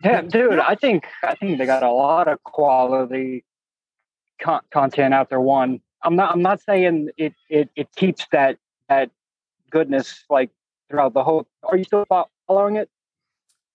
[0.04, 0.60] yeah, dude.
[0.60, 3.46] I think I think they got a lot of quality
[4.42, 5.42] con- content out there.
[5.42, 8.58] One, I'm not I'm not saying it it it keeps that
[8.90, 9.10] that
[9.72, 10.52] goodness like
[10.90, 11.48] throughout the whole.
[11.64, 12.06] Are you still
[12.48, 12.90] following it?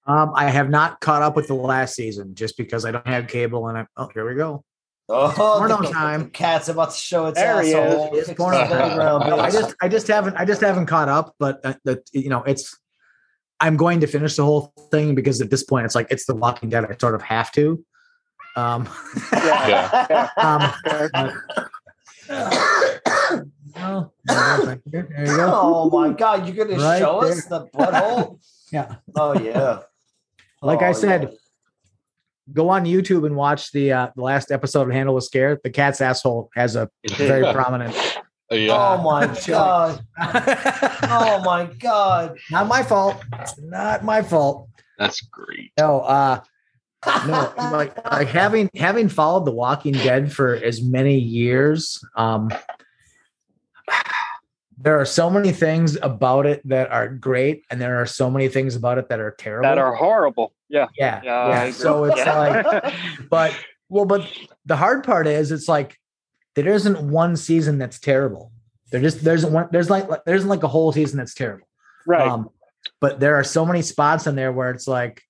[0.07, 3.27] um, I have not caught up with the last season just because I don't have
[3.27, 3.69] cable.
[3.69, 4.63] And I oh, here we go.
[5.09, 6.25] Oh, Porno the, time.
[6.25, 7.75] The cat's about to show its There he is.
[7.75, 8.11] asshole.
[8.17, 9.41] It's porno the playground, time.
[9.41, 12.43] I just I just haven't I just haven't caught up, but uh, that you know
[12.43, 12.77] it's
[13.61, 16.35] I'm going to finish the whole thing because at this point it's like it's The
[16.35, 16.85] Walking Dead.
[16.85, 17.85] I sort of have to.
[18.57, 18.89] Um,
[19.33, 20.07] Yeah.
[20.11, 20.29] yeah.
[20.37, 21.31] um,
[23.77, 25.51] oh well, there you go.
[25.53, 27.33] Oh my god, you're gonna Right show there.
[27.33, 28.39] us the butthole?
[28.73, 29.81] Yeah, Oh yeah.
[30.61, 31.29] like Oh, I said, yeah.
[32.53, 35.61] Go on YouTube and watch the uh, the last episode of Handle was Scared.
[35.65, 37.95] The cat's asshole has a very prominent.
[38.51, 38.73] Yeah.
[38.73, 40.05] Oh my god.
[41.07, 42.39] Oh my god.
[42.51, 43.23] Not my fault.
[43.41, 44.69] It's not my fault.
[44.99, 45.73] That's great.
[45.79, 46.41] No, uh,
[47.27, 52.51] no, like like having having followed The Walking Dead for as many years, um,
[54.85, 58.49] there are so many things about it that are great, and there are so many
[58.49, 59.63] things about it that are terrible.
[59.63, 60.53] that are horrible.
[60.69, 60.89] Yeah.
[60.99, 61.49] yeah, Yeah.
[61.49, 61.71] Yeah.
[61.73, 62.95] So it's like,
[63.31, 63.59] but
[63.89, 64.31] well, but
[64.67, 65.99] the hard part is, it's like
[66.55, 68.53] there isn't one season that's terrible.
[68.91, 71.67] There just there's one there's like there isn't like a whole season that's terrible.
[72.07, 72.29] right.
[72.29, 72.51] Um,
[73.01, 75.23] but there are so many spots in there where it's like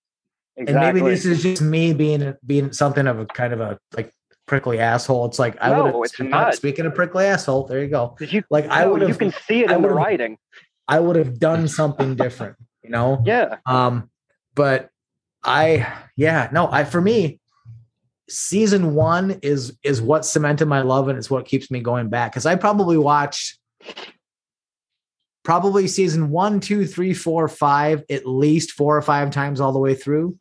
[0.56, 0.88] exactly.
[0.88, 4.12] and maybe this is just me being being something of a kind of a like
[4.46, 5.26] prickly asshole.
[5.26, 6.54] It's like I No, would it's not.
[6.54, 8.16] speaking of prickly asshole, there you go.
[8.20, 10.38] You, Like I no, would you can see it I in the writing.
[10.86, 13.22] I would have done something different, you know?
[13.24, 13.56] Yeah.
[13.64, 14.10] Um,
[14.54, 14.90] but
[15.42, 17.40] I yeah, no, I for me,
[18.28, 22.34] season one is is what cemented my love and it's what keeps me going back.
[22.34, 23.58] Cause I probably watched
[25.42, 29.78] probably season one, two, three, four, five, at least four or five times all the
[29.78, 30.38] way through.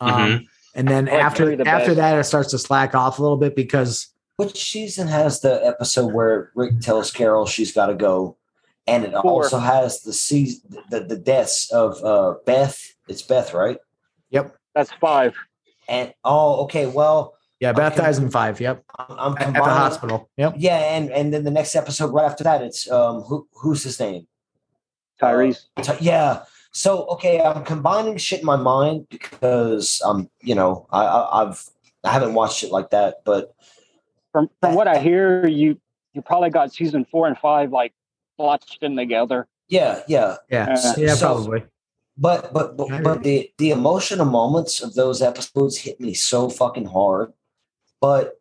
[0.00, 1.96] Um, and then I like after the after best.
[1.96, 6.12] that it starts to slack off a little bit because Which season has the episode
[6.12, 8.36] where Rick tells Carol she's got to go,
[8.86, 9.44] and it Four.
[9.44, 12.80] also has the season the, the deaths of uh, Beth.
[13.08, 13.78] It's Beth, right?
[14.30, 14.56] yep.
[14.74, 15.34] That's five.
[15.88, 16.86] And oh, okay.
[16.86, 18.02] Well, Yeah, Beth Okay.
[18.02, 18.60] dies in five.
[18.60, 18.82] Yep.
[18.98, 20.28] I'm, I'm At, at the hospital.
[20.36, 20.54] Yep.
[20.56, 24.00] Yeah, and and then the next episode right after that, it's um who who's his
[24.00, 24.26] name?
[25.22, 25.66] Tyrese.
[25.82, 26.42] Ty- yeah.
[26.74, 31.64] So okay, I'm combining shit in my mind because I'm, you know I, I I've
[32.02, 33.54] I haven't watched it like that, but
[34.32, 35.80] From from what I hear, you
[36.12, 37.92] you probably got season four and five like
[38.36, 39.46] blotched in together.
[39.68, 40.36] yeah, yeah.
[40.50, 40.74] Yeah.
[40.74, 41.62] Uh, yeah, so- probably.
[42.16, 46.86] But but but, but the the emotional moments of those episodes hit me so fucking
[46.86, 47.32] hard.
[48.00, 48.40] But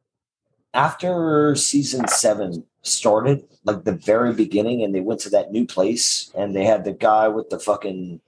[0.76, 6.32] after season seven started, like the very beginning, and they went to that new place,
[6.36, 8.22] and they had the guy with the fucking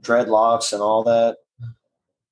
[0.00, 1.38] dreadlocks and all that.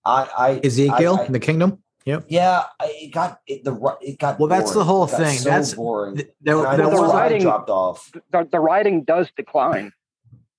[0.04, 1.82] I I Ezekiel I- I- in the kingdom.
[2.04, 2.26] Yep.
[2.28, 4.38] yeah, I, it got it the it got.
[4.38, 5.38] Well, that's the whole thing.
[5.38, 6.14] So That's- boring.
[6.16, 8.12] Th- There, And I there know the was why I writing- dropped off.
[8.30, 9.92] The, the writing does decline.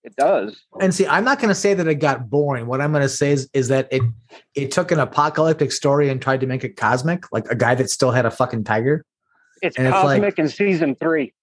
[0.03, 0.61] It does.
[0.81, 2.65] and see, I'm not going to say that it got boring.
[2.67, 4.01] What I'm going to say is, is that it
[4.55, 7.89] it took an apocalyptic story and tried to make it cosmic, like a guy that
[7.89, 9.05] still had a fucking tiger.
[9.61, 11.33] It's And it's like- cosmic in season three.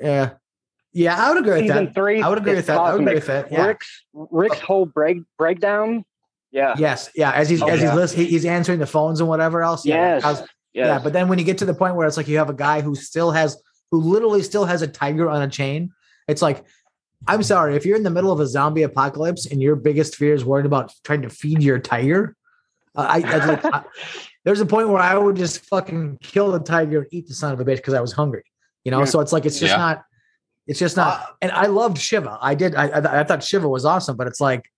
[0.00, 0.30] Yeah,
[0.92, 1.94] yeah, I would agree with Season that.
[1.94, 2.20] three.
[2.22, 2.78] I would agree with that.
[2.78, 3.14] I would agree cosmic.
[3.14, 3.52] with that.
[3.52, 3.66] Yeah.
[3.66, 6.04] Rick's Rick's whole break breakdown.
[6.50, 6.74] Yeah.
[6.78, 7.32] Yes, yeah.
[7.32, 7.90] As he's Oh, as yeah.
[7.90, 9.84] he's list, he, he's answering the phones and whatever else.
[9.84, 10.22] Yeah, Yes.
[10.24, 10.48] Yes.
[10.72, 11.00] yeah.
[11.02, 12.80] But then when you get to the point where it's like you have a guy
[12.80, 13.60] who still has,
[13.90, 15.90] who literally still has a tiger on a chain,
[16.28, 16.64] it's like,
[17.26, 20.34] I'm sorry, if you're in the middle of a zombie apocalypse and your biggest fear
[20.34, 22.36] is worried about trying to feed your tiger,
[22.94, 23.84] uh, I, I, like, I-
[24.44, 27.52] there's a point where I would just fucking kill the tiger and eat the son
[27.52, 28.44] of a bitch because I was hungry.
[28.84, 29.04] You know, Yeah.
[29.06, 29.76] so it's like it's just Yeah.
[29.78, 30.04] not,
[30.66, 31.20] it's just not.
[31.20, 32.38] Uh, and I loved Shiva.
[32.40, 32.74] I did.
[32.74, 34.70] I, I I thought Shiva was awesome, but it's like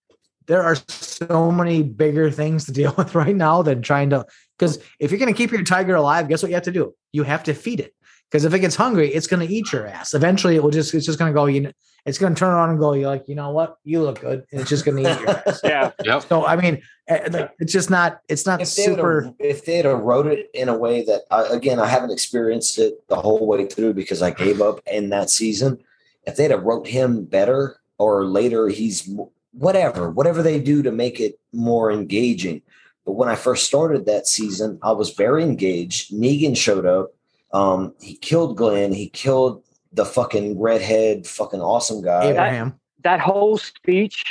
[0.47, 4.25] there are so many bigger things to deal with right now than trying to.
[4.59, 6.95] Because if you're going to keep your tiger alive, guess what you have to do?
[7.13, 7.93] You have to feed it.
[8.31, 10.15] Because if it gets hungry, it's going to eat your ass.
[10.15, 10.95] Eventually, it will just.
[10.95, 11.47] It's just going to go.
[11.47, 11.73] You know,
[12.07, 12.93] it's going to turn around and go.
[12.93, 13.79] You're like, you know what?
[13.83, 15.61] You look good, and it's just going to eat your ass.
[15.65, 15.91] Yeah.
[16.05, 16.23] Yep.
[16.29, 18.21] So I mean, eh, like, it's just not.
[18.29, 19.25] It's not if super.
[19.25, 22.79] Had, if they had wrote it in a way that I, again I haven't experienced
[22.79, 25.83] it the whole way through because I gave up in that season.
[26.25, 29.11] If they'd have wrote him better or later, he's
[29.53, 32.63] whatever whatever they do to make it more engaging.
[33.05, 36.13] But when I first started that season, I was very engaged.
[36.13, 37.13] Negan showed up.
[37.53, 38.93] Um, he killed Glenn.
[38.93, 39.63] He killed
[39.97, 42.27] the fucking redhead, fucking awesome guy.
[42.31, 42.79] Abraham.
[43.03, 44.23] That whole speech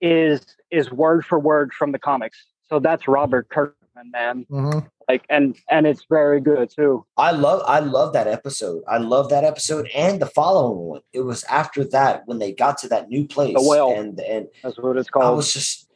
[0.00, 2.38] is is word for word from the comics.
[2.68, 4.46] So that's Robert Kirkman, man.
[4.50, 4.88] Mhm.
[5.08, 7.04] Like and and it's very good too.
[7.16, 8.82] I love I love that episode.
[8.86, 11.00] I love that episode and the following one.
[11.14, 13.54] It was after that when they got to that new place.
[13.54, 13.90] The well.
[13.92, 15.24] And and That's what it's called.
[15.26, 15.88] I was just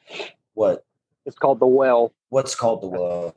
[0.55, 0.85] what
[1.27, 2.13] it's called the well.
[2.31, 3.35] what's called the well.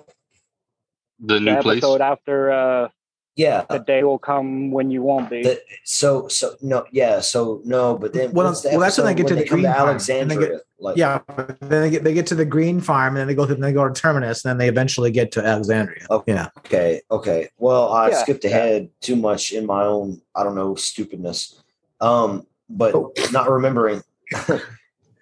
[1.19, 1.77] The The new place.
[1.83, 2.87] episode after uh
[3.35, 3.65] Yeah.
[3.69, 5.43] the day will come when you won't be.
[5.43, 9.11] The, so so no yeah so no but then Well, the well, that's when they
[9.11, 11.19] episode get to the come green farm, and they get- like Yeah,
[11.61, 13.61] then they get they get to the green farm, and then they go through, then
[13.61, 16.05] they go to Terminus, and then they eventually get to Alexandria.
[16.09, 16.33] Okay.
[16.33, 18.21] Yeah, okay okay well I Yeah.
[18.23, 21.61] skipped ahead too much in my own I don't know stupidness
[22.01, 23.13] um but Oh.
[23.31, 24.01] not remembering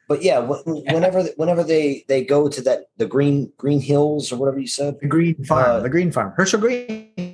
[0.07, 4.59] but yeah whenever whenever they they go to that the green green hills or whatever
[4.59, 7.32] you said the green farm, Uh, the green farm, Hershel Greene,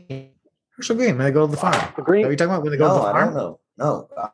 [0.80, 1.18] Hershel Greene.
[1.18, 2.26] When they go to the farm, the green?
[2.26, 3.26] Are you talking about when they go no to the I farm?
[3.26, 4.30] don't know no I,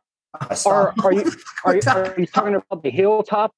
[0.51, 1.31] I are, are you
[1.65, 3.53] are you, are you talking about the hilltop?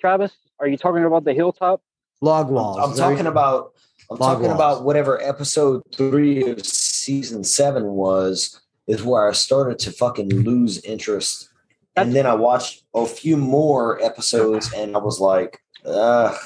[0.00, 1.80] Travis, are you talking about the hilltop?
[2.20, 2.78] Log walls.
[2.78, 3.72] I'm Is that what talking you- about
[4.10, 4.54] I'm Log talking walls.
[4.54, 10.82] about whatever episode three of season seven was is where I started to fucking lose
[10.84, 11.48] interest.
[11.94, 16.36] And then I watched a few more episodes and I was like, uh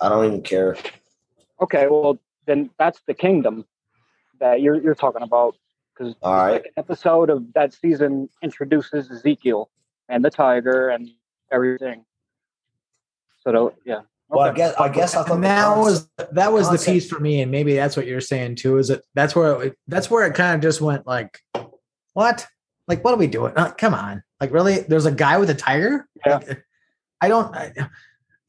[0.00, 0.76] I don't even care.
[1.60, 2.18] Okay, well
[2.50, 3.64] then that's the kingdom
[4.40, 5.54] that you're you're talking about
[5.94, 6.64] because All right.
[6.76, 9.70] episode of that season introduces Ezekiel
[10.08, 11.08] and the tiger and
[11.52, 12.04] everything.
[13.42, 14.00] So the, yeah.
[14.28, 16.92] Well, I guess I guess I thought And the that was concept- that was the
[16.92, 18.78] piece for me, and maybe that's what you're saying too.
[18.78, 21.40] Is that that's where it, that's where it kind of just went like,
[22.12, 22.46] what?
[22.86, 23.52] Like, what are we doing?
[23.56, 24.80] Uh, come on, like really?
[24.80, 26.06] There's a guy with a tiger.
[26.24, 26.36] Yeah.
[26.36, 26.64] Like,
[27.20, 27.54] I don't.
[27.54, 27.72] I,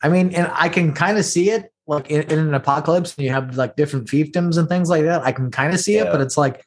[0.03, 3.25] I mean, and I can kind of see it like in, in an apocalypse, and
[3.25, 5.21] you have like different fiefdoms and things like that.
[5.23, 6.63] I can kind of see it, but it's like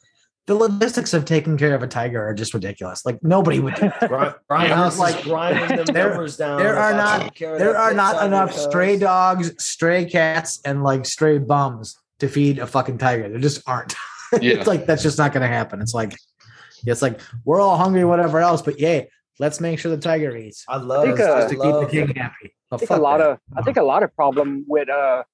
[0.47, 3.07] the logistics of taking care of a tiger are just ridiculous.
[3.07, 3.75] Like nobody would.
[3.77, 4.09] Do that.
[4.09, 6.59] Brian, Brian Yeah, House like, like grinding them there- numbers down.
[6.59, 10.61] there are not- taking care of there are not enough cuz- stray dogs, stray cats,
[10.65, 13.29] and like stray bums to feed a fucking tiger.
[13.29, 13.95] There just aren't.
[14.41, 14.55] Yeah.
[14.55, 15.81] it's like that's just not going to happen.
[15.81, 16.17] It's like
[16.85, 19.09] it's like we're all hungry, whatever else, but yay,
[19.39, 21.81] let's make sure the tiger eats I love, think, I uh, just to keep the
[21.81, 22.55] love king happy.
[22.71, 23.31] I think a lot that.
[23.31, 25.25] of I think a lot of problem with uh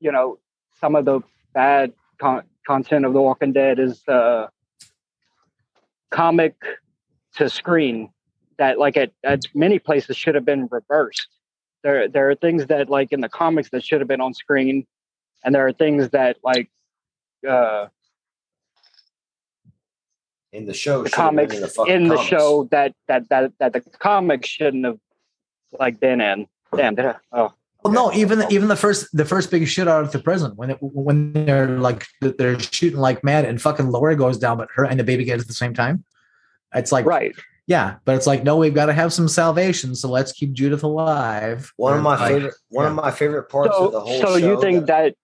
[0.00, 0.38] you know
[0.80, 1.20] some of the
[1.54, 4.48] bad con- content of The Walking Dead is uh
[6.10, 6.54] comic
[7.36, 8.10] to screen
[8.58, 11.28] that like at, at many places should have been reversed.
[11.82, 14.86] There there are things that like in the comics that should have been on screen,
[15.44, 16.70] and there are things that like
[17.48, 17.86] uh
[20.54, 21.02] in the show.
[21.02, 23.72] the should have been comics in the, fucking in the show that that that that
[23.72, 24.98] the comics shouldn't have
[25.78, 26.46] like been in.
[26.76, 27.52] Damn, did I, oh
[27.82, 30.52] Well, no, even the, even the first the first big shit out of the prison
[30.56, 34.68] when it, when they're like they're shooting like mad and fucking Lori goes down, but
[34.74, 36.04] her and the baby get at the same time.
[36.74, 37.34] It's like right.
[37.66, 40.82] yeah, but it's like no, we've got to have some salvation, so let's keep Judith
[40.82, 41.72] alive.
[41.76, 44.38] One of my like, favorite one of my favorite parts of the So whole so
[44.38, 44.54] show.
[44.54, 45.14] you think that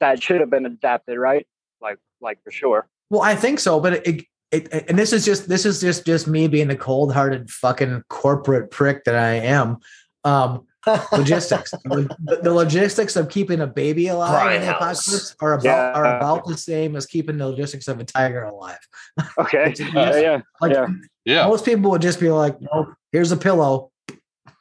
[0.00, 1.46] that should have been adapted, right?
[1.80, 2.88] Like like for sure.
[3.08, 6.06] Well, I think so, but it, it, it and this is just this is just
[6.06, 9.78] just me being the cold hearted fucking corporate prick that I am.
[10.24, 10.66] Um,
[11.12, 14.76] logistics, the, the logistics of keeping a baby alive in the Grindhouse.
[14.76, 15.92] apocalypse are about Yeah.
[15.92, 18.78] are about the same as keeping the logistics of a tiger alive.
[19.38, 19.72] Okay.
[19.72, 20.40] It's- yeah, yeah.
[20.60, 20.86] Like Yeah.
[21.24, 21.48] Yeah.
[21.48, 23.90] most people would just be like, "Nope, here's a pillow,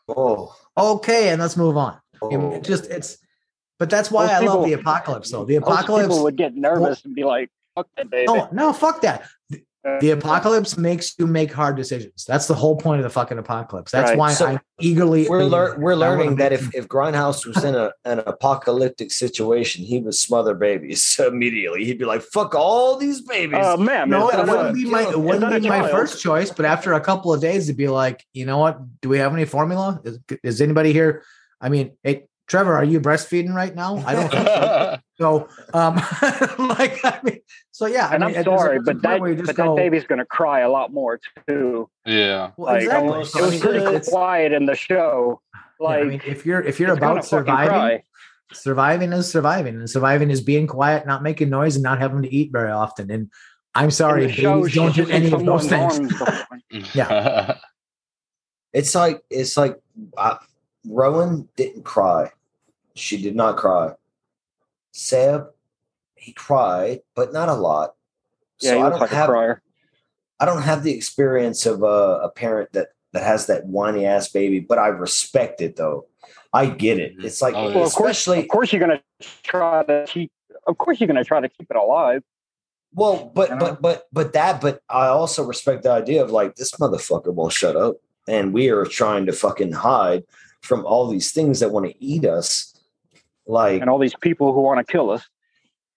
[0.07, 2.51] oh, okay, and let's move on." Oh.
[2.53, 3.17] it just it's,
[3.77, 5.29] but that's why Most I love the apocalypse.
[5.31, 8.49] Though the Most apocalypse, people would get nervous and be like, "Fuck that baby." no,
[8.51, 9.27] no, fuck that.
[9.85, 12.25] Uh, The apocalypse makes you make hard decisions.
[12.25, 13.91] That's the whole point of the fucking apocalypse.
[13.91, 14.17] That's Right.
[14.17, 15.27] why So I'm eagerly.
[15.29, 19.99] we're lear- we're learning that if, if Grindhouse was in a an apocalyptic situation, he
[19.99, 21.85] would smother babies immediately.
[21.85, 24.85] He'd be like, "Fuck all these babies." Oh man, No, is it wouldn't a- be
[24.85, 26.49] my it wouldn't be my first choice.
[26.51, 28.79] But after a couple of days, it'd be like, you know what?
[29.01, 30.01] Do we have any formula?
[30.03, 31.21] Is, is anybody here?
[31.61, 33.97] I mean, hey, Trevor, are you breastfeeding right now?
[34.05, 34.97] I don't think so.
[35.17, 35.95] So, um,
[36.59, 37.39] like, I mean,
[37.71, 38.09] so yeah.
[38.13, 40.03] And I I'm mean, sorry, but point that where you just but go, that baby's
[40.03, 41.89] gonna cry a lot more too.
[42.05, 42.51] yeah.
[42.57, 43.09] well, Like exactly.
[43.11, 45.39] almost- So, it was pretty it's- quiet in the show.
[45.55, 48.03] yeah, Like I mean, if you're if you're it's gonna about surviving, cry.
[48.51, 52.33] surviving is surviving, and surviving is being quiet, not making noise, and not having to
[52.33, 53.09] eat very often.
[53.09, 53.31] And
[53.73, 56.11] I'm sorry, In show, babies don't do any of those things.
[56.93, 57.55] Yeah.
[58.73, 59.79] It's like it's like
[60.17, 60.35] uh,
[60.87, 62.31] Rowan didn't cry.
[62.95, 63.93] She did not cry.
[64.91, 65.47] Seb,
[66.15, 67.95] he cried, but not a lot.
[68.61, 69.61] Yeah, so he I don't like a have crier.
[70.39, 71.85] I don't have the experience of a,
[72.23, 76.07] a parent that that has that whiny ass baby, but I respect it though.
[76.53, 77.17] I get it.
[77.17, 77.25] Mm-hmm.
[77.25, 77.75] It's like Oh, yeah.
[77.75, 79.01] Well, of course, of course, you're gonna
[79.43, 80.31] try to keep.
[80.67, 82.23] Of course, you're gonna try to keep it alive.
[82.93, 83.59] well, but You know?
[83.59, 87.53] but but but that but I also respect the idea of like this motherfucker won't
[87.53, 87.97] shut up,
[88.27, 90.23] and we are trying to fucking hide
[90.65, 92.73] from all these things that want to eat us.
[93.47, 95.23] Like And all these people who want to kill us.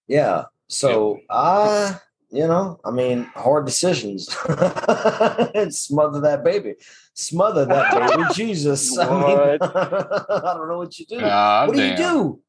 [0.06, 0.44] Yeah.
[0.68, 1.94] So uh
[2.30, 4.26] you know, I mean, hard decisions.
[5.70, 6.74] Smother that baby.
[7.14, 8.22] Smother that baby.
[8.34, 8.98] Jesus.
[8.98, 11.20] I mean, I don't know what you do.
[11.20, 12.40] God what do you do?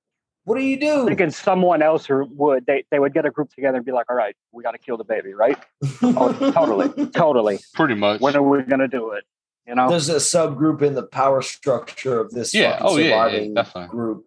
[0.44, 1.06] What do you do?
[1.06, 4.10] Thinking someone else who would they they would get a group together and be like,
[4.10, 5.58] all right, we got to kill the baby, right?
[6.02, 7.60] Oh, totally, totally.
[7.74, 8.20] Pretty much.
[8.20, 9.24] When are we gonna do it?
[9.70, 9.88] You know.
[9.88, 12.80] There's a subgroup in the power structure of this Yeah.
[12.80, 14.26] fucking Oh, yeah, yeah, surviving group.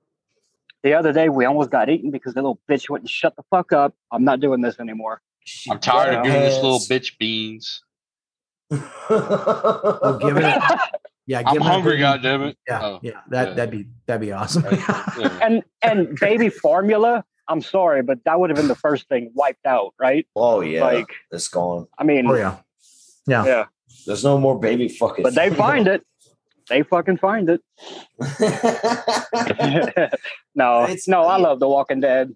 [0.84, 3.72] The other day we almost got eaten because the little bitch wouldn't shut the fuck
[3.72, 3.92] up.
[4.12, 5.20] I'm not doing this anymore.
[5.44, 7.82] She I'm tired of giving this little bitch beans.
[9.10, 10.44] Well, give it.
[10.44, 10.78] A,
[11.26, 12.54] yeah, I'm give it a hungry, good- goddammit.
[12.68, 13.54] Yeah, Oh, yeah, that yeah.
[13.54, 14.64] that'd be that'd be awesome.
[15.18, 15.38] Yeah.
[15.42, 17.24] and and baby formula.
[17.48, 20.26] I'm sorry, but that would have been the first thing wiped out, right?
[20.36, 21.88] oh yeah, Like, it's gone.
[21.98, 22.58] I mean, oh yeah,
[23.26, 23.44] yeah.
[23.44, 23.64] yeah.
[24.06, 25.22] There's no more baby fucking.
[25.22, 26.04] But they find it.
[26.68, 27.60] They fucking find it.
[30.54, 32.34] no, It's- no, I love The Walking Dead.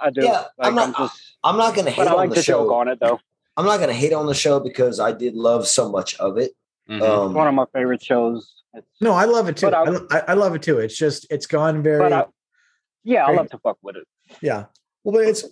[0.00, 0.22] I do.
[0.24, 2.36] Yeah, like, I'm not- I'm just, I'm not gonna hate but I on like the
[2.36, 2.64] to show.
[2.64, 3.20] joke on it though.
[3.56, 6.52] I'm not gonna hate on the show because I did love so much of it.
[6.90, 7.00] Mhm.
[7.02, 8.62] Um, It's one of my favorite shows.
[8.74, 9.68] It's, No, I love it too.
[9.68, 10.78] I, I- I, I love it too.
[10.78, 12.24] It's just it's gone very but I,
[13.04, 14.06] yeah, I love to fuck with it.
[14.40, 14.64] yeah.
[15.04, 15.44] Well, but it's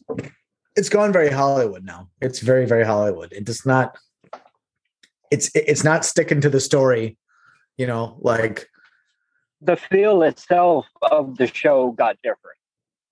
[0.74, 2.08] it's gone very Hollywood now.
[2.20, 3.32] It's very very Hollywood.
[3.32, 3.96] It does not.
[5.32, 7.16] It's it's not sticking to the story.
[7.78, 8.68] You know, like
[9.62, 12.58] The feel itself of the show got different.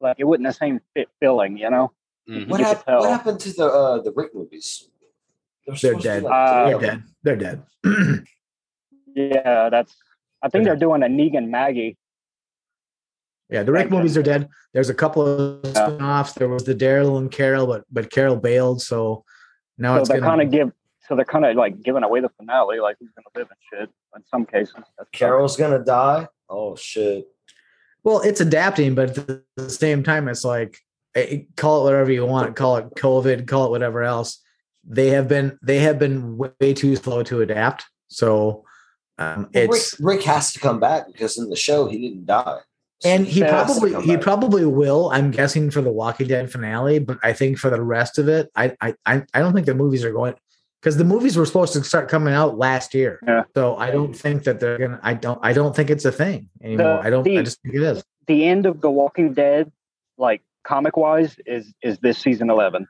[0.01, 1.93] Like it wasn't the same fit feeling, you know.
[2.29, 2.49] Mhm.
[2.49, 4.89] what, you hap- what happened to the uh, the Rick movies?
[5.67, 6.23] They're supposed to be dead.
[6.25, 7.03] like Uh, three they're dead.
[7.25, 7.63] They're dead.
[9.15, 9.97] Yeah, that's.
[10.43, 11.99] I think they're doing a Negan Maggie.
[13.49, 13.97] Yeah, the Rick Thank you.
[13.99, 14.49] movies are dead.
[14.73, 15.73] There's a couple of Yeah.
[15.73, 16.33] spin-offs.
[16.35, 19.25] There was the Daryl and Carol, but but Carol bailed, so
[19.79, 20.73] now So it's they're gonna- kind of give.
[21.11, 23.91] So they're kind of like giving away the finale, like who's gonna live and shit.
[24.15, 26.29] In some cases, That's Carol's gonna die.
[26.49, 27.27] Oh shit!
[28.05, 30.79] well, it's adapting, but at the- the same time, it's like
[31.17, 32.55] eh, call it whatever you want.
[32.55, 33.49] Call it COVID.
[33.49, 34.41] Call it whatever else.
[34.85, 37.87] They have been they have been way too slow to adapt.
[38.07, 38.65] So
[39.19, 42.61] um, Well, Rick, Rick has to come back because in the show he didn't die.
[43.01, 43.65] So and he Yeah.
[43.65, 44.23] probably he back.
[44.23, 45.11] probably will.
[45.13, 48.49] I'm guessing for the Walking Dead finale, but I think for the rest of it,
[48.55, 50.35] I I I I don't think the movies are going
[50.81, 53.21] because the movies were supposed to start coming out last year.
[53.27, 53.43] Yeah.
[53.55, 55.01] So I don't think that they're gonna.
[55.03, 55.39] I don't.
[55.43, 57.01] I don't think it's a thing anymore.
[57.03, 57.29] The- I don't.
[57.29, 58.03] I just think it is.
[58.27, 59.71] the end of The Walking Dead,
[60.19, 62.87] like comic wise, is is this season eleven.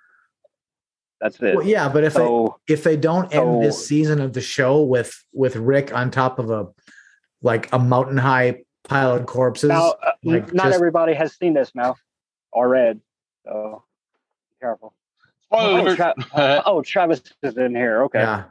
[1.21, 1.55] That's it.
[1.57, 5.13] Well, yeah, but if they if they don't end this season of the show with
[5.33, 6.69] with Rick on top of a
[7.43, 11.53] like a mountain high pile of corpses, now, uh, like, not just- everybody has seen
[11.55, 11.97] this now
[12.53, 13.01] or read.
[13.45, 13.83] So
[14.51, 14.95] be careful.
[15.53, 15.95] Spoiler Oh.
[15.97, 16.15] Tra-
[16.67, 18.05] oh, Travis is in here.
[18.05, 18.21] Okay.
[18.21, 18.45] yeah,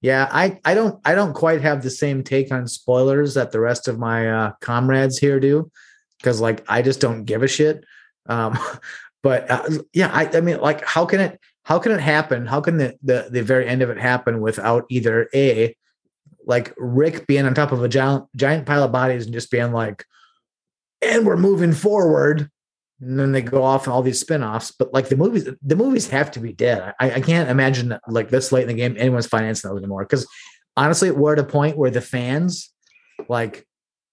[0.00, 0.28] yeah.
[0.30, 3.88] I I don't I don't quite have the same take on spoilers that the rest
[3.88, 5.70] of my uh, comrades here do,
[6.18, 7.84] because like I just don't give a shit.
[8.26, 8.58] Um,
[9.22, 12.46] but uh, yeah, I I mean like how can it how can it happen?
[12.46, 15.76] How can the the the very end of it happen without either a
[16.46, 19.70] like Rick being on top of a giant giant pile of bodies and just being
[19.70, 20.04] like,
[21.00, 22.50] and we're moving forward.
[23.00, 24.72] And then they go off and all these spin-offs.
[24.72, 26.94] But like the movies, the movies have to be dead.
[26.98, 30.04] I, I can't imagine that, like this late in the game, anyone's financing those anymore.
[30.04, 30.26] Because
[30.76, 32.72] honestly, we're at a point where the fans,
[33.28, 33.66] like,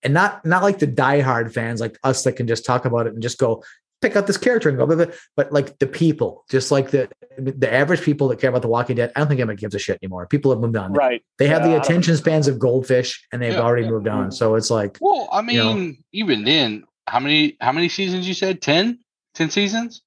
[0.03, 3.14] and not not like the diehard fans like us that can just talk about it
[3.14, 3.64] and just go
[4.02, 6.91] pick out this character and go, blah, blah, blah, but like the people, just like
[6.91, 7.10] the
[7.40, 9.80] the average people that care about The Walking Dead, I don't think anybody gives a
[9.80, 10.28] shit anymore.
[10.28, 10.94] People have moved on.
[10.94, 11.24] Right.
[11.40, 13.91] They have Yeah, the attention spans of goldfish, and they've Yeah, already yeah.
[13.91, 14.32] moved on.
[14.32, 15.74] So it's like, Well, I You know?
[15.74, 18.61] mean, even then, how many how many seasons you said?
[18.61, 18.99] 10?
[19.36, 20.02] 10 seasons?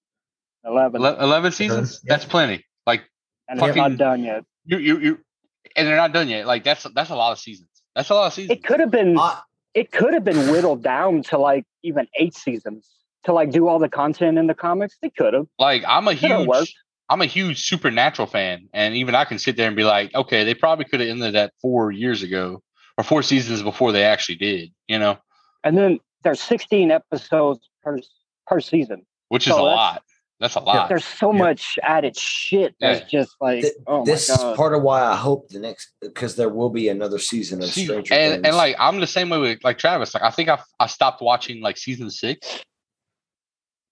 [0.64, 1.04] Eleven.
[1.04, 2.00] Ele- 11 seasons?
[2.04, 2.14] yeah.
[2.14, 2.64] That's plenty.
[2.86, 3.02] Like
[3.48, 4.44] and it's fucking- not done yet.
[4.64, 5.18] you you you
[5.76, 6.46] and they're not done yet.
[6.46, 7.68] Like that's that's a lot of seasons.
[7.94, 8.58] That's a lot of seasons.
[8.58, 9.18] It could have been.
[9.18, 9.40] I,
[9.74, 12.88] It could have been whittled down to like even eight seasons
[13.24, 14.96] to like do all the content in the comics.
[15.02, 15.46] They could have.
[15.58, 16.72] Like I'm a huge worked.
[17.10, 20.44] I'm a huge supernatural fan, and even I can sit there and be like, okay,
[20.44, 22.62] they probably could have ended that four years ago
[22.98, 25.16] or four seasons before they actually did, you know,
[25.64, 27.98] And then there's 16 episodes per
[28.46, 29.04] per season.
[29.28, 30.02] which is a that's- lot.
[30.40, 30.88] That's a lot.
[30.88, 31.38] There's so Yeah.
[31.38, 35.16] much added shit that's just like, Th- oh this my is part of why I
[35.16, 38.46] hope the next because there will be another season of See, Stranger and, Things.
[38.46, 40.14] and like I'm the same way with like Travis.
[40.14, 42.62] Like I think I I stopped watching like season six.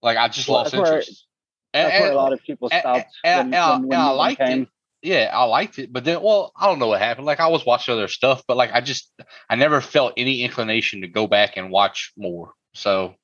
[0.03, 1.27] Like I just Well, lost that's where- interest.
[1.75, 3.09] And- That's where a lot of people stopped.
[3.25, 4.63] and- when, and I- when, when I liked came.
[4.63, 4.69] it.
[5.07, 7.27] Yeah, I liked it, but then, well, I don't know what happened.
[7.27, 9.13] Like I was watching other stuff, but like I just,
[9.49, 12.53] I never felt any inclination to go back and watch more.
[12.75, 13.15] So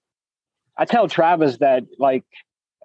[0.78, 2.24] I tell Travis that like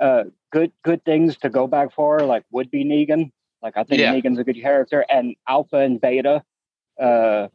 [0.02, 3.32] uh good good things to go back for like would be Negan.
[3.62, 4.14] Like I think Yeah.
[4.14, 6.44] Negan's a good character and Alpha and Beta,
[7.00, 7.48] uh,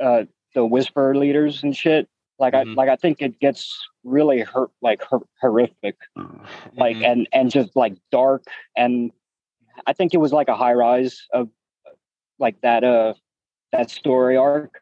[0.00, 2.08] uh, the Whisper leaders and shit.
[2.38, 2.72] Like Mhm.
[2.72, 5.96] I like I think it gets really hurt like hor- horrific
[6.74, 7.04] like mhm.
[7.04, 8.44] and and just like dark
[8.74, 9.12] and
[9.86, 11.48] I think it was like a high rise of
[12.38, 13.14] like that uh
[13.72, 14.80] that story arc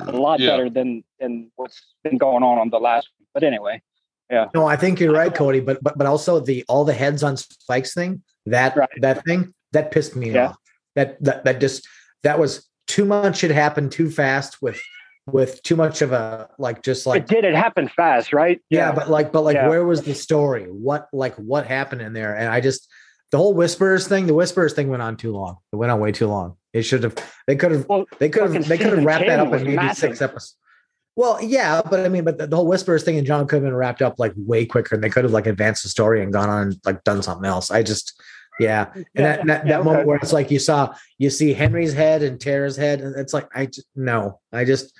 [0.00, 0.50] a lot Yeah.
[0.50, 3.26] better than than what's been going on on the last one.
[3.34, 3.82] But anyway,
[4.30, 4.46] yeah.
[4.54, 5.60] no, I think you're right, Cody.
[5.60, 8.88] But but but also the all the heads on spikes thing that Right.
[9.00, 10.48] that thing that pissed me Yeah.
[10.48, 10.56] off.
[10.96, 11.86] That that that just
[12.22, 13.44] that was too much.
[13.44, 14.80] It happened too fast with
[15.26, 18.60] with too much of a like just like it did it happen fast, right?
[18.70, 19.68] yeah, but like but like Yeah.
[19.68, 20.64] where was the story?
[20.64, 22.34] What like what happened in there?
[22.36, 22.88] And I just
[23.32, 25.58] the whole whispers thing, the whispers thing went on too long.
[25.72, 26.56] It went on way too long.
[26.72, 27.14] It should have
[27.46, 29.76] they could have Well, they could have they could have wrapped that up in maybe
[29.76, 30.10] massive.
[30.10, 30.56] six episodes.
[31.16, 33.62] Well, yeah, but I mean, but the, the whole whispers thing and John could have
[33.64, 36.30] been wrapped up like way quicker, and they could have like advanced the story and
[36.32, 37.70] gone on and like done something else.
[37.70, 38.20] I just,
[38.60, 41.54] yeah, and Yeah, that that, yeah, that moment where it's like you saw you see
[41.54, 44.92] Henry's head and Tara's head, and it's like I just no, I just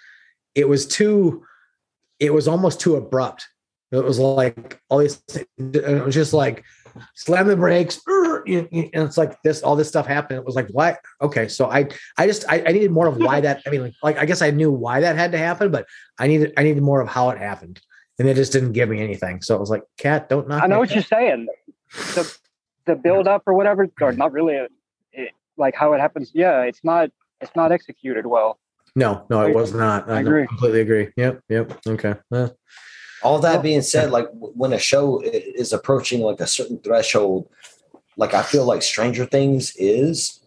[0.55, 1.45] it was too,
[2.19, 3.47] it was almost too abrupt.
[3.93, 5.23] It was like all these,
[5.59, 6.65] it was just like
[7.15, 10.39] slam the brakes, "Urgh," you, you- and it's like this, all this stuff happened.
[10.39, 10.99] It was like, what?
[11.21, 13.63] Okay, so I, I just, I, I needed more of why that.
[13.67, 15.87] I mean, like, like, I guess I knew why that had to happen, but
[16.19, 17.81] I needed, I needed more of how it happened,
[18.19, 19.43] and they just didn't give me anything.
[19.43, 20.63] So it was like, cat, don't knock.
[20.63, 21.49] I know what you're saying.
[22.15, 22.37] The
[22.87, 24.69] the build up or whatever, or not really, a,
[25.13, 26.31] it, like how it happens.
[26.35, 27.11] Yeah, it's not
[27.41, 28.59] it's not executed well.
[28.95, 30.09] No, no, it was not.
[30.09, 30.47] I, I agree.
[30.47, 31.09] completely agree.
[31.17, 31.81] Yep, yep.
[31.87, 32.15] Okay.
[33.23, 37.49] All that being said, like when a show is approaching like a certain threshold,
[38.17, 40.41] like I feel like Stranger Things is,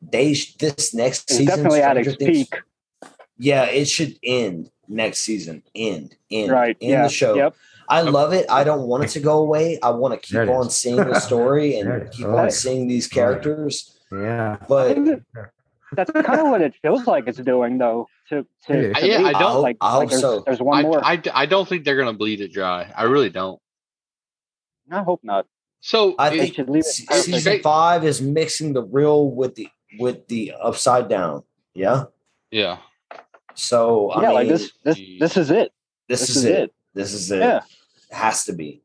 [0.00, 2.54] they this next It's season definitely at Stranger its Things- peak.
[3.38, 5.62] Yeah, it should end next season.
[5.74, 6.76] End, end, Right.
[6.80, 7.02] End yeah.
[7.04, 7.34] the show.
[7.34, 7.54] Yep.
[7.88, 8.46] I love it.
[8.48, 9.78] I don't want it to go away.
[9.82, 10.76] I want to keep on is.
[10.76, 13.98] seeing the story and keep Oh, on seeing these characters.
[14.12, 14.56] yeah.
[14.68, 14.96] But
[15.94, 18.08] That's kind of what it feels like it's doing, though.
[18.32, 19.24] To to, to Yeah, me.
[19.26, 20.42] I don't- like, I like there's, so.
[20.46, 21.04] there's one I, more.
[21.04, 22.90] I, I, I don't think they're gonna bleed it dry.
[22.96, 23.60] I really don't.
[24.90, 25.46] I hope not.
[25.80, 27.24] So I it- think should leave it se- perfect.
[27.26, 29.68] season five is mixing the real with the
[29.98, 31.42] with the upside down.
[31.74, 32.04] Yeah.
[32.50, 32.78] yeah.
[33.54, 35.72] So I yeah, mean, like this this this is it.
[36.08, 36.74] this, This, is, it.
[36.94, 37.40] This is it.
[37.40, 37.58] Yeah.
[38.10, 38.80] It has to be.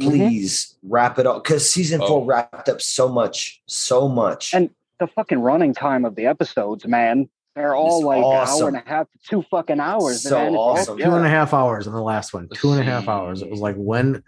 [0.00, 0.10] Mhm.
[0.10, 2.06] Please wrap it up because season Oh.
[2.08, 4.52] four wrapped up so much, so much.
[4.52, 7.28] And the fucking running time of the episodes, man.
[7.56, 8.62] They're all It's like awesome.
[8.62, 10.22] hour and a half to two fucking hours.
[10.22, 10.46] So man.
[10.48, 10.98] It's all- awesome.
[10.98, 12.48] Two and a half hours in the last one.
[12.54, 13.42] Two and a half hours.
[13.42, 14.22] It was like when,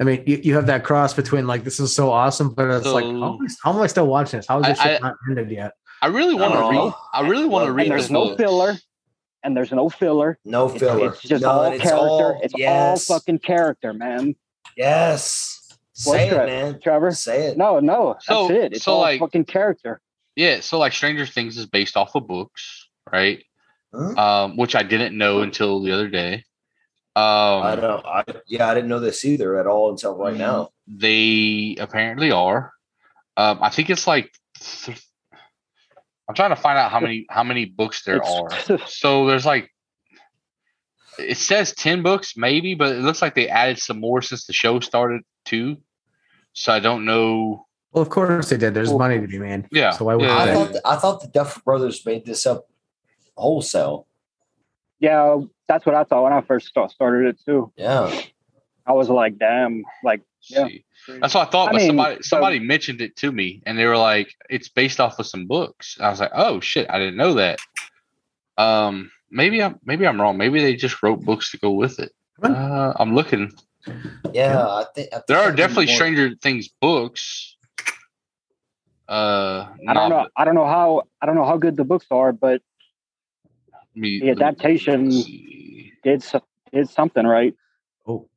[0.00, 2.86] I mean, you, you have that cross between like this is so awesome, but it's
[2.86, 4.46] like how am, I, how am I still watching this?
[4.46, 5.72] How is this I- shit not ended yet?
[6.00, 6.70] I really want to Oh.
[6.86, 6.94] read.
[7.12, 8.36] I really want to read And the there's no books.
[8.42, 8.74] filler.
[9.44, 10.38] And there's no filler.
[10.44, 11.08] no filler.
[11.08, 11.96] it's just no, all and character.
[12.06, 14.36] all- it's yes, all fucking character, man.
[14.76, 15.58] yes.
[16.04, 16.80] What's Say it, that, man.
[16.82, 17.10] Trevor?
[17.12, 17.56] Say it.
[17.58, 18.72] No, no, that's So- it.
[18.72, 20.00] It's so, all like- fucking character.
[20.36, 23.44] Yeah, so like Stranger Things is based off of books, right?
[23.94, 24.44] Huh?
[24.44, 26.44] Um, which I didn't know until the other day.
[27.14, 28.06] Um, I don't.
[28.06, 30.70] I yeah, I didn't know this either at all until right now.
[30.86, 32.72] They apparently are.
[33.36, 34.32] Um, I think it's like.
[34.58, 34.98] Th-
[36.26, 38.48] I'm trying to find out how many how many books there are.
[38.86, 39.68] So there's like.
[41.18, 44.54] It says ten books, maybe, but it looks like they added some more since the
[44.54, 45.76] show started too.
[46.54, 47.66] So I don't know.
[47.92, 48.74] Well, of course they did.
[48.74, 49.66] There's Well, money to be made.
[49.70, 50.36] Yeah, So why would yeah.
[50.36, 50.52] I they?
[50.54, 50.76] thought.
[50.84, 52.66] I thought the Duffer Brothers made this up
[53.36, 54.06] wholesale.
[55.00, 55.38] yeah,
[55.68, 57.72] that's what I thought when I first started it too.
[57.76, 58.12] Yeah.
[58.86, 60.68] I was like, damn, like Yeah.
[61.20, 61.68] That's what I thought.
[61.68, 64.68] I but mean, somebody so- somebody mentioned it to me, and they were like, "It's
[64.68, 67.58] based off of some books." I was like, "Oh shit, I didn't know that."
[68.58, 70.36] Um, maybe I'm maybe I'm wrong.
[70.36, 72.12] Maybe they just wrote books to go with it.
[72.42, 73.52] Uh, I'm looking.
[74.32, 74.66] Yeah.
[74.66, 77.56] I think I think There are definitely more- Stranger Things books.
[79.12, 80.26] Uh, I don't know.
[80.36, 81.02] I don't know how.
[81.20, 82.62] I don't know how good the books are, but
[83.94, 85.26] me- the adaptation- let's
[86.32, 87.54] did did something right.
[88.06, 88.28] Oh,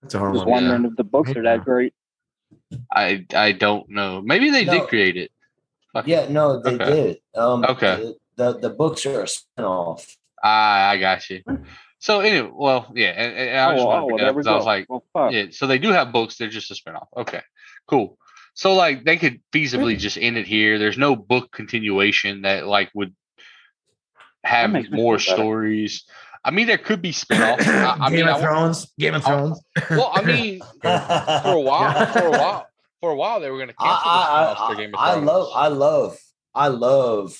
[0.00, 0.50] that's a I hard was one.
[0.50, 1.92] wondering if the books are that great.
[2.90, 4.22] I I don't know.
[4.22, 4.72] Maybe they No.
[4.72, 5.30] did create it.
[5.92, 6.10] Fuck it.
[6.10, 6.26] Yeah.
[6.30, 6.84] No, they Okay.
[6.86, 7.20] did.
[7.34, 7.96] Um, Okay.
[8.36, 10.16] The, the the books are a spinoff.
[10.42, 11.42] Ah, I got you.
[11.98, 14.20] So anyway, well, yeah, and, and I just oh, wanted oh, to well, bring it
[14.20, 14.58] there up I was go.
[14.64, 15.32] like, well, fuck.
[15.32, 16.36] Yeah, so they do have books.
[16.38, 17.08] They're just a spinoff.
[17.16, 17.42] Okay,
[17.86, 18.16] cool.
[18.58, 19.98] So like they could feasibly mm.
[20.00, 20.80] just end it here.
[20.80, 23.14] There's no book continuation that like would
[24.42, 26.04] have more stories.
[26.44, 27.64] I mean, there could be spinoffs.
[27.68, 28.92] I, I Game mean, of I, Thrones.
[28.98, 29.62] Game of I- Thrones.
[29.90, 32.66] well, I mean, for a while, for a while,
[33.00, 35.00] for a while, they were going to cancel the I, spinoffs for I, Game of
[35.00, 36.18] I, I love I love
[36.52, 37.38] I love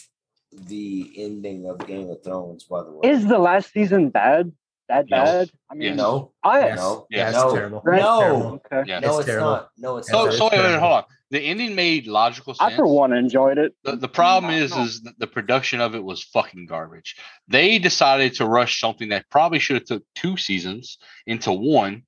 [0.53, 2.63] the ending of Game of Thrones.
[2.63, 4.53] By the way, Is the last season bad?
[4.89, 5.27] That Yes.
[5.29, 5.51] bad?
[5.71, 5.97] I mean, Yes.
[5.99, 6.79] no, I Yes.
[6.79, 7.35] no, Yes.
[7.35, 7.83] no, terrible.
[7.85, 8.01] Right.
[8.01, 8.63] no, Terrible.
[8.73, 8.83] okay.
[8.89, 9.01] Yeah.
[9.01, 9.51] no, It's it's, terrible.
[9.51, 9.71] not.
[9.77, 10.35] No, it's So, not.
[10.35, 10.81] so wait, wait, terrible.
[10.81, 11.05] hold on.
[11.31, 12.73] The ending made logical sense.
[12.73, 13.75] I for one enjoyed it.
[13.85, 14.85] The, the problem is, no.
[14.85, 17.17] is that the production of it was fucking garbage.
[17.49, 20.97] They decided to rush something that probably should have took two seasons
[21.27, 22.05] into one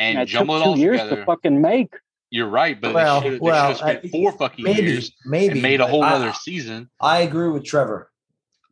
[0.00, 1.20] and And it took jumble it two all years together.
[1.20, 1.94] to fucking make.
[2.30, 5.52] You're right, but Well, they should have well, spent I- four fucking Maybe, years maybe
[5.52, 6.90] and made a whole I- other season.
[7.00, 8.10] I agree with Trevor.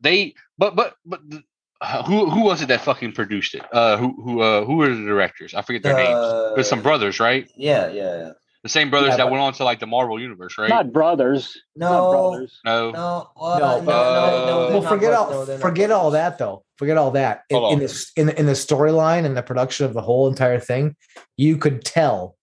[0.01, 1.43] They, but but but the-
[1.81, 3.63] uh, who who was it that fucking produced it?
[3.71, 5.53] Uh, who who uh who were the directors?
[5.53, 6.15] I forget their names.
[6.15, 7.49] Uh, There's some brothers, right?
[7.55, 8.31] Yeah, yeah, yeah.
[8.63, 10.69] The same brothers Yeah, that went on to like the Marvel universe, right?
[10.69, 11.55] Not brothers.
[11.75, 12.59] Not No, brothers.
[12.65, 12.91] no.
[12.91, 16.11] no, well, No, no, no, no, uh, well, forget all No, they're not forget all
[16.11, 16.63] that though.
[16.77, 17.43] Forget all that.
[17.49, 20.95] In, in this in in the storyline and the production of the whole entire thing,
[21.37, 22.37] you could tell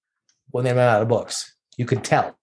[0.50, 1.54] when they ran out of books.
[1.76, 2.38] You could tell.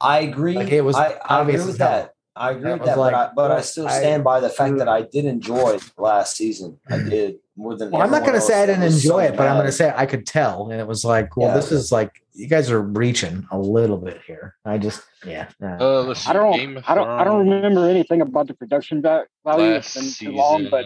[0.00, 0.54] I agree.
[0.54, 1.90] Like, it was I, I agree obvious as with hell.
[1.90, 2.12] that.
[2.36, 4.48] I agree That with that, like- but I, but I still I- stand by the
[4.50, 6.78] fact that I did enjoy last season.
[6.90, 7.90] I did more than.
[7.90, 9.66] Well, I'm not going to say I didn't was so enjoy it, but I'm going
[9.66, 11.54] to say I could tell, and it was like, well, Yeah.
[11.54, 14.54] this is like you guys are reaching a little bit here.
[14.66, 15.48] I just, yeah.
[15.58, 15.76] nah.
[15.78, 16.14] Uh.
[16.26, 16.78] I don't.
[16.86, 17.08] I don't.
[17.08, 19.72] I don't remember anything about the production va- value.
[19.72, 20.84] It's last been too long, but.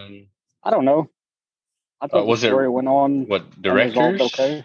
[0.63, 1.11] I don't know.
[2.01, 3.27] I thought Uh, was the it- story went on.
[3.27, 4.21] what and resolved directors?
[4.35, 4.65] Okay.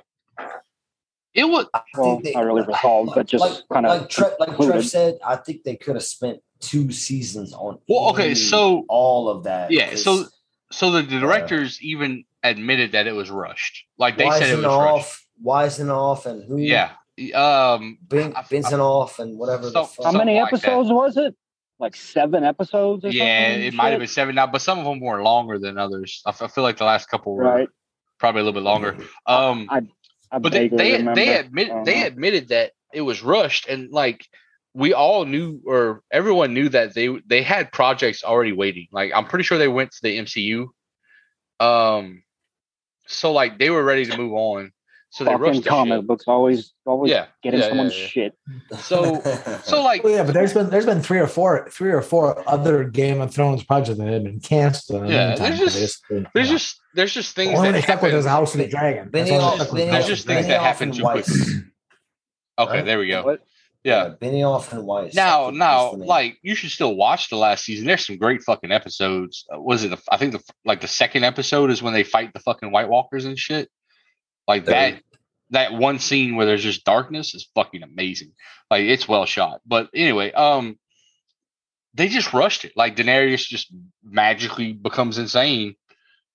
[1.34, 1.66] It was
[1.98, 5.18] Well, they- not really resolved, but just like, kind of like, Tre- like Trev said,
[5.26, 7.80] I think they could have spent two seasons on.
[7.88, 9.72] Well, okay, so- all of that.
[9.72, 9.90] yeah.
[9.90, 10.26] 'cause So
[10.72, 13.86] so the directors even admitted that it was rushed.
[13.98, 15.26] Like they said it was Weisenoff, rushed.
[15.44, 16.58] Weisenoff, and who?
[16.58, 16.92] Yeah.
[17.34, 17.98] Um.
[18.02, 19.64] Ben, I- I- Benzenoff, and whatever.
[19.64, 20.04] So- the How fuck.
[20.04, 20.58] something many like that.
[20.66, 21.36] episodes was it?
[21.78, 23.64] Like seven episodes or Yeah, something?
[23.68, 26.22] it might have been seven now, but some of them were longer than others.
[26.26, 27.68] I, f- I feel like the last couple were Right.
[28.18, 28.98] probably a little bit longer.
[29.28, 29.82] Um, I
[30.40, 31.16] but they they, remember.
[31.16, 34.26] they admit don't they admitted that it was rushed, and like
[34.76, 38.88] we all knew, or everyone knew that they they had projects already waiting.
[38.92, 40.68] Like I'm pretty sure they went to the MCU.
[41.60, 42.24] Um,
[43.08, 44.72] so like they were ready to move on.
[45.12, 46.08] So they Fucking rushed the comic shit.
[46.08, 48.08] books always always Yeah, getting yeah, yeah, someone's yeah.
[48.08, 48.38] shit.
[48.80, 49.22] So
[49.64, 52.44] so like Well, yeah, but there's been there's been three or four three or four
[52.50, 55.04] other Game of Thrones projects that have been canceled.
[55.04, 56.56] in the Yeah, meantime, there's 'cause just- there's know.
[56.58, 58.18] just there's just things only that they stuck with happen.
[58.18, 59.10] his House of the Dragon.
[59.14, 61.54] That's only Benioff, Benioff, There's just things that Benioff happen and too Weiss.
[62.60, 63.24] Okay, there we go.
[63.24, 63.42] What?
[63.86, 64.16] Yeah.
[64.20, 65.14] Benioff and Weiss.
[65.14, 66.08] Now, now, is the name.
[66.08, 67.86] like you should still watch the last season.
[67.86, 69.46] There's some great fucking episodes.
[69.54, 69.90] Uh, was it?
[69.90, 72.90] The, I think the like the second episode is when they fight the fucking White
[72.90, 73.70] Walkers and shit.
[74.48, 75.02] Like that.
[75.52, 78.32] That one scene where there's just darkness is fucking amazing.
[78.72, 79.62] Like it's well shot.
[79.68, 80.80] But anyway, um,
[81.94, 82.74] they just rushed it.
[82.76, 83.72] Like Daenerys just
[84.04, 85.76] magically becomes insane,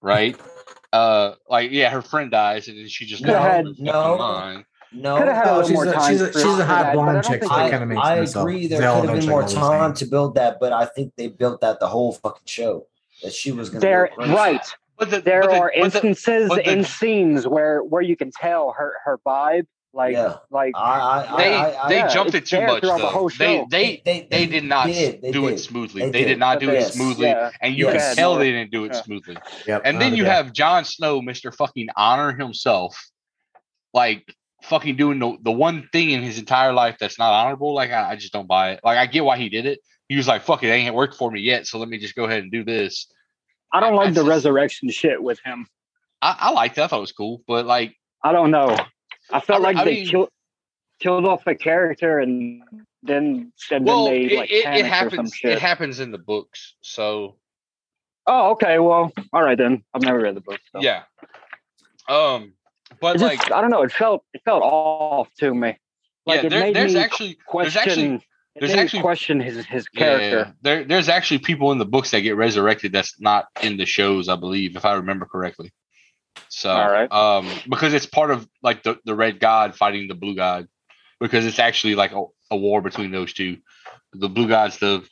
[0.01, 0.39] right?
[0.93, 4.63] uh, like yeah, her friend dies and then she just Coulda goes had- no.
[4.93, 5.03] Mind.
[5.03, 6.11] no, Could have had a little she's more a- time.
[6.13, 8.17] she's a- she's a hot that, blonde but I chick, so I, kinda makes I
[8.41, 8.67] agree.
[8.67, 11.61] There They'll could have been more time to build that, but I think they built
[11.61, 12.87] that the whole fucking show.
[13.23, 14.65] That she was going to There, right.
[14.99, 18.17] But the, There but the- are but the- instances the- in scenes where where you
[18.17, 22.09] can tell her her vibe, like yeah, like I, I, they I, I, they yeah,
[22.09, 23.09] jumped it too much throughout the though.
[23.11, 23.67] whole They show.
[23.71, 26.03] they they, they did not did, they do it smoothly.
[26.03, 26.29] They They, did.
[26.29, 26.39] did.
[26.39, 27.51] not do But it yes, smoothly, yeah.
[27.61, 28.09] and you Yes.
[28.09, 29.03] can tell they didn't do it yeah.
[29.03, 29.37] smoothly.
[29.67, 30.45] Yep, And then you bad.
[30.47, 32.97] have Jon Snow, Mister Fucking Honor himself,
[33.95, 34.25] like
[34.65, 37.75] fucking doing the, the one thing in his entire life that's not honorable.
[37.75, 38.81] Like I, I just don't buy it.
[38.85, 39.81] Like I get why he did it.
[40.09, 42.15] He was like, "Fuck it, it ain't worked for me yet, so let me just
[42.15, 43.07] go ahead and do this."
[43.73, 45.67] I don't like I the just- resurrection shit with him.
[46.23, 46.83] I, I liked it.
[46.83, 48.77] I thought it was cool, but like, I don't know.
[49.31, 50.29] I felt I- like I they mean- killed
[50.99, 52.63] killed off a character and
[53.03, 55.41] then and well, then it, they like it, it panicked or some happens.
[55.43, 57.37] It happens in the books, so
[58.27, 58.79] oh, okay.
[58.79, 59.83] Well, all right then.
[59.95, 60.59] I've never read the book.
[60.73, 60.81] So.
[60.83, 61.05] yeah.
[62.09, 62.55] Um,
[63.01, 63.83] but It like, just, I don't know.
[63.83, 65.79] It felt it felt off to me.
[66.27, 67.73] Like yeah, it there, made there's me actually question.
[67.73, 68.27] there's actually
[68.57, 70.55] there's actually- question his his Yeah, character.
[70.63, 74.29] there, there's actually people in the books that get resurrected that's not in the shows,
[74.29, 75.73] I believe, if I remember correctly.
[76.49, 77.11] So, All right.
[77.13, 80.67] um, because it's part of like the, the red god fighting the blue god,
[81.21, 83.59] because it's actually like a, a war between those two.
[84.13, 85.07] The blue god's the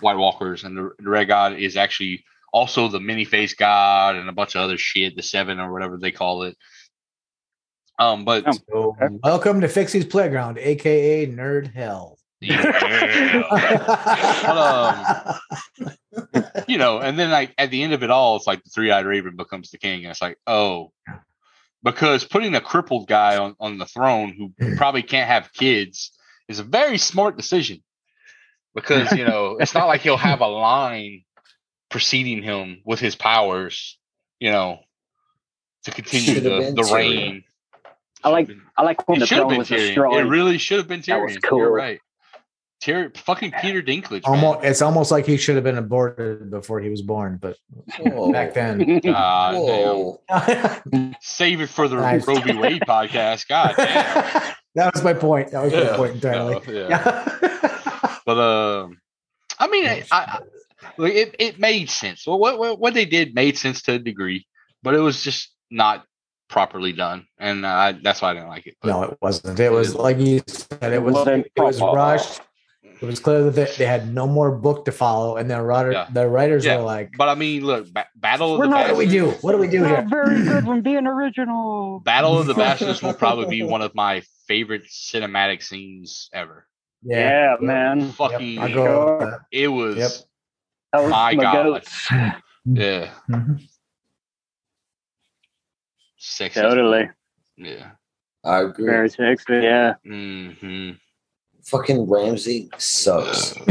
[0.00, 4.28] White Walkers, and the, the red god is actually also the many face god and
[4.28, 6.56] a bunch of other shit, the seven or whatever they call it.
[7.98, 8.52] Um, but Oh.
[8.98, 12.18] So, welcome to Fixie's Playground, aka Nerd Hell.
[12.40, 12.58] yeah.
[16.68, 18.90] you know, and then like at the end of it all, it's like the three
[18.90, 20.92] eyed raven becomes the king, and it's like, oh,
[21.82, 26.12] because putting a crippled guy on, on the throne who probably can't have kids
[26.48, 27.82] is a very smart decision.
[28.74, 31.22] Because you know, it's not like he'll have a line
[31.88, 33.98] preceding him with his powers,
[34.38, 34.80] you know,
[35.84, 37.44] to continue Should've the, the reign.
[38.26, 39.86] I like I like when It the should have throne been was Tyrion.
[39.86, 40.26] destroyed.
[40.26, 41.06] It really should have been Tyrion.
[41.06, 41.58] That was cool.
[41.60, 42.00] You're right.
[42.82, 44.22] Tyrion, fucking Peter Dinklage.
[44.24, 44.44] man.
[44.44, 47.56] almost, it's almost like he should have been aborted before he was born, but
[48.00, 48.32] Whoa.
[48.32, 48.98] back then.
[48.98, 51.14] God damn.
[51.20, 52.26] Save it for the Nice.
[52.26, 52.52] Roe v.
[52.54, 53.48] Wade podcast.
[53.48, 54.54] God damn.
[54.74, 55.52] that was my point.
[55.52, 56.60] That was my point entirely.
[56.66, 56.88] No, yeah.
[57.42, 58.18] Yeah.
[58.26, 59.00] But um,
[59.58, 60.40] I mean, I, I
[60.98, 62.26] it it made sense.
[62.26, 64.46] Well, what, what what they did made sense to a degree,
[64.82, 66.04] but it was just not
[66.48, 68.76] properly done, and uh, I, that's why I didn't like it.
[68.82, 69.58] But no, it wasn't.
[69.60, 70.92] It was like you said.
[70.92, 71.26] It was.
[71.26, 72.40] It was rushed.
[72.98, 75.92] It was clear that they, they had no more book to follow, and the writer,
[75.92, 76.06] Yeah.
[76.10, 76.78] the writers Yeah.
[76.78, 79.06] were like, but I mean, look, ba- Battle of We're the not- "What do we
[79.06, 79.30] do?
[79.42, 82.00] What do we do Not here?" very good from being original.
[82.00, 86.66] Battle of the Bastards will probably be one of my favorite cinematic scenes ever.
[87.02, 88.12] Yeah, man.
[88.12, 89.40] Fucking, I go.
[89.52, 89.96] it was.
[89.98, 90.10] Yep.
[90.94, 91.62] That was My my God.
[91.64, 92.08] goats.
[92.64, 93.60] Yeah, Mhm.
[96.28, 96.60] Sexy.
[96.60, 97.08] Totally.
[97.56, 97.90] Yeah.
[98.44, 98.86] I agree.
[98.86, 99.54] Very sexy.
[99.54, 99.94] Yeah.
[100.06, 100.90] Mm-hmm.
[101.64, 103.54] Fucking Ramsay sucks.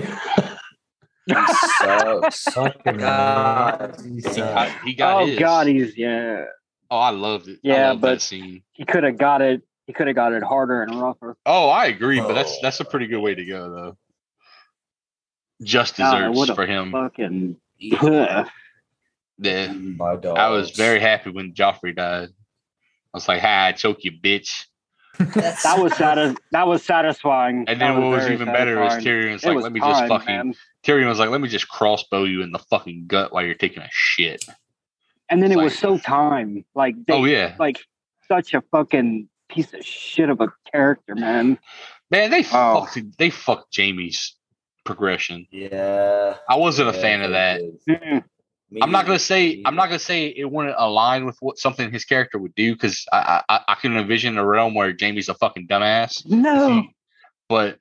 [1.28, 2.44] He sucks.
[2.54, 3.96] Fucking God.
[4.04, 5.40] He He got, he got Oh his.
[5.40, 6.46] God, he's yeah.
[6.92, 7.56] Oh, I loved it.
[7.56, 8.62] I Yeah, loved but- that scene.
[8.74, 9.64] He could have got it.
[9.88, 11.36] He could have got it harder and rougher.
[11.48, 12.58] Oh, I agree, but that's Oh.
[12.62, 13.98] that's a pretty good way to go, though.
[15.64, 16.92] Just God, desserts what for him.
[16.92, 17.56] Fucking.
[17.80, 18.46] Yeah,
[19.40, 20.38] My dog.
[20.38, 22.30] I was very happy when Joffrey died.
[23.16, 24.66] I was like, "Hi, I choke you, bitch."
[25.18, 27.60] That was satis- That was satisfying.
[27.70, 29.16] And That then what was very even better is satisfying.
[29.24, 30.36] Tyrion's It like, was let me just time, fucking.
[30.36, 30.54] man.
[30.86, 33.82] Tyrion was like, let me just crossbow you in the fucking gut while you're taking
[33.82, 34.44] a shit.
[35.30, 36.66] And then it was like- so time.
[36.76, 37.80] Like they, oh yeah, like
[38.28, 41.58] such a fucking piece of shit of a character, man.
[42.12, 42.86] man, they Oh.
[42.86, 44.36] fucked they fucked Jaime's
[44.84, 45.48] progression.
[45.52, 46.36] yeah.
[46.50, 48.02] I wasn't a fan of they that.
[48.02, 48.24] did.
[48.76, 48.84] Mm-mm.
[48.84, 51.92] I'm not gonna say Me I'm not gonna say it wouldn't align with what something
[51.92, 55.34] his character would do because I, I I can envision a realm where Jaime's a
[55.34, 56.26] fucking dumbass.
[56.26, 56.84] No.
[57.48, 57.78] But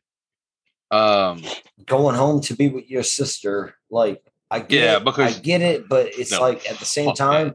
[0.91, 1.43] um
[1.87, 3.75] going home to be with your sister.
[3.91, 6.85] Like I get Yeah, it, because- I get it, but it's No, like at the
[6.85, 7.55] same fuck time,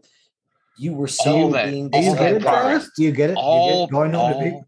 [0.77, 2.89] you were so that- being Do you get it, that progress.
[2.97, 3.33] Do you get it?
[3.33, 4.61] You all get going home to be-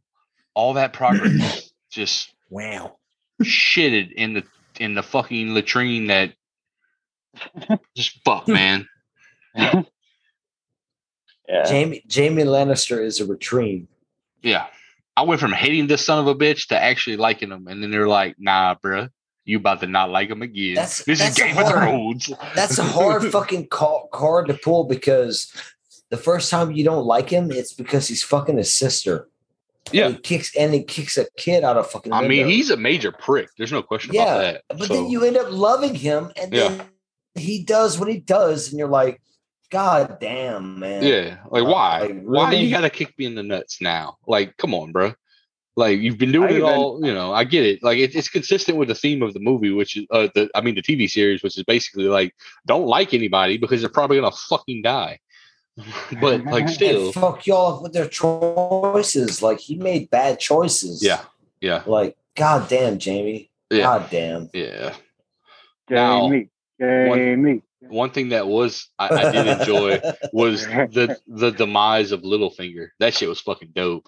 [0.53, 2.98] all that progress just Wow.
[3.43, 4.43] shitted in the
[4.80, 6.34] in the fucking latrine that
[7.95, 8.88] just fuck man.
[9.56, 9.84] Yeah.
[11.68, 13.88] Jaime Jaime Lannister is a retrieve.
[14.41, 14.68] Yeah.
[15.18, 17.91] I went from hating this son of a bitch to actually liking him, and then
[17.91, 19.10] they're like, "Nah, bruh,
[19.44, 21.70] you about to not like him again." That's- this that's is Game of.
[21.70, 22.32] Thrones.
[22.56, 25.53] That's a hard fucking ca- card to pull because
[26.10, 29.28] the first time you don't like him, it's because he's fucking his sister.
[29.91, 30.06] Yeah.
[30.06, 32.14] And he kicks and he kicks a kid out of fucking.
[32.14, 33.49] I mean, he's a major prick.
[33.58, 34.64] There's no question Yeah, about that.
[34.78, 36.70] But So, then you end up loving him, and Yeah.
[36.70, 36.82] then
[37.36, 39.22] he does what he does, and you're like,
[39.70, 41.03] God damn, man.
[41.03, 42.02] yeah, like why?
[42.02, 44.18] Like, Why you gotta kick me in the nuts now?
[44.28, 45.14] Like, come on, bro.
[45.78, 47.06] Like you've been doing I it even- all.
[47.06, 47.82] You know, I get it.
[47.82, 50.60] Like it, it's consistent with the theme of the movie, which is uh, the I
[50.60, 52.36] mean the TV series, which is basically like
[52.66, 55.20] don't like anybody because they're probably gonna fucking die.
[56.20, 59.41] but like And still, fuck y'all with their choices.
[59.41, 61.02] Like he made bad choices.
[61.03, 61.22] yeah,
[61.62, 63.49] yeah, Like, god damn, Jaime.
[63.70, 64.49] yeah, God damn.
[64.53, 64.94] yeah.
[65.90, 66.49] Now, Jaime.
[66.82, 67.62] One- Jaime.
[67.84, 69.99] One thing that was I, I did enjoy
[70.34, 72.90] was the the demise of Littlefinger.
[72.99, 74.08] That shit was fucking dope.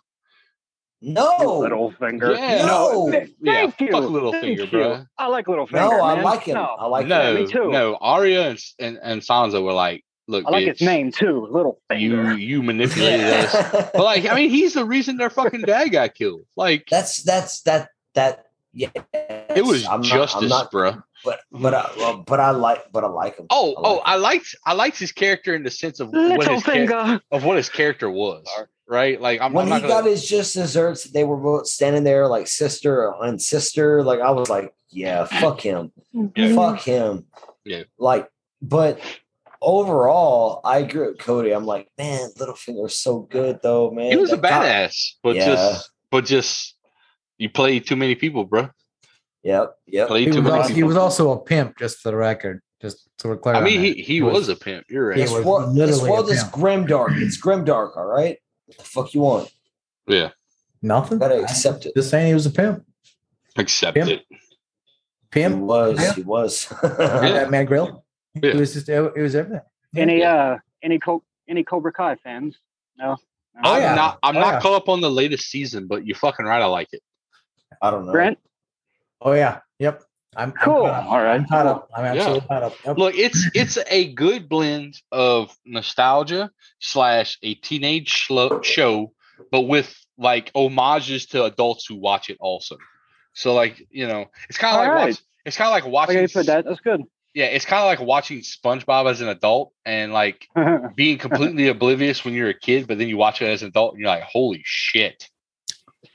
[1.02, 1.60] No.
[1.60, 2.34] Little finger.
[2.34, 2.66] Yeah.
[2.66, 3.10] No.
[3.12, 3.72] Thank Yeah, you.
[3.92, 5.06] fuck Littlefinger, bro.
[5.18, 5.72] I like Littlefinger.
[5.74, 6.24] No, I man.
[6.24, 6.54] like him.
[6.56, 6.64] No.
[6.64, 7.44] I like no, him.
[7.44, 7.72] me too.
[7.72, 7.96] no.
[8.00, 11.48] Arya and, and and Sansa were like, "Look, I like bitch, his name too.
[11.50, 12.00] You Littlefinger.
[12.00, 13.52] you you manipulated us."
[13.92, 16.46] But like, I mean, he's the reason their fucking dad got killed.
[16.56, 18.90] Like, that's that's that that yeah.
[19.14, 21.04] it was I'm not- justice, I'm not, bruh.
[21.24, 21.64] But mm-hmm.
[21.64, 23.48] but I, well, but I like but I like him.
[23.50, 26.48] Oh, I oh, like I liked I liked his character in the sense of what
[26.48, 27.16] his char- Littlefinger.
[27.16, 28.46] Uh, of what his character was,
[28.88, 29.20] right?
[29.20, 32.04] Like, I'm, when I'm he not got gonna, his just desserts, they were both standing
[32.04, 34.04] there like sister and sister.
[34.04, 36.22] Like I was like, yeah, fuck him, Yeah.
[36.22, 36.56] Mm-hmm.
[36.56, 37.26] fuck him.
[37.66, 37.84] Yeah.
[37.98, 38.30] Like,
[38.62, 39.00] but
[39.62, 41.52] overall, I agree with Cody.
[41.52, 44.12] I'm like, man, Littlefinger's so good though, man.
[44.12, 45.46] he was a That guy- badass, but Yeah.
[45.46, 46.76] just but just
[47.38, 48.70] you play too many people, bruh.
[49.44, 50.08] Yep, yep.
[50.08, 52.62] Play He too was, many also, he was also a pimp, just for the record.
[52.82, 53.56] Just so we're clear.
[53.56, 53.96] I mean, that.
[53.96, 54.86] he he was a pimp.
[54.90, 55.18] You're right.
[55.18, 57.22] He This was world, this literally a world is grimdark.
[57.22, 57.96] It's grimdark.
[57.98, 58.38] All right.
[58.66, 59.52] What the fuck you want?
[60.08, 60.30] Yeah,
[60.82, 61.18] nothing.
[61.18, 61.94] Gotta accept it.
[61.96, 62.86] Just saying he was a pimp.
[63.58, 64.10] accept Pimp.
[64.10, 64.26] it.
[64.30, 64.38] He
[65.32, 65.58] Pimp.
[65.62, 66.00] was.
[66.02, 66.14] Yeah.
[66.14, 66.68] He was.
[66.82, 68.04] That man grill.
[68.36, 68.52] Yeah.
[68.52, 69.62] It was just it was everything.
[69.96, 72.58] Any uh any Co- any Cobra Kai fans?
[72.98, 73.12] No.
[73.56, 73.62] No?
[73.64, 73.96] Oh, I'm yeah.
[73.96, 74.20] not.
[74.24, 74.60] I'm Oh, not yeah.
[74.62, 76.62] caught up on the latest season, but you're fucking right.
[76.62, 77.02] I like it.
[77.82, 78.12] I don't know.
[78.12, 78.40] Brent.
[79.24, 79.60] Oh yeah.
[79.80, 80.04] Yep.
[80.36, 80.86] I'm I'm Cool.
[80.86, 81.36] All right.
[81.36, 81.90] I'm caught up.
[81.96, 82.12] I'm Yeah.
[82.22, 82.74] absolutely caught up.
[82.86, 82.98] Yep.
[82.98, 88.10] Look, it's it's a good blend of nostalgia slash a teenage
[88.64, 89.14] show,
[89.52, 92.78] but with like homages to adults who watch it also.
[93.34, 95.08] So like you know, it's kind of like right.
[95.10, 96.18] watch, it's kind of like watching.
[96.18, 96.66] Okay, put that.
[96.66, 97.04] That's good.
[97.34, 100.48] Yeah, it's kind of like watching SpongeBob as an adult and like
[100.96, 103.94] being completely oblivious when you're a kid, but then you watch it as an adult
[103.94, 105.30] and you're like, holy shit.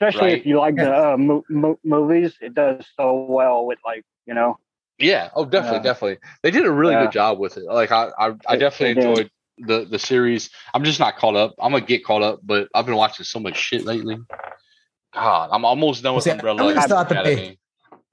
[0.01, 0.37] Especially Right.
[0.39, 4.33] if you like the uh, mo- mo- movies, it does so well with like you
[4.33, 4.57] know.
[4.97, 5.29] Yeah.
[5.35, 5.83] Oh, definitely, Yeah.
[5.83, 6.17] definitely.
[6.43, 7.03] They did a really Yeah.
[7.05, 7.63] good job with it.
[7.63, 9.09] Like I, I, I definitely they did.
[9.09, 10.49] enjoyed the the series.
[10.73, 11.55] I'm just not caught up.
[11.59, 14.17] I'm gonna get caught up, but I've been watching so much shit lately.
[15.13, 17.57] God, I'm almost done with See, I always thought that they-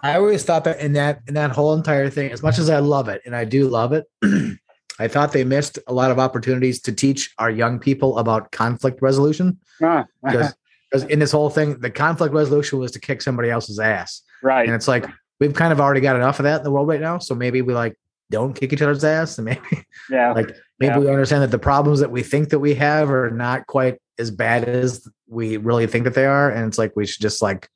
[0.00, 2.78] I always thought that in that in that whole entire thing, as much as I
[2.80, 4.04] love it, and I do love it,
[4.98, 9.00] I thought they missed a lot of opportunities to teach our young people about conflict
[9.02, 9.58] resolution.
[9.82, 10.54] Ah, Because
[10.96, 14.22] because in this whole thing, the conflict resolution was to kick somebody else's ass.
[14.42, 14.66] right.
[14.66, 15.06] And it's like
[15.40, 17.18] we've kind of already got enough of that in the world right now.
[17.18, 17.94] So maybe we like
[18.30, 19.38] don't kick each other's ass.
[19.38, 19.60] And maybe
[20.10, 20.32] Yeah.
[20.32, 20.48] like
[20.80, 20.98] maybe Yeah.
[20.98, 24.30] we understand that the problems that we think that we have are not quite as
[24.30, 26.50] bad as we really think that they are.
[26.50, 27.68] And it's like we should just like,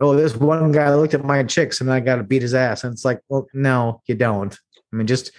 [0.00, 2.82] oh, this one guy looked at my chicks and I got to beat his ass.
[2.84, 4.52] And it's like, well, no, you don't.
[4.92, 5.30] I mean, just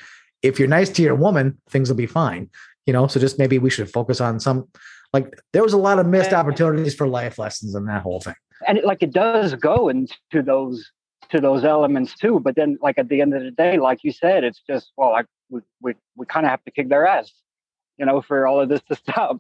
[0.42, 2.50] if you're nice to your woman, things will be fine.
[2.86, 4.70] You know, so just maybe we should focus on some
[5.18, 8.36] like there was a lot of missed opportunities for life lessons in that whole thing.
[8.68, 10.92] and it, like it does go into those
[11.32, 14.12] to those elements too but then like at the end of the day like you
[14.12, 17.32] said it's just well like we we, we kind of have to kick their ass
[17.98, 19.36] you know for all of this to stop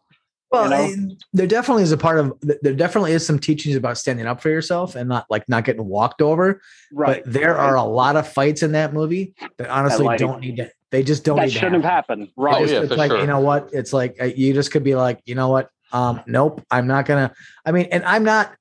[0.51, 0.83] Well, you know?
[1.11, 2.33] I- there definitely is a part of
[2.63, 5.85] there definitely is some teachings about standing up for yourself and not like not getting
[5.85, 6.61] walked over.
[6.93, 7.21] right.
[7.23, 10.57] But there are a lot of fights in that movie that honestly like- don't need
[10.57, 10.71] to.
[10.89, 12.19] They just don't that need shouldn't have happen.
[12.22, 12.34] happened.
[12.38, 12.55] Right.
[12.55, 13.19] Oh, It's- yeah, it's like sure.
[13.19, 13.69] you know what?
[13.73, 15.69] It's like uh, you just could be like, you know what?
[15.91, 17.34] Um, nope, I'm not gonna.
[17.65, 18.53] I mean, and I'm not.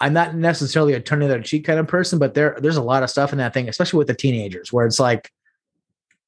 [0.00, 2.82] I'm not necessarily a turn the other cheek kind of person, but there there's a
[2.82, 5.30] lot of stuff in that thing, especially with the teenagers, where it's like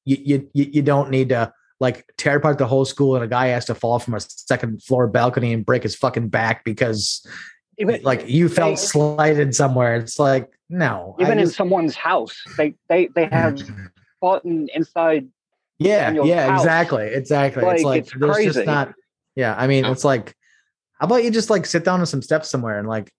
[0.05, 1.51] you you you you don't need to
[1.81, 4.81] like tear apart the whole school and a guy has to fall from a second
[4.81, 7.27] floor balcony and break his fucking back because
[7.77, 9.97] Even like you felt They- slighted somewhere.
[9.97, 13.57] It's like no, I even in just- someone's house, they they they have
[14.43, 15.27] in, inside.
[15.77, 16.61] Yeah, Daniel's yeah, house.
[16.61, 17.63] exactly, exactly.
[17.63, 18.93] Like, it's like it's there's just not.
[19.35, 20.33] Yeah, I mean, it's like,
[20.99, 23.11] how about you just like sit down on some steps somewhere and like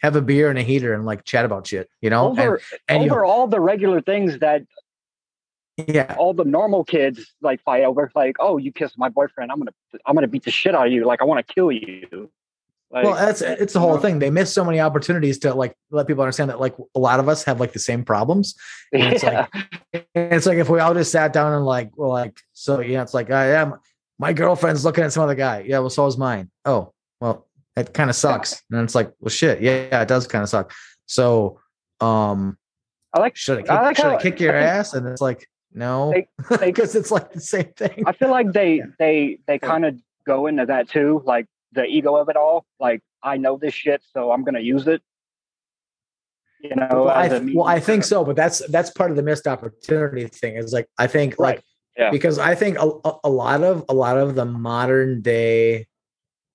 [0.00, 2.30] have a beer and a heater and like chat about shit, you know?
[2.30, 4.62] over and you- over all the regular things that
[5.76, 8.10] yeah, all the normal kids like fight over.
[8.14, 9.50] Like, oh, you kissed my boyfriend.
[9.50, 9.72] I'm gonna
[10.04, 11.06] I'm gonna beat the shit out of you.
[11.06, 12.30] Like, I want to kill you.
[12.92, 14.00] Like, well, that's it's the you whole know?
[14.00, 14.18] thing.
[14.18, 17.28] They miss so many opportunities to like let people understand that like a lot of
[17.28, 18.54] us have like the same problems.
[18.92, 19.46] And it's yeah.
[19.94, 23.00] like it's like if we all just sat down and like we're like so yeah,
[23.00, 23.76] it's like I am
[24.18, 25.64] my girlfriend's looking at some other guy.
[25.66, 26.50] Yeah, well, so is mine.
[26.66, 28.62] Oh, well, that kind of sucks.
[28.70, 30.72] And it's like, well, shit, yeah, yeah it does kind of suck.
[31.06, 31.58] So,
[32.00, 32.58] um,
[33.14, 34.94] I like should I kick, I like should I kick your I think- ass?
[34.94, 36.14] And it's like, no,
[36.60, 38.04] because it's like the same thing.
[38.06, 42.16] I feel like they they they kind of go into that too, like the ego
[42.16, 42.64] of it all.
[42.80, 45.02] Like I know this shit, so I'm gonna use it.
[46.60, 49.48] You know, well, I, well, I think so, but that's that's part of the missed
[49.48, 50.56] opportunity thing.
[50.56, 51.56] Is like I think Right.
[51.56, 51.64] like
[51.98, 52.10] Yeah.
[52.12, 52.88] because I think a,
[53.24, 55.86] a- lot of a lot of the modern day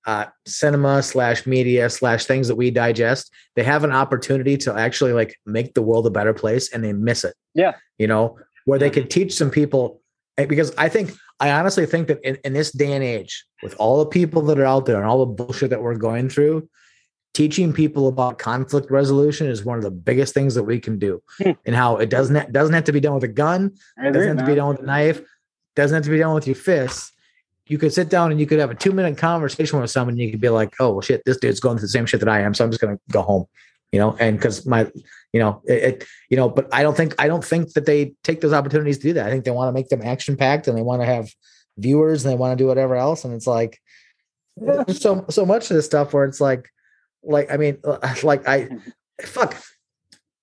[0.06, 5.12] uh, cinema slash media slash things that we digest, they have an opportunity to actually
[5.12, 7.36] like make the world a better place, and they miss it.
[7.54, 7.74] Yeah.
[7.98, 10.02] you know where they could teach some people
[10.38, 13.76] eh, because I think I honestly think that in, in this day and age, with
[13.78, 16.68] all the people that are out there and all the bullshit that we're going through,
[17.34, 21.22] teaching people about conflict resolution is one of the biggest things that we can do.
[21.42, 21.52] Hmm.
[21.66, 24.38] and how it doesn't ha- doesn't have to be done with a gun doesn't have
[24.38, 25.22] to be done with a knife
[25.76, 27.12] doesn't have to be done with your fists.
[27.68, 30.22] You could sit down and you could have a two minute conversation with someone and
[30.22, 32.30] you could be like oh well shit this dude's going through the same shit that
[32.30, 33.46] i am so i'm just going to go home
[33.92, 34.16] you know?
[34.20, 34.92] And because my
[35.38, 38.16] you know it, it you know but i don't think i don't think that they
[38.24, 39.28] take those opportunities to do that.
[39.28, 41.30] I think they want to make them action packed and they want to have
[41.78, 43.24] viewers and they want to do whatever else.
[43.24, 43.80] And it's like
[44.88, 46.68] so so much of this stuff where it's like
[47.22, 47.78] like i mean
[48.24, 48.68] like i
[49.22, 49.56] fuck.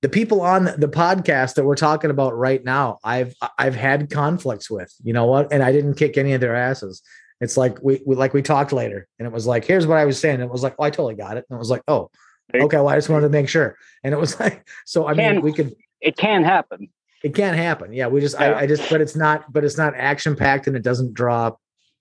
[0.02, 4.70] The people on the podcast that we're talking about right now i've i've had conflicts
[4.70, 5.52] with you know what?
[5.52, 7.02] And i didn't kick any of their asses.
[7.40, 10.04] It's like we, we like we talked later and it was like here's what i
[10.04, 10.40] was saying.
[10.40, 11.46] It was like oh i totally got it.
[11.50, 12.10] And it was like oh
[12.54, 15.40] okay well i just wanted to make sure and it was like so i mean
[15.40, 16.88] we could It can happen.
[17.22, 18.50] it can happen yeah we just Yeah.
[18.52, 21.52] I, I just but it's not but it's not action packed and it doesn't draw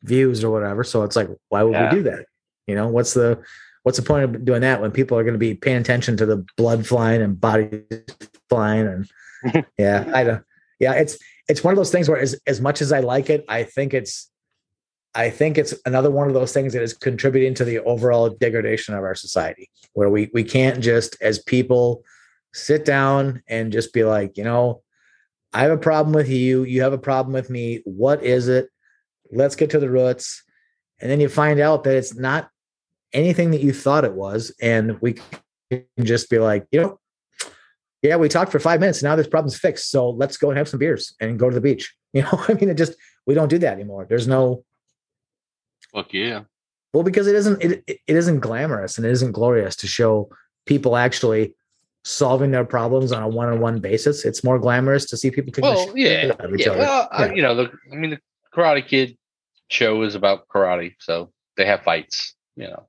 [0.03, 1.89] views or whatever so it's like why would Yeah.
[1.89, 2.25] we do that
[2.67, 3.41] you know what's the
[3.83, 6.25] what's the point of doing that when people are going to be paying attention to
[6.25, 7.81] the blood flying and bodies
[8.49, 8.87] flying
[9.43, 10.43] and yeah i don't
[10.79, 11.17] yeah it's
[11.49, 13.93] it's one of those things where as, as much as i like it i think
[13.93, 14.29] it's
[15.15, 18.93] i think it's another one of those things that is contributing to the overall degradation
[18.93, 22.03] of our society where we we can't just as people
[22.53, 24.81] sit down and just be like you know
[25.53, 28.69] i have a problem with you you have a problem with me what is it?
[29.31, 30.43] Let's get to the roots.
[31.01, 32.49] And then you find out that it's not
[33.11, 35.15] anything that you thought it was and we
[35.69, 36.99] can just be like you know
[38.01, 40.67] yeah we talked for five minutes now this problem's fixed so let's go and have
[40.67, 41.93] some beers and go to the beach.
[42.13, 42.93] You know i mean it just
[43.25, 44.05] we don't do that anymore.
[44.07, 44.63] There's no
[45.93, 46.41] Fuck yeah.
[46.93, 50.29] well because it isn't it, it isn't glamorous and it isn't glorious to show
[50.65, 51.53] people actually
[52.03, 55.85] solving their problems on a one-on-one basis it's more glamorous to see people kick Well,
[55.87, 56.71] shit yeah, out each yeah.
[56.71, 56.79] other.
[56.79, 58.19] Well, I, you know, the, I mean, the
[58.53, 59.17] Karate Kid
[59.69, 62.35] show is about karate, so they have fights.
[62.55, 62.87] You know,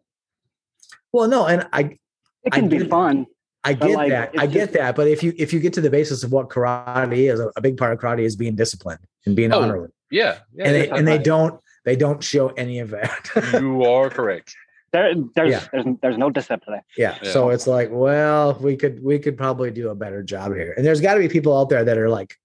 [1.13, 1.97] well no and i
[2.45, 3.27] It can I be get- fun.
[3.67, 4.35] I get like, that.
[4.37, 4.95] I get just- that.
[4.95, 7.61] But if you if you get to the basis of what karate is, a, a
[7.63, 9.89] big part of karate is being disciplined and being Oh, honorable.
[10.11, 13.31] yeah, yeah and they and they don't they don't show any of that.
[13.61, 14.55] You are correct.
[14.93, 15.65] There, there's, Yeah.
[15.73, 16.81] there's there's no discipline.
[16.97, 17.19] yeah.
[17.23, 17.31] Yeah.
[17.33, 20.73] So it's like, well, we could we could probably do a better job here.
[20.77, 22.37] And there's got to be people out there that are like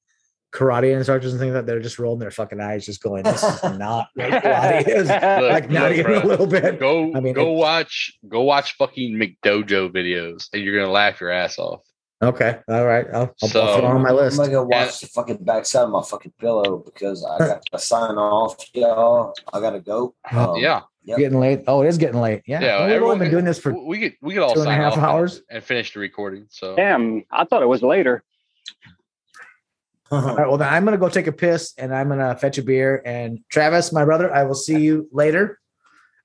[0.52, 1.72] karate instructors and things like that.
[1.72, 5.22] They're just rolling their fucking eyes, just going, "This is not what karate is." Look,
[5.52, 6.80] like not look, even a little bit.
[6.80, 11.22] Go, I mean, go it- watch, go watch fucking McDojo videos, and you're gonna laugh
[11.22, 11.82] your ass off.
[12.22, 12.60] Okay.
[12.68, 13.06] All right.
[13.14, 14.38] I'll, I'll So- put it on my list.
[14.40, 14.92] I'm gonna go watch Yeah.
[15.02, 19.34] the fucking backside of my fucking pillow because I got to sign off, y'all.
[19.54, 20.14] I gotta go.
[20.34, 21.18] Oh, Um, yeah, Yep.
[21.18, 21.62] Getting late.
[21.66, 22.44] Oh, it is getting late.
[22.46, 22.60] Yeah.
[22.62, 22.74] yeah.
[22.76, 24.82] We've only everyone- been doing this for we get we get all two and sign
[24.82, 25.42] off and- hours.
[25.50, 26.46] and finish the recording.
[26.50, 28.22] So Damn, I thought it was later.
[30.12, 30.48] All right.
[30.48, 33.02] Well, then I'm gonna go take a piss and I'm gonna fetch a beer.
[33.06, 35.60] And Travis, my brother, I will see you later.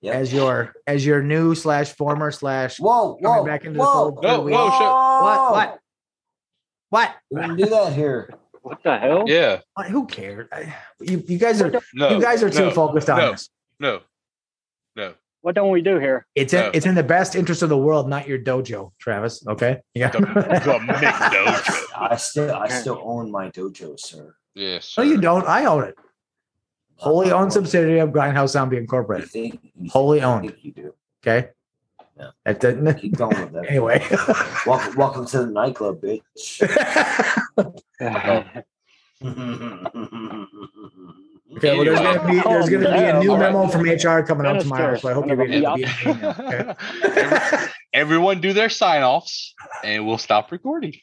[0.01, 0.15] Yep.
[0.17, 3.93] as your as your new slash former slash Whoa, coming whoa, back into the whoa.
[4.11, 4.23] fold.
[4.23, 5.53] No, We- no, What?
[5.53, 5.79] What?
[6.91, 7.15] What?
[7.31, 8.31] We didn't do that here.
[8.63, 9.25] What the hell?
[9.27, 9.61] Yeah.
[9.75, 9.87] What?
[9.89, 10.49] Who cares?
[11.01, 12.11] You, you guys are No.
[12.11, 13.31] you guys are too no, focused on no.
[13.33, 13.51] this.
[13.79, 14.01] No.
[14.97, 15.15] No.
[15.43, 16.27] What don't we do here?
[16.35, 16.71] It's in No.
[16.73, 19.47] it's in the best interest of the world, not your dojo, Travis.
[19.47, 19.81] Okay.
[19.93, 20.09] Yeah.
[20.09, 22.11] The, the McDojo.
[22.11, 24.35] I still I still own my dojo, sir.
[24.55, 24.95] Yes.
[24.97, 25.47] no, you don't.
[25.47, 25.97] I own it.
[26.97, 27.51] Wholly owned uh-huh.
[27.51, 29.29] subsidiary of Grindhouse Zombie You Incorporated.
[29.29, 30.55] think, you Wholly owned.
[30.63, 30.95] you do.
[31.23, 31.49] Okay.
[32.17, 32.31] Yeah.
[32.45, 33.01] That doesn't.
[33.01, 33.67] Keep going with that.
[33.69, 34.07] Anyway.
[34.67, 36.63] Welcome, welcome to the nightclub, bitch.
[41.57, 43.53] Okay, well, there's gonna be there's gonna be a new All right.
[43.53, 45.65] memo from HR coming out tomorrow, so I hope you read it.
[47.05, 47.67] Okay.
[47.93, 49.55] Everyone do their sign offs
[49.85, 50.95] and we'll stop recording.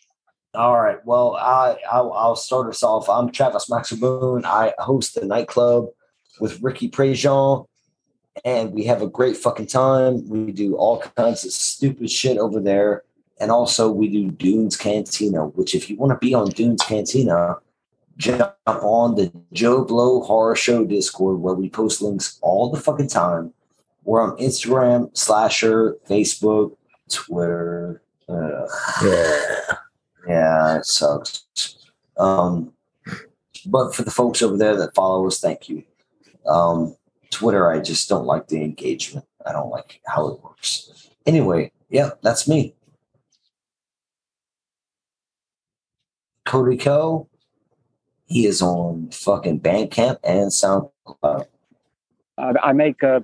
[0.53, 0.97] All right.
[1.05, 3.07] Well, I, I'll, I'll start us off.
[3.07, 4.43] I'm Travis Maxaboon.
[4.43, 5.85] I host the nightclub
[6.41, 7.65] with Ricky Prejean,
[8.45, 10.28] and we have a great fucking time.
[10.28, 13.03] We do all kinds of stupid shit over there,
[13.40, 15.48] and also we do Dunes Cantina.
[15.48, 17.58] Which, if you want to be on Dunes Cantina,
[18.18, 23.10] jump on the Joe Blow Horror Show Discord where we post links all the fucking
[23.10, 23.53] time.
[24.03, 26.76] We're on Instagram, Slasher, Facebook,
[27.10, 28.02] Twitter.
[28.28, 28.70] Ugh.
[29.03, 29.76] Yeah.
[30.28, 31.45] Yeah, it sucks.
[32.18, 32.74] Um,
[33.66, 35.84] but for the folks over there that follow us, thank you.
[36.48, 36.95] Um,
[37.32, 39.26] Twitter, I just don't like the engagement.
[39.45, 41.10] I don't like how it works.
[41.26, 42.76] Anyway, yeah, that's me.
[46.45, 47.28] Cody Co.
[48.26, 51.48] He is on fucking Bandcamp and SoundCloud.
[52.38, 53.22] I, I make uh,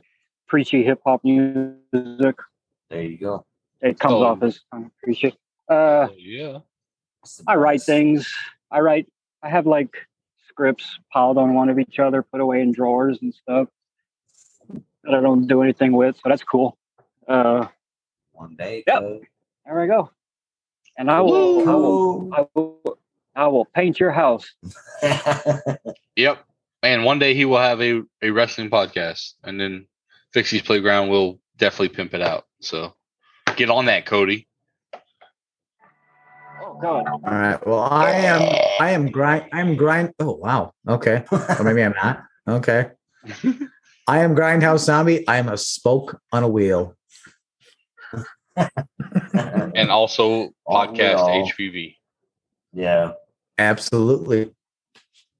[0.47, 2.35] preachy hip hop music.
[2.89, 3.45] There you go.
[3.81, 4.23] It comes Oh.
[4.23, 5.33] off as kind of preachy.
[5.69, 6.59] Uh, Oh, yeah.
[7.47, 8.31] I write things.
[8.71, 9.07] I write.
[9.43, 9.95] I have like
[10.49, 13.67] scripts piled on one of each other, put away in drawers and stuff
[15.07, 16.15] that I don't do anything with.
[16.17, 16.77] So that's cool.
[17.27, 17.67] Uh,
[18.33, 18.83] One day.
[18.85, 18.99] Yep.
[18.99, 19.27] Code.
[19.65, 20.11] there we go.
[20.97, 22.97] And I will, I will, I will,
[23.35, 24.53] I will paint your house.
[26.17, 26.43] Yep.
[26.81, 29.87] And one day he will have a, a wrestling podcast and then
[30.33, 32.45] Fixie's Playground will definitely pimp it out.
[32.59, 32.93] So
[33.55, 34.47] get on that, Cody.
[36.63, 37.07] Oh God!
[37.07, 37.67] All right.
[37.67, 38.41] Well, I am
[38.79, 40.73] I am grind I'm grind oh wow.
[40.87, 41.23] Okay.
[41.31, 42.23] Or maybe I'm not.
[42.47, 42.89] Okay.
[44.07, 45.27] I am Grindhouse Zombie.
[45.27, 46.95] I am a spoke on a wheel.
[49.75, 51.51] And also Aren't podcast?
[51.53, 51.95] HPV.
[52.73, 53.11] yeah.
[53.59, 54.51] Absolutely.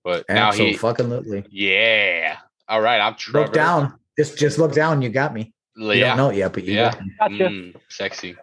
[0.04, 1.44] But now he Absolutely.
[1.50, 2.38] Yeah.
[2.68, 3.00] All right.
[3.00, 3.46] I'm Trevor.
[3.46, 3.98] Look down.
[4.18, 5.02] Just just look down.
[5.02, 5.54] You got me.
[5.76, 6.08] You Yeah.
[6.10, 6.92] don't know it yet, but you Yeah.
[6.92, 7.38] got me.
[7.40, 7.44] Gotcha.
[7.50, 8.36] Mm, sexy.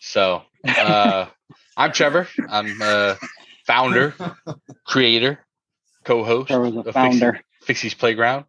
[0.00, 1.26] So uh
[1.76, 2.28] I'm Trevor.
[2.48, 3.16] I'm uh
[3.66, 4.14] founder,
[4.86, 5.40] creator,
[6.04, 7.40] co-host There of a founder.
[7.62, 8.44] Fixie's Playground.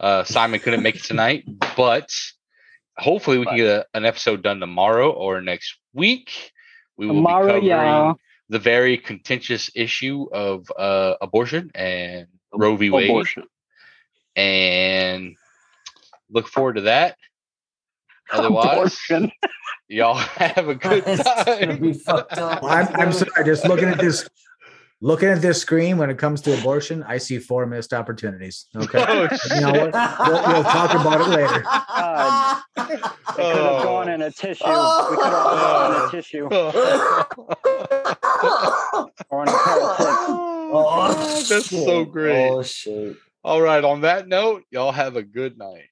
[0.00, 1.44] Uh Simon couldn't make it tonight,
[1.76, 2.10] but
[2.96, 6.52] hopefully we can get a, an episode done tomorrow or next week.
[6.96, 8.12] We will Tomorrow, be covering yeah.
[8.48, 12.90] the very contentious issue of uh abortion and Roe v.
[12.90, 13.10] Wade.
[13.10, 13.44] Abortion.
[14.36, 15.36] And
[16.30, 17.16] look forward to that.
[18.32, 19.32] Otherwise, Abortion.
[19.88, 21.80] y'all have a good time.
[21.80, 22.62] be fucked up.
[22.62, 23.44] I'm, I'm sorry.
[23.44, 24.28] Just looking at this,
[25.00, 28.66] looking at this screen when it comes to abortion, I see four missed opportunities.
[28.76, 29.04] Okay.
[29.06, 29.92] Oh, You know what?
[30.28, 31.62] We'll, we'll talk about it later.
[31.62, 32.62] God.
[32.76, 33.82] It could have Oh.
[33.82, 34.64] gone in a tissue.
[34.64, 34.70] We
[35.16, 36.10] could have gone in a oh.
[36.10, 36.68] tissue oh.
[39.30, 40.10] or in a pair of clips.
[40.28, 42.48] Oh, oh That's so great.
[42.50, 43.16] Oh shit.
[43.42, 43.82] All right.
[43.82, 45.88] On that note, y'all have a good night.